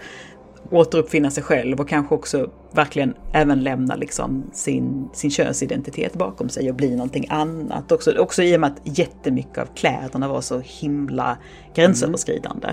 återuppfinna 0.72 1.32
sig 1.32 1.44
själv 1.44 1.80
och 1.80 1.90
kanske 1.90 2.16
också 2.16 2.50
verkligen 2.72 3.14
även 3.34 3.64
lämna 3.64 3.96
liksom 3.96 4.44
sin, 4.54 5.10
sin 5.14 5.32
könsidentitet 5.32 6.14
bakom 6.14 6.50
sig 6.50 6.70
och 6.70 6.76
bli 6.76 6.92
någonting 6.92 7.28
annat. 7.30 7.92
Också, 7.92 8.18
också 8.18 8.44
i 8.44 8.56
och 8.56 8.60
med 8.60 8.72
att 8.72 8.98
jättemycket 8.98 9.58
av 9.58 9.66
kläderna 9.76 10.28
var 10.28 10.42
så 10.42 10.60
himla 10.60 11.38
gränsöverskridande. 11.76 12.68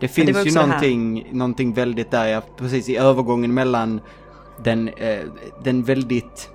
Det 0.00 0.08
finns 0.08 0.32
det 0.32 0.42
ju 0.42 0.58
här. 0.58 0.66
någonting, 0.66 1.26
någonting 1.32 1.72
väldigt 1.72 2.10
där, 2.10 2.26
ja, 2.26 2.42
precis 2.58 2.88
i 2.88 2.96
övergången 2.96 3.54
mellan 3.54 4.00
den, 4.64 4.88
eh, 4.88 5.18
den 5.64 5.82
väldigt 5.82 6.50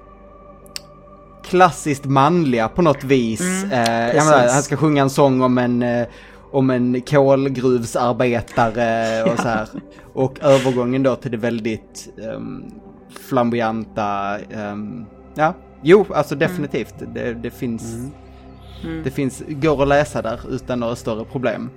klassiskt 1.44 2.06
manliga 2.06 2.68
på 2.68 2.82
något 2.82 3.04
vis. 3.04 3.42
eh, 3.42 3.70
jag 3.72 4.12
precis. 4.12 4.30
menar, 4.30 4.54
han 4.54 4.64
ska 4.64 4.78
sjunga 4.78 5.02
en 5.02 5.10
sång 5.10 5.42
om 5.42 5.58
en, 5.58 5.84
eh, 5.84 6.08
om 6.52 6.70
en 6.70 7.02
kolgruvsarbetare 7.02 9.24
och 9.32 9.40
så 9.40 9.48
här. 9.48 9.68
Och 10.14 10.40
övergången 10.42 11.04
då 11.04 11.16
till 11.16 11.32
det 11.32 11.38
väldigt 11.38 12.10
um, 12.36 12.66
flamboyanta, 13.10 14.40
ehm, 14.40 15.06
ja, 15.36 15.54
jo, 15.84 16.06
alltså 16.14 16.36
definitivt. 16.36 16.96
Det, 17.14 17.34
det 17.34 17.52
finns, 17.52 17.96
det 19.04 19.12
finns, 19.12 19.44
går 19.48 19.82
att 19.82 19.88
läsa 19.88 20.22
där 20.22 20.40
utan 20.50 20.80
några 20.80 20.96
större 20.96 21.26
problem. 21.26 21.70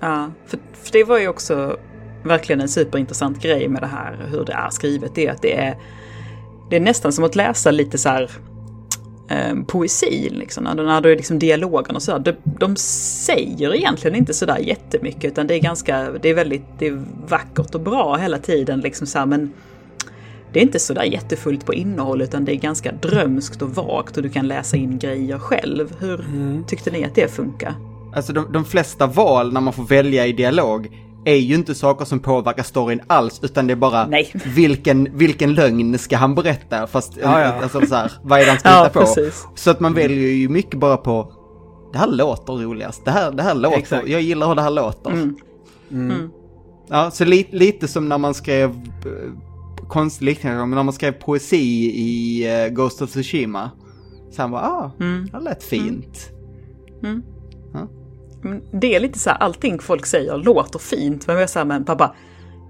Ja, 0.00 0.30
för, 0.46 0.58
för 0.72 0.92
det 0.92 1.04
var 1.04 1.18
ju 1.18 1.28
också 1.28 1.76
verkligen 2.24 2.60
en 2.60 2.68
superintressant 2.68 3.42
grej 3.42 3.68
med 3.68 3.82
det 3.82 3.86
här, 3.86 4.26
hur 4.30 4.44
det 4.44 4.52
är 4.52 4.70
skrivet. 4.70 5.14
Det 5.14 5.26
är 5.26 5.32
att 5.32 5.42
det 5.42 5.58
är, 5.58 5.76
det 6.70 6.76
är 6.76 6.80
nästan 6.80 7.12
som 7.12 7.24
att 7.24 7.36
läsa 7.36 7.70
lite 7.70 7.98
så 7.98 8.08
här 8.08 8.30
eh, 9.28 9.54
poesi, 9.66 10.28
liksom, 10.30 10.64
när, 10.64 10.74
när 10.74 11.00
det 11.00 11.10
är 11.10 11.16
liksom 11.16 11.38
dialogen 11.38 11.96
och 11.96 12.02
så. 12.02 12.18
De, 12.18 12.32
de 12.44 12.76
säger 12.76 13.74
egentligen 13.74 14.16
inte 14.16 14.34
sådär 14.34 14.58
jättemycket, 14.58 15.24
utan 15.24 15.46
det 15.46 15.54
är 15.54 15.60
ganska, 15.60 16.10
det 16.22 16.28
är 16.28 16.34
väldigt, 16.34 16.64
det 16.78 16.86
är 16.86 17.02
vackert 17.28 17.74
och 17.74 17.80
bra 17.80 18.16
hela 18.16 18.38
tiden, 18.38 18.80
liksom 18.80 19.06
så 19.06 19.18
här, 19.18 19.26
men 19.26 19.52
det 20.52 20.60
är 20.60 20.62
inte 20.62 20.78
sådär 20.78 21.04
jättefullt 21.04 21.66
på 21.66 21.74
innehåll, 21.74 22.22
utan 22.22 22.44
det 22.44 22.52
är 22.52 22.56
ganska 22.56 22.92
drömskt 22.92 23.62
och 23.62 23.70
vagt 23.70 24.16
och 24.16 24.22
du 24.22 24.28
kan 24.28 24.48
läsa 24.48 24.76
in 24.76 24.98
grejer 24.98 25.38
själv. 25.38 25.96
Hur 26.00 26.24
tyckte 26.66 26.90
ni 26.90 27.04
att 27.04 27.14
det 27.14 27.30
funkar? 27.30 27.93
Alltså 28.14 28.32
de, 28.32 28.52
de 28.52 28.64
flesta 28.64 29.06
val 29.06 29.52
när 29.52 29.60
man 29.60 29.72
får 29.72 29.84
välja 29.84 30.26
i 30.26 30.32
dialog 30.32 31.00
är 31.26 31.34
ju 31.36 31.54
inte 31.54 31.74
saker 31.74 32.04
som 32.04 32.20
påverkar 32.20 32.62
storyn 32.62 33.00
alls, 33.06 33.40
utan 33.42 33.66
det 33.66 33.72
är 33.72 33.76
bara 33.76 34.06
Nej. 34.06 34.32
vilken, 34.56 35.08
vilken 35.18 35.54
lögn 35.54 35.98
ska 35.98 36.16
han 36.16 36.34
berätta? 36.34 36.86
Fast, 36.86 37.16
Ja, 37.22 37.40
ja. 37.40 37.46
alltså 37.62 37.86
så 37.86 37.94
här, 37.94 38.12
vad 38.22 38.40
är 38.40 38.44
det 38.44 38.50
han 38.50 38.58
ska 38.60 38.68
Ja, 38.72 38.78
hitta 38.84 38.90
på? 38.90 39.00
precis. 39.00 39.46
Så 39.54 39.70
att 39.70 39.80
man 39.80 39.94
väljer 39.94 40.28
ju 40.30 40.48
mycket 40.48 40.80
bara 40.80 40.96
på, 40.96 41.32
det 41.92 41.98
här 41.98 42.06
låter 42.06 42.52
roligast, 42.52 43.04
det 43.04 43.10
här, 43.10 43.32
det 43.32 43.42
här 43.42 43.54
låter, 43.54 43.78
Exakt. 43.78 44.08
jag 44.08 44.20
gillar 44.22 44.48
hur 44.48 44.54
det 44.54 44.62
här 44.62 44.70
låter. 44.70 45.10
Mm. 45.90 46.30
Ja, 46.88 47.10
så 47.10 47.24
li, 47.24 47.46
lite 47.50 47.88
som 47.88 48.08
när 48.08 48.18
man 48.18 48.34
skrev, 48.34 48.70
eh, 48.70 49.32
konstigt 49.88 50.22
liknande, 50.22 50.58
men 50.58 50.70
när 50.70 50.82
man 50.82 50.92
skrev 50.94 51.12
poesi 51.12 51.90
i 51.94 52.44
eh, 52.64 52.68
Ghost 52.68 53.02
of 53.02 53.10
Tsushima. 53.10 53.70
Så 54.30 54.42
han 54.42 54.50
bara, 54.50 54.62
ah, 54.62 54.90
Mm. 55.00 55.28
det 55.32 55.40
lät 55.40 55.62
fint. 55.64 56.30
Det 58.72 58.94
är 58.94 59.00
lite 59.00 59.18
så 59.18 59.30
här, 59.30 59.36
allting 59.36 59.78
folk 59.78 60.06
säger 60.06 60.36
låter 60.36 60.78
fint, 60.78 61.26
men 61.26 61.36
jag 61.36 61.50
säger 61.50 61.66
men 61.66 61.84
pappa, 61.84 62.14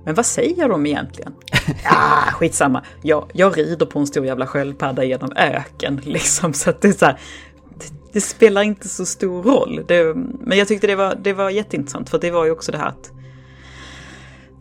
men 0.05 0.15
vad 0.15 0.27
säger 0.27 0.69
de 0.69 0.87
egentligen? 0.87 1.33
Ja, 1.85 2.33
skitsamma. 2.33 2.83
Jag, 3.03 3.31
jag 3.33 3.59
rider 3.59 3.87
på 3.87 3.99
en 3.99 4.07
stor 4.07 4.27
jävla 4.27 4.47
sköldpadda 4.47 5.05
genom 5.05 5.33
öken, 5.37 6.01
liksom. 6.05 6.53
Så 6.53 6.71
att 6.71 6.81
det 6.81 6.89
är 6.89 6.93
så 6.93 7.07
här, 7.07 7.19
det, 7.79 7.93
det 8.13 8.21
spelar 8.21 8.63
inte 8.63 8.89
så 8.89 9.07
stor 9.07 9.43
roll. 9.43 9.85
Det, 9.89 10.15
men 10.41 10.59
jag 10.59 10.69
tyckte 10.69 10.87
det 10.87 10.97
var, 10.97 11.19
det 11.23 11.33
var 11.33 11.51
jätteintressant, 11.51 12.11
för 12.11 12.19
det 12.19 12.31
var 12.31 12.45
ju 12.45 12.51
också 12.51 12.73
det 12.73 12.79
här 12.79 12.89
att 12.89 13.11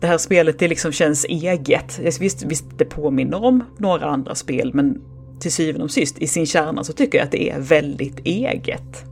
det 0.00 0.06
här 0.06 0.18
spelet, 0.18 0.58
det 0.58 0.68
liksom 0.68 0.92
känns 0.92 1.24
eget. 1.24 1.98
Visst, 2.20 2.42
visst, 2.42 2.64
det 2.78 2.84
påminner 2.84 3.44
om 3.44 3.64
några 3.78 4.06
andra 4.06 4.34
spel, 4.34 4.70
men 4.74 5.00
till 5.40 5.52
syvende 5.52 5.84
och 5.84 5.90
sist, 5.90 6.18
i 6.18 6.26
sin 6.26 6.46
kärna 6.46 6.84
så 6.84 6.92
tycker 6.92 7.18
jag 7.18 7.24
att 7.24 7.32
det 7.32 7.50
är 7.50 7.60
väldigt 7.60 8.18
eget. 8.18 9.04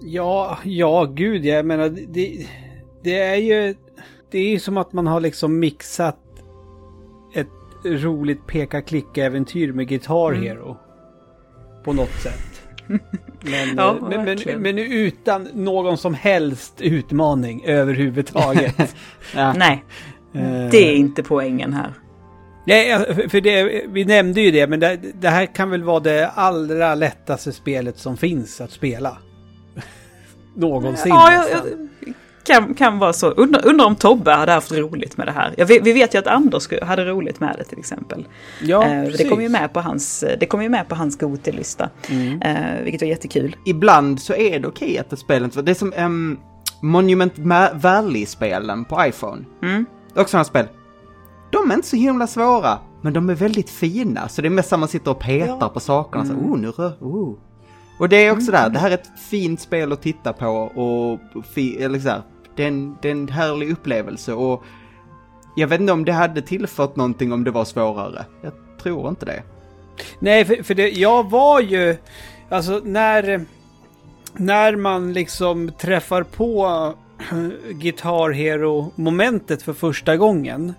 Ja, 0.00 0.58
ja, 0.64 1.04
gud, 1.04 1.44
jag 1.44 1.66
menar, 1.66 1.88
det, 1.88 2.46
det 3.02 3.18
är 3.18 3.36
ju... 3.36 3.74
Det 4.30 4.38
är 4.38 4.48
ju 4.48 4.58
som 4.58 4.76
att 4.76 4.92
man 4.92 5.06
har 5.06 5.20
liksom 5.20 5.58
mixat 5.58 6.18
ett 7.34 7.48
roligt 7.84 8.46
peka-klicka-äventyr 8.46 9.72
med 9.72 9.88
Guitar 9.88 10.32
Mm. 10.32 10.42
Hero. 10.42 10.76
På 11.84 11.92
något 11.92 12.22
sätt. 12.22 12.62
Men, 13.40 13.76
Ja, 13.76 13.96
eh, 13.96 14.08
men, 14.08 14.24
men, 14.24 14.62
men 14.62 14.78
utan 14.78 15.48
någon 15.54 15.98
som 15.98 16.14
helst 16.14 16.80
utmaning 16.80 17.64
överhuvudtaget. 17.64 18.96
Ja. 19.34 19.52
Nej, 19.52 19.84
Eh, 20.34 20.70
det 20.70 20.88
är 20.88 20.94
inte 20.94 21.22
poängen 21.22 21.72
här. 21.72 21.92
Nej, 22.66 22.98
för 23.28 23.40
det, 23.40 23.84
vi 23.88 24.04
nämnde 24.04 24.40
ju 24.40 24.50
det, 24.50 24.66
men 24.66 24.80
det, 24.80 24.98
det 25.20 25.28
här 25.28 25.46
kan 25.46 25.70
väl 25.70 25.82
vara 25.82 26.00
det 26.00 26.28
allra 26.28 26.94
lättaste 26.94 27.52
spelet 27.52 27.98
som 27.98 28.16
finns 28.16 28.60
att 28.60 28.70
spela. 28.70 29.18
Någonsin 30.58 31.08
Ja, 31.08 31.32
jag, 31.32 31.50
jag, 31.50 31.62
kan, 32.48 32.74
kan 32.74 32.98
vara 32.98 33.12
så. 33.12 33.30
Undrar 33.30 33.66
undra 33.66 33.86
om 33.86 33.96
Tobbe 33.96 34.32
hade 34.32 34.52
haft 34.52 34.72
roligt 34.72 35.16
med 35.16 35.26
det 35.26 35.32
här. 35.32 35.54
Vet, 35.56 35.86
vi 35.86 35.92
vet 35.92 36.14
ju 36.14 36.18
att 36.18 36.26
Anders 36.26 36.68
hade 36.82 37.04
roligt 37.04 37.40
med 37.40 37.54
det 37.58 37.64
till 37.64 37.78
exempel. 37.78 38.26
Ja, 38.62 38.84
Eh, 38.84 39.02
det 39.18 39.28
kom 39.28 39.42
ju 39.42 39.48
med 39.48 39.72
på 39.72 39.80
hans, 39.80 40.24
det 40.40 40.46
kom 40.46 40.62
ju 40.62 40.68
med 40.68 40.88
på 40.88 40.94
hans 40.94 41.18
Gotelista. 41.18 41.90
Eh, 42.42 42.82
vilket 42.82 43.02
var 43.02 43.08
jättekul. 43.08 43.56
ibland 43.66 44.20
så 44.20 44.34
är 44.34 44.60
det 44.60 44.68
okej 44.68 44.98
att 44.98 45.12
ett 45.12 45.18
spel 45.18 45.44
inte... 45.44 45.62
Det 45.62 45.70
är 45.70 45.74
som 45.74 45.92
um, 45.98 46.38
Monument 46.82 47.32
Valley-spelen 47.74 48.84
på 48.84 49.06
iPhone. 49.06 49.44
Mm. 49.62 49.86
Det 50.14 50.20
är 50.20 50.22
också 50.22 50.30
sådana 50.30 50.44
spel. 50.44 50.66
De 51.52 51.70
är 51.70 51.74
inte 51.74 51.88
så 51.88 51.96
himla 51.96 52.26
svåra, 52.26 52.78
men 53.02 53.12
de 53.12 53.30
är 53.30 53.34
väldigt 53.34 53.70
fina. 53.70 54.28
Så 54.28 54.42
det 54.42 54.48
är 54.48 54.50
mest 54.50 54.68
som 54.68 54.80
man 54.80 54.88
sitter 54.88 55.10
och 55.10 55.18
petar 55.18 55.68
på 55.68 55.80
sakerna. 55.80 56.24
Så, 56.24 56.32
oh, 56.32 56.58
nu 56.58 56.70
rör... 56.70 56.92
Oh. 57.00 57.34
Och 57.98 58.08
det 58.08 58.26
är 58.26 58.32
också 58.32 58.52
där, 58.52 58.70
det 58.70 58.78
här 58.78 58.90
är 58.90 58.94
ett 58.94 59.10
fint 59.30 59.60
spel 59.60 59.92
att 59.92 60.02
titta 60.02 60.32
på 60.32 60.46
och 60.74 61.44
fi, 61.44 61.82
eller 61.82 61.98
så 61.98 62.08
här, 62.08 62.22
det, 62.56 62.64
är 62.64 62.68
en, 62.68 62.96
det 63.02 63.08
är 63.08 63.12
en 63.12 63.28
härlig 63.28 63.70
upplevelse 63.72 64.32
och 64.32 64.64
jag 65.56 65.68
vet 65.68 65.80
inte 65.80 65.92
om 65.92 66.04
det 66.04 66.12
hade 66.12 66.42
tillfört 66.42 66.96
någonting 66.96 67.32
om 67.32 67.44
det 67.44 67.50
var 67.50 67.64
svårare. 67.64 68.24
Jag 68.42 68.52
tror 68.82 69.08
inte 69.08 69.26
det. 69.26 69.42
Nej, 70.18 70.44
för, 70.44 70.62
för 70.62 70.74
det, 70.74 70.90
jag 70.90 71.30
var 71.30 71.60
ju... 71.60 71.96
Alltså 72.48 72.80
när... 72.84 73.44
när 74.36 74.76
man 74.76 75.12
liksom 75.12 75.72
träffar 75.78 76.22
på 76.22 76.94
Guitar 77.70 78.30
Hero-momentet 78.30 79.62
för 79.62 79.72
första 79.72 80.16
gången. 80.16 80.74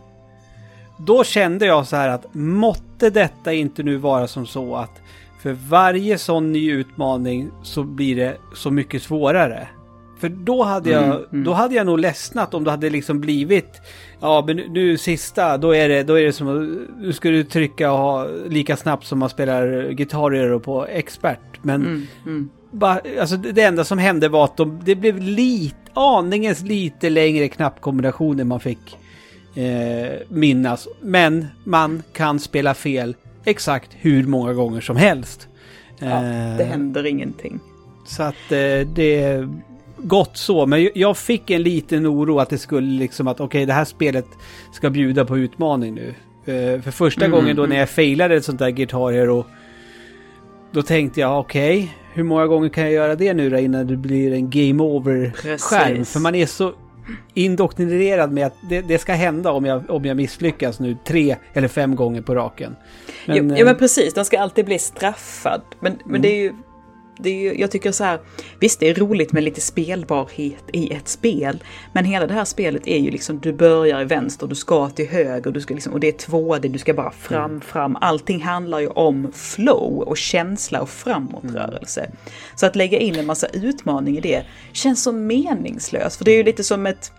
Då 0.98 1.24
kände 1.24 1.66
jag 1.66 1.88
så 1.88 1.96
här 1.96 2.10
att 2.10 2.34
måtte 2.34 3.10
detta 3.10 3.54
inte 3.54 3.84
nu 3.84 3.98
vara 3.98 4.28
som 4.28 4.48
så 4.48 4.76
att 4.76 5.02
för 5.40 5.56
varje 5.70 6.18
sån 6.18 6.52
ny 6.52 6.72
utmaning 6.72 7.52
så 7.64 7.84
blir 7.84 8.16
det 8.16 8.38
så 8.54 8.72
mycket 8.72 9.04
svårare. 9.04 9.68
För 10.20 10.30
då 10.30 10.64
hade 10.64 10.90
jag, 10.90 11.04
Mm, 11.04 11.18
mm. 11.32 11.44
då 11.44 11.54
hade 11.54 11.76
jag 11.76 11.86
nog 11.86 12.00
ledsnat 12.00 12.54
om 12.54 12.64
det 12.64 12.72
hade 12.72 12.90
liksom 12.90 13.20
blivit 13.20 13.82
Ja 14.22 14.44
men 14.48 14.58
nu, 14.58 14.98
sista, 14.98 15.58
då 15.58 15.76
är 15.76 15.90
det, 15.90 16.04
då 16.04 16.20
är 16.20 16.26
det 16.26 16.34
som 16.34 16.48
att 16.48 16.98
nu 17.02 17.14
ska 17.14 17.30
du 17.30 17.44
trycka 17.44 17.92
och 17.92 17.98
ha 17.98 18.28
lika 18.48 18.78
snabbt 18.78 19.06
som 19.06 19.20
man 19.20 19.30
spelar 19.30 19.92
Guitar 19.92 20.32
Hero 20.32 20.60
på 20.60 20.86
expert. 20.86 21.40
Men 21.62 21.82
Mm, 21.82 22.08
mm. 22.26 22.50
bara, 22.72 23.00
alltså 23.20 23.38
det 23.38 23.52
det 23.52 23.62
enda 23.62 23.84
som 23.84 23.98
hände 23.98 24.30
var 24.30 24.44
att 24.44 24.58
de, 24.58 24.80
det 24.84 24.96
blev 24.96 25.20
lite, 25.20 25.76
aningens 25.94 26.62
lite 26.62 27.10
längre 27.10 27.48
knappkombinationer 27.50 28.44
man 28.44 28.60
fick 28.60 28.98
eh, 29.56 30.20
minnas. 30.30 30.88
Men 31.02 31.48
man 31.64 32.04
kan 32.14 32.40
spela 32.40 32.74
fel 32.74 33.16
exakt 33.46 33.90
hur 34.00 34.24
många 34.28 34.54
gånger 34.54 34.82
som 34.82 34.96
helst. 34.98 35.48
Ja, 36.00 36.06
Eh, 36.08 36.58
det 36.58 36.64
händer 36.64 37.06
ingenting. 37.06 37.60
så 38.06 38.24
att 38.24 38.52
eh, 38.52 38.88
det 38.96 39.22
är 39.24 39.50
gott 39.98 40.38
så. 40.38 40.66
Men 40.66 40.90
jag- 40.96 41.18
fick 41.18 41.50
en 41.50 41.64
liten 41.64 42.08
oro 42.08 42.40
att 42.40 42.50
det 42.50 42.58
skulle 42.58 42.88
liksom 43.00 43.28
att 43.28 43.40
okej 43.40 43.66
det 43.66 43.74
här 43.74 43.86
spelet 43.86 44.26
ska 44.72 44.90
bjuda 44.90 45.26
på 45.26 45.38
utmaning 45.38 45.96
nu. 45.96 46.08
Eh, 46.46 46.82
för 46.82 46.92
första 46.92 47.26
Mm, 47.26 47.38
gången 47.40 47.56
då 47.56 47.62
mm. 47.64 47.70
när 47.74 47.80
jag 47.80 47.90
failade 47.90 48.36
ett 48.36 48.46
sånt 48.46 48.60
där 48.60 48.70
Guitar 48.70 49.12
Hero. 49.12 49.46
Då 50.72 50.82
tänkte 50.82 51.20
jag 51.20 51.40
okej, 51.40 51.96
hur 52.14 52.24
många 52.24 52.48
gånger 52.48 52.70
kan 52.70 52.84
jag 52.84 52.92
göra 52.94 53.16
det 53.16 53.34
nu 53.34 53.50
då 53.50 53.58
innan 53.58 53.88
det 53.88 53.98
blir 53.98 54.34
en 54.34 54.50
game 54.50 54.84
over-skärm? 54.84 56.06
För 56.06 56.20
man 56.20 56.36
är 56.36 56.46
så 56.46 56.74
indoktrinerad 57.34 58.32
med 58.32 58.48
att 58.48 58.56
det, 58.70 58.82
det 58.82 58.98
ska 58.98 59.14
hända 59.14 59.52
om 59.52 59.66
jag, 59.66 59.90
om 59.90 60.06
jag 60.06 60.18
misslyckas 60.18 60.80
nu 60.80 60.98
tre 61.06 61.36
eller 61.54 61.68
fem 61.68 61.96
gånger 61.96 62.22
på 62.22 62.36
raken. 62.36 62.76
Men, 63.26 63.52
eh, 63.52 63.60
ja 63.60 63.66
men 63.66 63.76
precis, 63.78 64.14
den 64.14 64.26
ska 64.26 64.40
alltid 64.40 64.66
bli 64.66 64.80
straffad. 64.80 65.62
Men, 65.80 65.94
men 66.06 66.10
Mm. 66.10 66.22
det 66.22 66.28
är 66.28 66.36
ju... 66.42 66.54
Det 67.22 67.48
är 67.48 67.60
jag 67.60 67.72
tycker 67.72 67.92
så 67.92 68.04
här, 68.04 68.20
visst 68.60 68.80
det 68.80 68.90
är 68.90 68.96
roligt 68.96 69.32
med 69.32 69.44
lite 69.44 69.62
spelbarhet 69.62 70.64
i 70.74 70.94
ett 70.94 71.08
spel. 71.08 71.64
Men 71.94 72.06
hela 72.06 72.28
det 72.28 72.34
här 72.34 72.46
spelet 72.46 72.88
är 72.88 72.98
ju 72.98 73.12
liksom, 73.12 73.40
du 73.40 73.54
börjar 73.54 74.02
i 74.02 74.06
vänster, 74.06 74.48
du 74.48 74.56
ska 74.56 74.90
till 74.90 75.08
höger, 75.10 75.52
du 75.52 75.62
ska 75.62 75.74
liksom, 75.74 75.94
och 75.94 76.00
det 76.00 76.08
är 76.08 76.28
2D, 76.30 76.68
du 76.68 76.80
ska 76.80 76.94
bara 76.94 77.12
fram, 77.12 77.46
Mm. 77.52 77.62
fram. 77.62 77.96
Allting 78.02 78.42
handlar 78.42 78.80
ju 78.80 78.88
om 78.88 79.32
flow 79.36 80.00
och 80.00 80.18
känsla 80.18 80.82
och 80.82 80.90
framåtrörelse. 80.90 82.12
Så 82.56 82.66
att 82.66 82.76
lägga 82.76 83.00
in 83.00 83.16
en 83.16 83.26
massa 83.26 83.48
utmaning 83.48 84.18
i 84.18 84.22
det 84.22 84.44
känns 84.74 85.04
så 85.04 85.12
meningslöst. 85.12 86.18
För 86.18 86.26
det 86.26 86.32
är 86.32 86.38
ju 86.38 86.44
lite 86.44 86.64
som 86.64 86.86
ett 86.86 87.12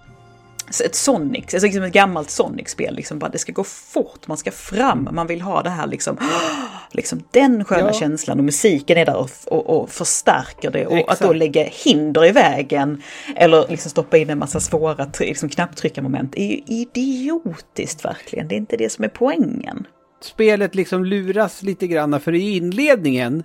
ett 0.84 0.94
Sonic, 0.94 1.54
alltså 1.54 1.66
liksom 1.66 1.82
ett 1.82 1.92
gammalt 1.92 2.30
Sonic-spel. 2.30 2.94
Liksom 2.94 3.18
bara, 3.18 3.30
det 3.30 3.38
ska 3.38 3.52
gå 3.52 3.64
fort, 3.64 4.26
man 4.26 4.36
ska 4.36 4.50
fram, 4.50 5.08
man 5.12 5.26
vill 5.26 5.40
ha 5.40 5.62
det 5.62 5.70
här 5.70 5.86
liksom, 5.86 6.16
liksom 6.90 7.22
den 7.30 7.64
sköna 7.64 7.86
Ja. 7.86 7.92
känslan 7.92 8.38
och 8.38 8.44
musiken 8.44 8.98
är 8.98 9.06
där 9.06 9.16
och, 9.16 9.30
och, 9.46 9.80
och 9.80 9.90
förstärker 9.90 10.70
det. 10.70 10.86
Och 10.86 10.98
att 10.98 11.06
då 11.06 11.12
Exakt. 11.12 11.36
lägga 11.36 11.64
hinder 11.64 12.24
i 12.24 12.32
vägen 12.32 13.02
eller 13.36 13.68
liksom 13.68 13.90
stoppa 13.90 14.16
in 14.16 14.30
en 14.30 14.38
massa 14.38 14.60
svåra 14.60 15.06
liksom 15.20 15.48
knapptryckarmoment 15.48 16.34
är 16.36 16.46
ju 16.46 16.60
idiotiskt 16.66 18.04
verkligen. 18.04 18.48
Det 18.48 18.54
är 18.54 18.56
inte 18.56 18.76
det 18.76 18.92
som 18.92 19.04
är 19.04 19.08
poängen. 19.08 19.86
spelet 20.22 20.74
liksom 20.74 21.04
luras 21.04 21.62
lite 21.62 21.86
grann 21.86 22.20
för 22.20 22.34
i 22.34 22.56
inledningen 22.56 23.42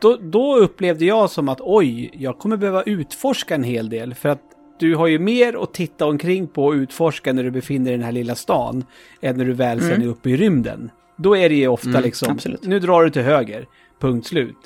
då, 0.00 0.16
då 0.16 0.56
upplevde 0.56 1.04
jag 1.04 1.30
som 1.30 1.48
att 1.48 1.60
oj, 1.60 2.10
jag 2.12 2.38
kommer 2.38 2.56
behöva 2.56 2.82
utforska 2.82 3.54
en 3.54 3.64
hel 3.64 3.88
del 3.88 4.14
för 4.14 4.28
att 4.28 4.42
du 4.78 4.96
har 4.96 5.06
ju 5.06 5.18
mer 5.18 5.62
att 5.62 5.74
titta 5.74 6.06
omkring 6.06 6.46
på 6.46 6.64
och 6.66 6.72
utforska 6.72 7.32
när 7.32 7.42
du 7.42 7.50
befinner 7.50 7.84
dig 7.84 7.94
i 7.94 7.96
den 7.96 8.04
här 8.04 8.12
lilla 8.12 8.34
stan 8.34 8.84
än 9.20 9.36
när 9.36 9.44
du 9.44 9.52
väl 9.52 9.80
sen 9.80 10.02
är 10.02 10.06
uppe 10.06 10.30
i 10.30 10.36
rymden. 10.36 10.90
Då 11.16 11.36
är 11.36 11.48
det 11.48 11.54
ju 11.54 11.68
ofta 11.68 12.00
liksom, 12.00 12.32
absolut. 12.32 12.66
nu 12.66 12.78
drar 12.80 13.04
du 13.04 13.10
till 13.10 13.22
höger, 13.22 13.66
punkt 14.00 14.26
slut. 14.26 14.56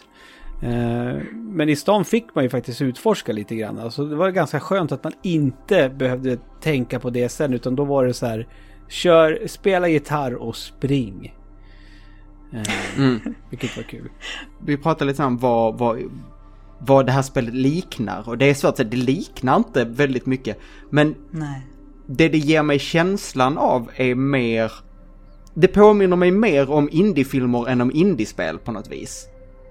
Eh, 0.62 1.22
Men 1.32 1.68
i 1.68 1.76
stan 1.76 2.04
fick 2.04 2.34
man 2.34 2.44
ju 2.44 2.50
faktiskt 2.50 2.82
utforska 2.82 3.32
lite 3.32 3.54
grann. 3.56 3.78
Alltså 3.78 4.04
det 4.04 4.16
var 4.16 4.30
ganska 4.30 4.60
skönt 4.60 4.92
att 4.92 5.04
man 5.04 5.12
inte 5.22 5.88
behövde 5.88 6.38
tänka 6.60 6.98
på 7.00 7.10
det 7.10 7.28
sen 7.28 7.52
utan 7.54 7.76
då 7.76 7.84
var 7.84 8.06
det 8.06 8.14
så 8.14 8.26
här, 8.26 8.48
kör, 8.88 9.42
spela 9.46 9.88
gitarr 9.88 10.34
och 10.34 10.56
spring. 10.56 11.34
Eh, 12.52 12.98
Mm. 12.98 13.20
Vilket 13.50 13.76
var 13.76 13.84
kul. 13.84 14.08
Vi 14.64 14.76
pratade 14.76 15.10
lite 15.10 15.24
om 15.24 15.38
vad, 15.38 15.78
vad, 15.78 15.98
vad 16.87 17.07
det 17.07 17.12
här 17.12 17.22
spelet 17.22 17.55
liknar. 17.55 18.28
Och 18.28 18.39
det 18.39 18.51
är 18.51 18.55
svårt 18.55 18.70
att 18.70 18.76
säga, 18.76 18.89
det 18.89 18.97
liknar 18.97 19.57
inte 19.57 19.85
väldigt 19.85 20.26
mycket. 20.26 20.59
Men 20.91 21.14
Nej. 21.30 21.66
det 22.07 22.28
det 22.28 22.39
ger 22.39 22.62
mig 22.62 22.78
känslan 22.78 23.59
av 23.59 23.91
är 23.97 24.14
mer... 24.14 24.72
Det 25.55 25.68
påminner 25.68 26.16
mig 26.16 26.30
mer 26.30 26.70
om 26.70 26.89
indiefilmer 26.93 27.68
än 27.68 27.80
om 27.80 27.91
indiespel 27.95 28.59
på 28.59 28.72
något 28.72 28.93
vis. 28.93 29.28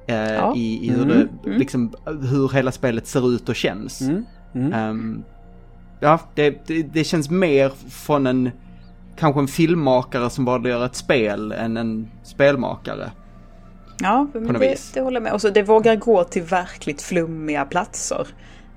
Eh, 0.07 0.15
Ja. 0.15 0.55
I, 0.55 0.85
i 0.87 0.89
hur, 0.89 1.03
Mm, 1.03 1.27
det, 1.43 1.49
liksom, 1.57 1.93
hur 2.05 2.49
hela 2.49 2.71
spelet 2.71 3.07
ser 3.07 3.35
ut 3.35 3.49
och 3.49 3.55
känns. 3.55 4.01
Mm. 4.01 4.25
Mm. 4.53 4.73
Ehm, 4.73 5.23
ja, 5.99 6.19
det, 6.35 6.67
det, 6.67 6.83
det 6.83 7.03
känns 7.03 7.29
mer 7.29 7.71
från 7.89 8.27
en... 8.27 8.51
Kanske 9.17 9.39
en 9.41 9.47
filmmakare 9.47 10.29
som 10.29 10.45
bara 10.45 10.69
gör 10.69 10.85
ett 10.85 10.95
spel 10.95 11.51
än 11.51 11.77
en 11.77 12.07
spelmakare. 12.23 13.11
Ja, 14.01 14.27
men 14.33 14.53
det, 14.53 14.93
det 14.93 15.01
håller 15.01 15.15
jag 15.15 15.23
med. 15.23 15.33
Och 15.33 15.41
så 15.41 15.49
det 15.49 15.63
vågar 15.63 15.95
gå 15.95 16.23
till 16.23 16.41
verkligt 16.41 17.01
flummiga 17.01 17.65
platser. 17.65 18.27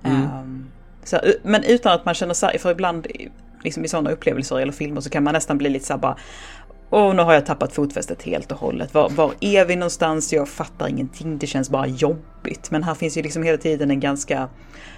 Mm. 0.05 0.23
Ehm, 0.23 0.67
så, 1.05 1.17
här, 1.17 1.35
men 1.43 1.65
utan 1.65 1.93
att 1.93 2.05
man 2.05 2.15
känner 2.15 2.35
sig, 2.35 2.59
för 2.59 2.71
ibland 2.71 3.07
liksom 3.63 3.85
i 3.85 3.89
sådana 3.89 4.11
upplevelser 4.11 4.59
eller 4.59 4.73
filmer 4.73 5.01
så 5.01 5.11
kan 5.11 5.25
man 5.25 5.35
nästan 5.35 5.59
bli 5.59 5.69
lite 5.69 5.87
så 5.87 5.93
här 5.93 6.01
bara 6.01 6.17
Åh, 6.97 7.15
nu 7.15 7.23
har 7.23 7.35
jag 7.35 7.47
tappat 7.47 7.73
fotfästet 7.73 8.23
helt 8.23 8.53
och 8.53 8.59
hållet. 8.59 8.95
Var, 8.95 9.11
var 9.11 9.33
är 9.41 9.65
vi 9.65 9.77
någonstans? 9.77 10.33
Jag 10.33 10.49
fattar 10.49 10.89
ingenting. 10.89 11.39
Det 11.39 11.47
känns 11.47 11.71
bara 11.71 11.87
jobbigt. 11.87 12.71
Men 12.71 12.83
här 12.83 12.95
finns 12.95 13.17
ju 13.17 13.23
liksom 13.23 13.43
hela 13.43 13.59
tiden 13.59 13.91
en 13.91 14.01
ganska... 14.01 14.49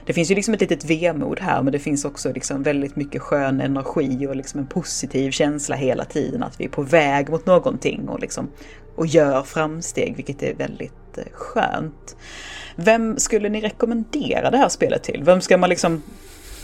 Det 0.07 0.13
finns 0.13 0.31
ju 0.31 0.35
liksom 0.35 0.55
ett 0.55 0.61
litet 0.61 0.85
vemod 0.85 1.41
här, 1.41 1.63
men 1.63 1.73
det 1.73 1.79
finns 1.79 2.05
också 2.05 2.33
liksom 2.33 2.63
väldigt 2.63 2.97
mycket 2.97 3.23
skön 3.23 3.61
energi 3.61 4.27
och 4.27 4.37
liksom 4.37 4.61
en 4.61 4.67
positiv 4.67 5.31
känsla 5.31 5.77
hela 5.77 6.05
tiden. 6.05 6.43
Att 6.43 6.61
vi 6.61 6.65
är 6.65 6.69
på 6.69 6.83
väg 6.83 7.31
mot 7.31 7.47
någonting 7.47 8.09
och 8.09 8.21
liksom 8.21 8.49
och 8.97 9.07
gör 9.07 9.43
framsteg, 9.43 10.17
vilket 10.17 10.43
är 10.43 10.55
väldigt 10.55 11.19
eh, 11.19 11.25
skönt. 11.33 12.17
Vem 12.77 13.19
skulle 13.19 13.49
ni 13.49 13.61
rekommendera 13.61 14.51
det 14.51 14.57
här 14.59 14.69
spelet 14.69 15.03
till? 15.03 15.23
Vem 15.25 15.41
ska 15.41 15.57
man 15.59 15.71
liksom 15.71 16.03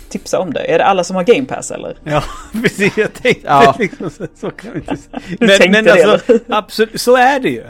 tipsa 0.08 0.38
om 0.38 0.52
det? 0.52 0.60
Är 0.74 0.78
det 0.78 0.84
alla 0.84 1.04
som 1.04 1.16
har 1.16 1.22
Game 1.24 1.44
Pass 1.44 1.70
eller? 1.70 1.98
Ja, 2.04 2.22
precis. 2.62 2.96
Jag 2.98 3.14
tänkte 3.14 3.46
Ja. 3.46 3.76
liksom 3.78 4.10
så, 4.10 4.26
så 4.34 4.50
kan 4.50 4.72
vi 4.72 4.78
inte 4.78 4.96
säga. 5.10 5.20
Men, 5.40 5.48
tänkte 5.48 5.68
men 5.70 5.84
det, 5.84 5.92
alltså, 6.04 6.32
eller? 6.32 6.40
absolut, 6.48 7.00
så 7.00 7.16
är 7.16 7.40
det 7.40 7.48
ju. 7.50 7.64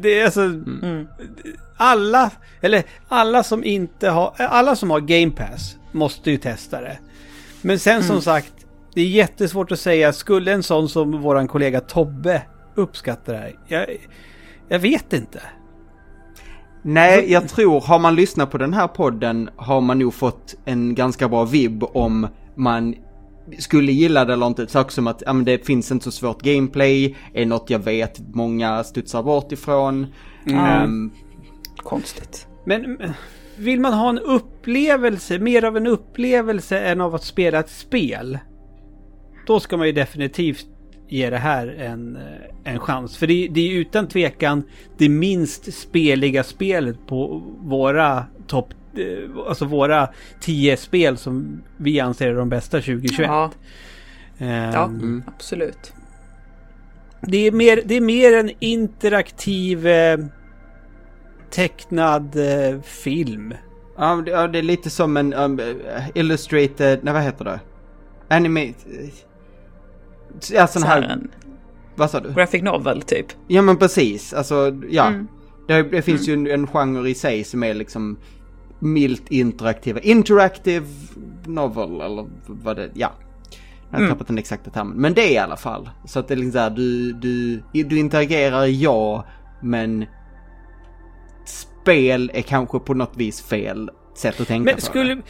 Det 0.00 0.20
är 0.20 0.24
alltså, 0.24 0.40
Mm. 0.40 1.06
alla, 1.76 2.30
eller 2.60 2.82
alla 3.08 3.42
som 3.42 3.64
inte 3.64 4.08
har, 4.08 4.34
alla 4.38 4.76
som 4.76 4.90
har 4.90 5.00
Game 5.00 5.30
Pass 5.30 5.76
måste 5.92 6.30
ju 6.30 6.36
testa 6.36 6.80
det. 6.80 6.98
Men 7.62 7.78
sen 7.78 7.94
Mm. 7.96 8.06
som 8.06 8.22
sagt, 8.22 8.52
det 8.94 9.00
är 9.00 9.06
jättesvårt 9.06 9.72
att 9.72 9.80
säga, 9.80 10.12
skulle 10.12 10.52
en 10.52 10.62
sån 10.62 10.88
som 10.88 11.22
våran 11.22 11.48
kollega 11.48 11.80
Tobbe 11.80 12.42
uppskatta 12.74 13.32
det 13.32 13.38
här? 13.38 13.58
Jag, 13.68 13.86
jag 14.68 14.78
vet 14.78 15.12
inte. 15.12 15.42
Nej, 16.82 17.32
jag 17.32 17.48
tror, 17.48 17.80
har 17.80 17.98
man 17.98 18.14
lyssnat 18.14 18.50
på 18.50 18.58
den 18.58 18.74
här 18.74 18.88
podden 18.88 19.50
har 19.56 19.80
man 19.80 19.98
nog 19.98 20.14
fått 20.14 20.54
en 20.64 20.94
ganska 20.94 21.28
bra 21.28 21.44
vibb 21.44 21.84
om 21.84 22.26
man 22.54 22.94
skulle 23.58 23.92
gilla 23.92 24.24
det 24.24 24.32
eller 24.32 24.46
inte. 24.46 24.66
Saker 24.66 24.92
som 24.92 25.06
att 25.06 25.22
ja, 25.26 25.32
men 25.32 25.44
det 25.44 25.66
finns 25.66 25.90
inte 25.90 26.04
så 26.04 26.10
svårt 26.10 26.42
gameplay, 26.42 27.16
är 27.34 27.46
något 27.46 27.70
jag 27.70 27.78
vet 27.78 28.20
många 28.34 28.84
studsar 28.84 29.22
bort 29.22 29.52
ifrån. 29.52 30.06
Ehm, 30.46 31.10
Konstigt. 31.76 32.46
Men 32.64 32.82
men, 32.82 33.12
vill 33.56 33.80
man 33.80 33.92
ha 33.92 34.08
en 34.08 34.18
upplevelse, 34.18 35.38
mer 35.38 35.64
av 35.64 35.76
en 35.76 35.86
upplevelse 35.86 36.78
än 36.78 37.00
av 37.00 37.14
att 37.14 37.24
spela 37.24 37.58
ett 37.58 37.70
spel. 37.70 38.38
Då 39.46 39.60
ska 39.60 39.76
man 39.76 39.86
ju 39.86 39.92
definitivt 39.92 40.66
ge 41.10 41.30
det 41.30 41.36
här 41.38 41.66
en, 41.68 42.16
eh, 42.16 42.22
en 42.72 42.78
chans. 42.78 43.16
För 43.16 43.26
det, 43.26 43.48
det 43.50 43.60
är 43.60 43.72
utan 43.72 44.08
tvekan 44.08 44.62
det 44.98 45.08
minst 45.08 45.74
speliga 45.74 46.42
spelet 46.44 47.06
på 47.06 47.42
våra 47.60 48.24
topp... 48.46 48.68
eh, 48.96 49.46
Alltså 49.48 49.64
våra 49.64 50.08
10 50.40 50.76
spel 50.76 51.16
som 51.16 51.62
vi 51.76 52.00
anser 52.00 52.28
är 52.28 52.34
de 52.34 52.48
bästa 52.48 52.76
2021. 52.80 53.28
Ja, 53.28 53.50
Ehm, 54.38 54.72
ja 54.72 54.90
absolut. 55.36 55.92
det, 57.20 57.46
är 57.46 57.52
mer, 57.52 57.82
det 57.84 57.94
är 57.96 58.00
mer 58.00 58.36
en 58.36 58.50
interaktiv 58.58 59.86
eh, 59.86 60.18
tecknad 61.50 62.36
eh, 62.36 62.80
film. 62.82 63.54
ja, 63.96 64.22
det- 64.24 64.58
är 64.58 64.62
lite 64.62 64.90
som 64.90 65.16
en 65.16 65.34
um, 65.34 65.60
illustrated, 66.14 66.98
nej 67.02 67.14
vad 67.14 67.22
heter 67.22 67.44
det? 67.44 67.60
Anime... 68.28 68.72
Ja, 70.52 70.66
sån 70.66 70.82
Så 70.82 70.88
här 70.88 71.02
här, 71.02 71.08
en 71.08 71.30
vad 71.96 72.10
sa 72.10 72.20
du? 72.20 72.32
graphic 72.32 72.62
novel 72.62 73.02
typ. 73.02 73.26
Ja 73.46 73.62
men 73.62 73.76
precis, 73.76 74.32
alltså 74.34 74.76
ja. 74.90 75.06
Mm. 75.06 75.28
Det, 75.68 75.82
det 75.82 76.02
finns 76.02 76.28
ju 76.28 76.32
en, 76.34 76.46
en 76.46 76.66
genre 76.66 77.08
i 77.10 77.14
sig 77.14 77.44
som 77.44 77.62
är 77.62 77.74
liksom 77.74 78.18
milt 78.78 79.28
interaktiva. 79.28 80.00
Interactive 80.00 80.86
novel 81.46 82.00
eller 82.00 82.26
vad 82.46 82.76
det, 82.76 82.90
ja. 82.94 83.12
Jag 83.90 83.96
har 83.98 84.04
Mm. 84.04 84.10
tappat 84.12 84.26
den 84.26 84.38
exakta 84.38 84.70
termen. 84.70 84.96
Men 84.96 85.14
det 85.14 85.20
är 85.28 85.32
i 85.32 85.38
alla 85.38 85.56
fall. 85.56 85.90
Så 86.04 86.18
att 86.18 86.28
det 86.28 86.34
är 86.34 86.36
liksom 86.36 86.60
här, 86.60 86.70
du, 86.70 87.12
du, 87.12 87.62
du 87.72 87.98
interagerar 87.98 88.64
ja, 88.66 89.24
men 89.62 90.04
spel 91.46 92.30
är 92.34 92.42
kanske 92.42 92.78
på 92.78 92.94
något 92.94 93.16
vis 93.16 93.42
fel 93.42 93.90
sätt 94.16 94.40
att 94.40 94.48
tänka 94.48 94.64
Men 94.64 94.74
på 94.74 94.80
skulle... 94.80 95.14
det. 95.14 95.22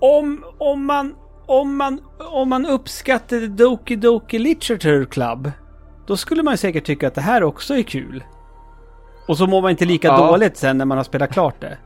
Om, 0.00 0.44
om 0.58 0.84
man... 0.86 1.14
Om 1.46 1.76
man, 1.76 2.00
om 2.18 2.48
man 2.48 2.66
uppskattade 2.66 3.48
Doki 3.48 3.96
Doki 3.96 4.38
Literature 4.38 5.04
Club, 5.06 5.50
då 6.06 6.16
skulle 6.16 6.42
man 6.42 6.58
säkert 6.58 6.84
tycka 6.84 7.08
att 7.08 7.14
det 7.14 7.20
här 7.20 7.42
också 7.42 7.74
är 7.74 7.82
kul. 7.82 8.24
Och 9.28 9.38
så 9.38 9.46
mår 9.46 9.62
man 9.62 9.70
inte 9.70 9.84
lika 9.84 10.08
Ja. 10.08 10.16
dåligt 10.30 10.56
sen 10.56 10.78
när 10.78 10.84
man 10.84 10.96
har 10.98 11.04
spelat 11.04 11.32
klart 11.32 11.60
det. 11.60 11.78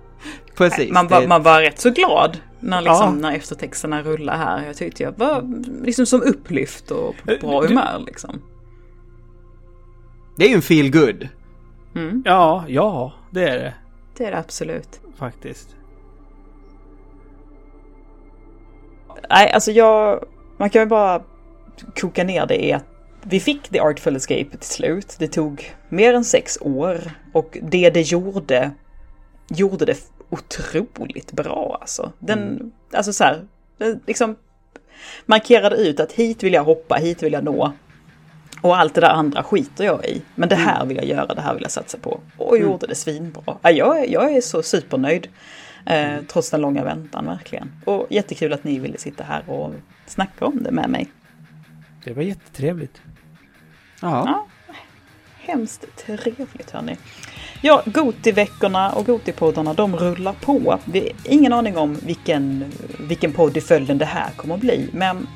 Precis. 0.56 0.92
Man 0.92 1.08
var, 1.08 1.20
det- 1.20 1.28
man 1.28 1.42
var 1.42 1.60
rätt 1.60 1.78
så 1.80 1.90
glad 1.90 2.38
när, 2.60 2.80
liksom, 2.80 3.14
Ja. 3.14 3.28
när 3.28 3.36
eftertexterna 3.36 4.02
rullade 4.02 4.38
här. 4.38 4.66
Jag 4.66 4.76
tyckte 4.76 5.02
jag 5.02 5.18
var 5.18 5.44
liksom 5.84 6.06
som 6.06 6.22
upplyft 6.22 6.90
och 6.90 7.14
på 7.40 7.46
bra 7.46 7.60
Du- 7.60 7.68
humör 7.68 8.02
liksom. 8.06 8.42
det 10.36 10.44
är 10.44 10.48
ju 10.48 10.54
en 10.54 10.62
feel 10.62 10.90
good. 10.90 11.28
Mm, 11.94 12.22
Ja, 12.26 12.64
ja, 12.68 13.12
det 13.30 13.48
är 13.48 13.58
det 13.58 13.74
det 14.16 14.24
är 14.26 14.30
det 14.30 14.38
absolut. 14.38 15.00
faktiskt. 15.18 15.76
Nej, 19.30 19.52
alltså 19.52 19.72
jag... 19.72 20.24
Man 20.56 20.70
kan 20.70 20.82
ju 20.82 20.86
bara 20.86 21.22
koka 22.00 22.24
ner 22.24 22.46
det 22.46 22.64
i 22.64 22.72
att 22.72 22.84
vi 23.22 23.40
fick 23.40 23.68
The 23.68 23.80
Artful 23.80 24.16
Escape 24.16 24.50
till 24.50 24.68
slut. 24.68 25.16
Det 25.18 25.28
tog 25.28 25.74
mer 25.88 26.14
än 26.14 26.24
sex 26.24 26.58
år 26.60 27.10
och 27.32 27.58
det 27.62 27.90
det 27.90 28.00
gjorde 28.00 28.70
gjorde 29.48 29.84
det 29.84 29.96
otroligt 30.30 31.32
bra 31.32 31.78
alltså. 31.80 32.12
Den, 32.18 32.72
alltså 32.92 33.12
så 33.12 33.24
här, 33.24 33.46
liksom 34.06 34.36
markerade 35.26 35.76
ut 35.76 36.00
att 36.00 36.12
hit 36.12 36.42
vill 36.42 36.52
jag 36.52 36.64
hoppa, 36.64 36.94
hit 36.94 37.22
vill 37.22 37.32
jag 37.32 37.44
nå. 37.44 37.72
Och 38.62 38.78
allt 38.78 38.94
det 38.94 39.00
där 39.00 39.08
andra 39.08 39.42
skiter 39.42 39.84
jag 39.84 40.04
i. 40.04 40.22
Men 40.34 40.48
det 40.48 40.56
här 40.56 40.86
vill 40.86 40.96
jag 40.96 41.06
göra, 41.06 41.34
det 41.34 41.40
här 41.40 41.54
vill 41.54 41.62
jag 41.62 41.72
satsa 41.72 41.98
på. 41.98 42.20
Och 42.36 42.58
gjorde 42.58 42.86
det 42.86 42.94
svinbra. 42.94 43.56
Ja, 43.62 43.70
jag, 43.70 44.08
jag 44.08 44.32
är 44.32 44.40
så 44.40 44.62
supernöjd. 44.62 45.28
Eh, 45.88 46.16
trots 46.28 46.50
den 46.50 46.60
långa 46.60 46.84
väntan 46.84 47.26
verkligen. 47.26 47.72
Och 47.84 48.06
jättekul 48.10 48.52
att 48.52 48.64
ni 48.64 48.78
ville 48.78 48.98
sitta 48.98 49.24
här 49.24 49.50
och 49.50 49.74
snacka 50.06 50.44
om 50.46 50.62
det 50.62 50.70
med 50.70 50.90
mig. 50.90 51.06
Det 52.04 52.12
var 52.12 52.22
jättetrevligt. 52.22 53.00
Ja. 54.02 54.22
Ja, 54.26 54.46
hemskt 55.40 55.84
trevligt 55.96 56.70
hörni. 56.70 56.96
Ja, 57.62 57.82
Goti-veckorna 57.86 58.90
och 58.92 59.06
Goti-poddarna 59.06 59.74
de 59.74 59.96
rullar 59.96 60.32
på. 60.32 60.78
Vi 60.84 61.00
har 61.00 61.32
ingen 61.32 61.52
aning 61.52 61.76
om 61.76 61.94
vilken, 62.06 62.64
vilken 62.98 63.32
podd 63.32 63.56
i 63.56 63.60
följden 63.60 63.98
det 63.98 64.04
här 64.04 64.30
kommer 64.36 64.54
att 64.54 64.60
bli. 64.60 64.88
Men 64.92 65.26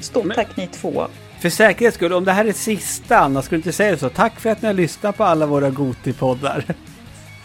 stort 0.00 0.24
Men- 0.24 0.34
tack 0.34 0.56
ni 0.56 0.66
två. 0.66 1.06
För 1.40 1.50
säkerhets 1.50 1.96
skull, 1.96 2.12
om 2.12 2.24
det 2.24 2.32
här 2.32 2.44
är 2.44 2.52
sista, 2.52 3.18
Anna, 3.18 3.42
skulle 3.42 3.56
du 3.56 3.60
inte 3.60 3.72
säga 3.72 3.96
så? 3.96 4.08
Tack 4.08 4.40
för 4.40 4.50
att 4.50 4.62
ni 4.62 4.66
har 4.66 4.74
lyssnat 4.74 5.16
på 5.16 5.24
alla 5.24 5.46
våra 5.46 5.70
Goti-poddar. 5.70 6.64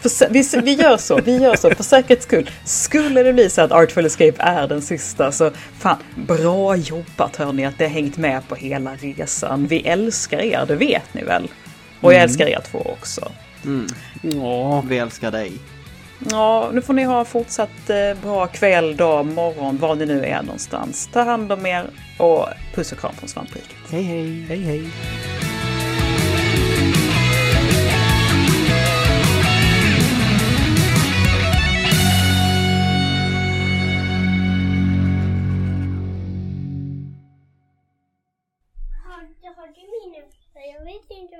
För, 0.00 0.28
vi, 0.30 0.60
vi 0.62 0.74
gör 0.82 0.96
så, 0.96 1.20
vi 1.24 1.36
gör 1.36 1.56
så 1.56 1.70
för 1.70 1.84
säkerhets 1.84 2.24
skull. 2.24 2.50
Skulle 2.64 3.22
det 3.22 3.32
bli 3.32 3.50
så 3.50 3.62
att 3.62 3.72
Artful 3.72 4.06
Escape 4.06 4.34
är 4.38 4.68
den 4.68 4.82
sista 4.82 5.32
så 5.32 5.50
fan, 5.78 5.96
bra 6.14 6.76
jobbat 6.76 7.36
hörni 7.36 7.66
att 7.66 7.78
det 7.78 7.84
har 7.84 7.90
hängt 7.90 8.16
med 8.16 8.48
på 8.48 8.54
hela 8.54 8.94
resan. 8.94 9.66
Vi 9.66 9.80
älskar 9.80 10.38
er, 10.38 10.64
det 10.68 10.76
vet 10.76 11.14
ni 11.14 11.22
väl? 11.22 11.48
Och 12.00 12.14
jag 12.14 12.22
älskar 12.22 12.46
er 12.46 12.60
två 12.70 12.78
också. 12.78 13.32
Ja, 14.22 14.84
Vi 14.88 14.98
älskar 14.98 15.30
dig. 15.30 15.52
Ja, 16.30 16.70
nu 16.72 16.82
får 16.82 16.94
ni 16.94 17.04
ha 17.04 17.24
fortsatt 17.24 17.90
eh, 17.90 18.22
bra 18.22 18.46
kväll, 18.46 18.96
dag, 18.96 19.26
morgon, 19.26 19.78
var 19.78 19.94
ni 19.94 20.06
nu 20.06 20.24
är 20.24 20.42
någonstans. 20.42 21.08
Ta 21.12 21.22
hand 21.22 21.52
om 21.52 21.66
er 21.66 21.90
och 22.18 22.46
puss 22.74 22.92
och 22.92 22.98
kram 22.98 23.14
från 23.14 23.28
svampriket. 23.28 23.76
Hej 23.90 24.02
hej. 24.02 24.46
hej 24.48 24.62
hej. 24.62 24.90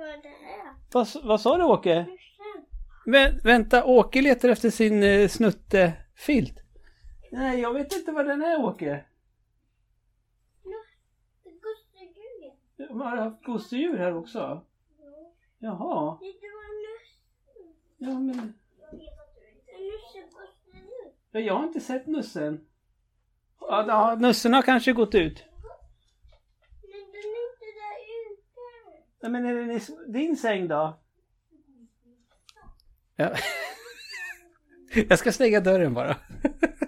Vad 0.07 0.23
det 0.23 0.27
är. 0.27 0.73
Vad, 0.91 1.07
vad 1.23 1.41
sa 1.41 1.57
du 1.57 1.63
Åke? 1.63 2.05
Vä 3.05 3.39
vänta, 3.43 3.85
Åke 3.85 4.21
letar 4.21 4.49
efter 4.49 4.69
sin 4.69 5.03
uh, 5.03 5.27
snuttefilt. 5.27 6.59
Nej, 7.31 7.59
jag 7.59 7.73
vet 7.73 7.93
inte 7.93 8.11
vad 8.11 8.25
den 8.25 8.41
är 8.41 8.65
Åke. 8.65 9.05
Har 12.89 13.15
du 13.15 13.21
haft 13.21 13.43
gosedjur 13.43 13.97
här 13.97 14.17
också? 14.17 14.65
Jaha. 15.59 16.17
Det 16.21 16.27
var. 16.27 16.27
Ja, 17.97 18.19
men... 18.19 18.53
Nusse. 19.71 20.23
Ja, 21.31 21.39
jag 21.39 21.53
har 21.53 21.63
inte 21.63 21.79
sett 21.79 22.07
nussen. 22.07 22.67
Ja, 23.59 23.85
ja, 23.87 24.15
nussen 24.15 24.53
har 24.53 24.61
kanske 24.61 24.93
gått 24.93 25.15
ut. 25.15 25.43
Men 26.81 26.91
den 26.91 27.27
är 27.37 27.43
inte 27.49 27.65
där 27.81 27.97
ute. 28.31 28.57
Nej, 29.21 29.31
men 29.31 29.45
är 29.45 29.55
det 29.55 30.11
din 30.13 30.37
säng 30.37 30.67
då? 30.67 30.99
Ja. 33.15 33.35
Jag 35.09 35.19
ska 35.19 35.31
stänga 35.31 35.59
dörren 35.59 35.93
bara. 35.93 36.17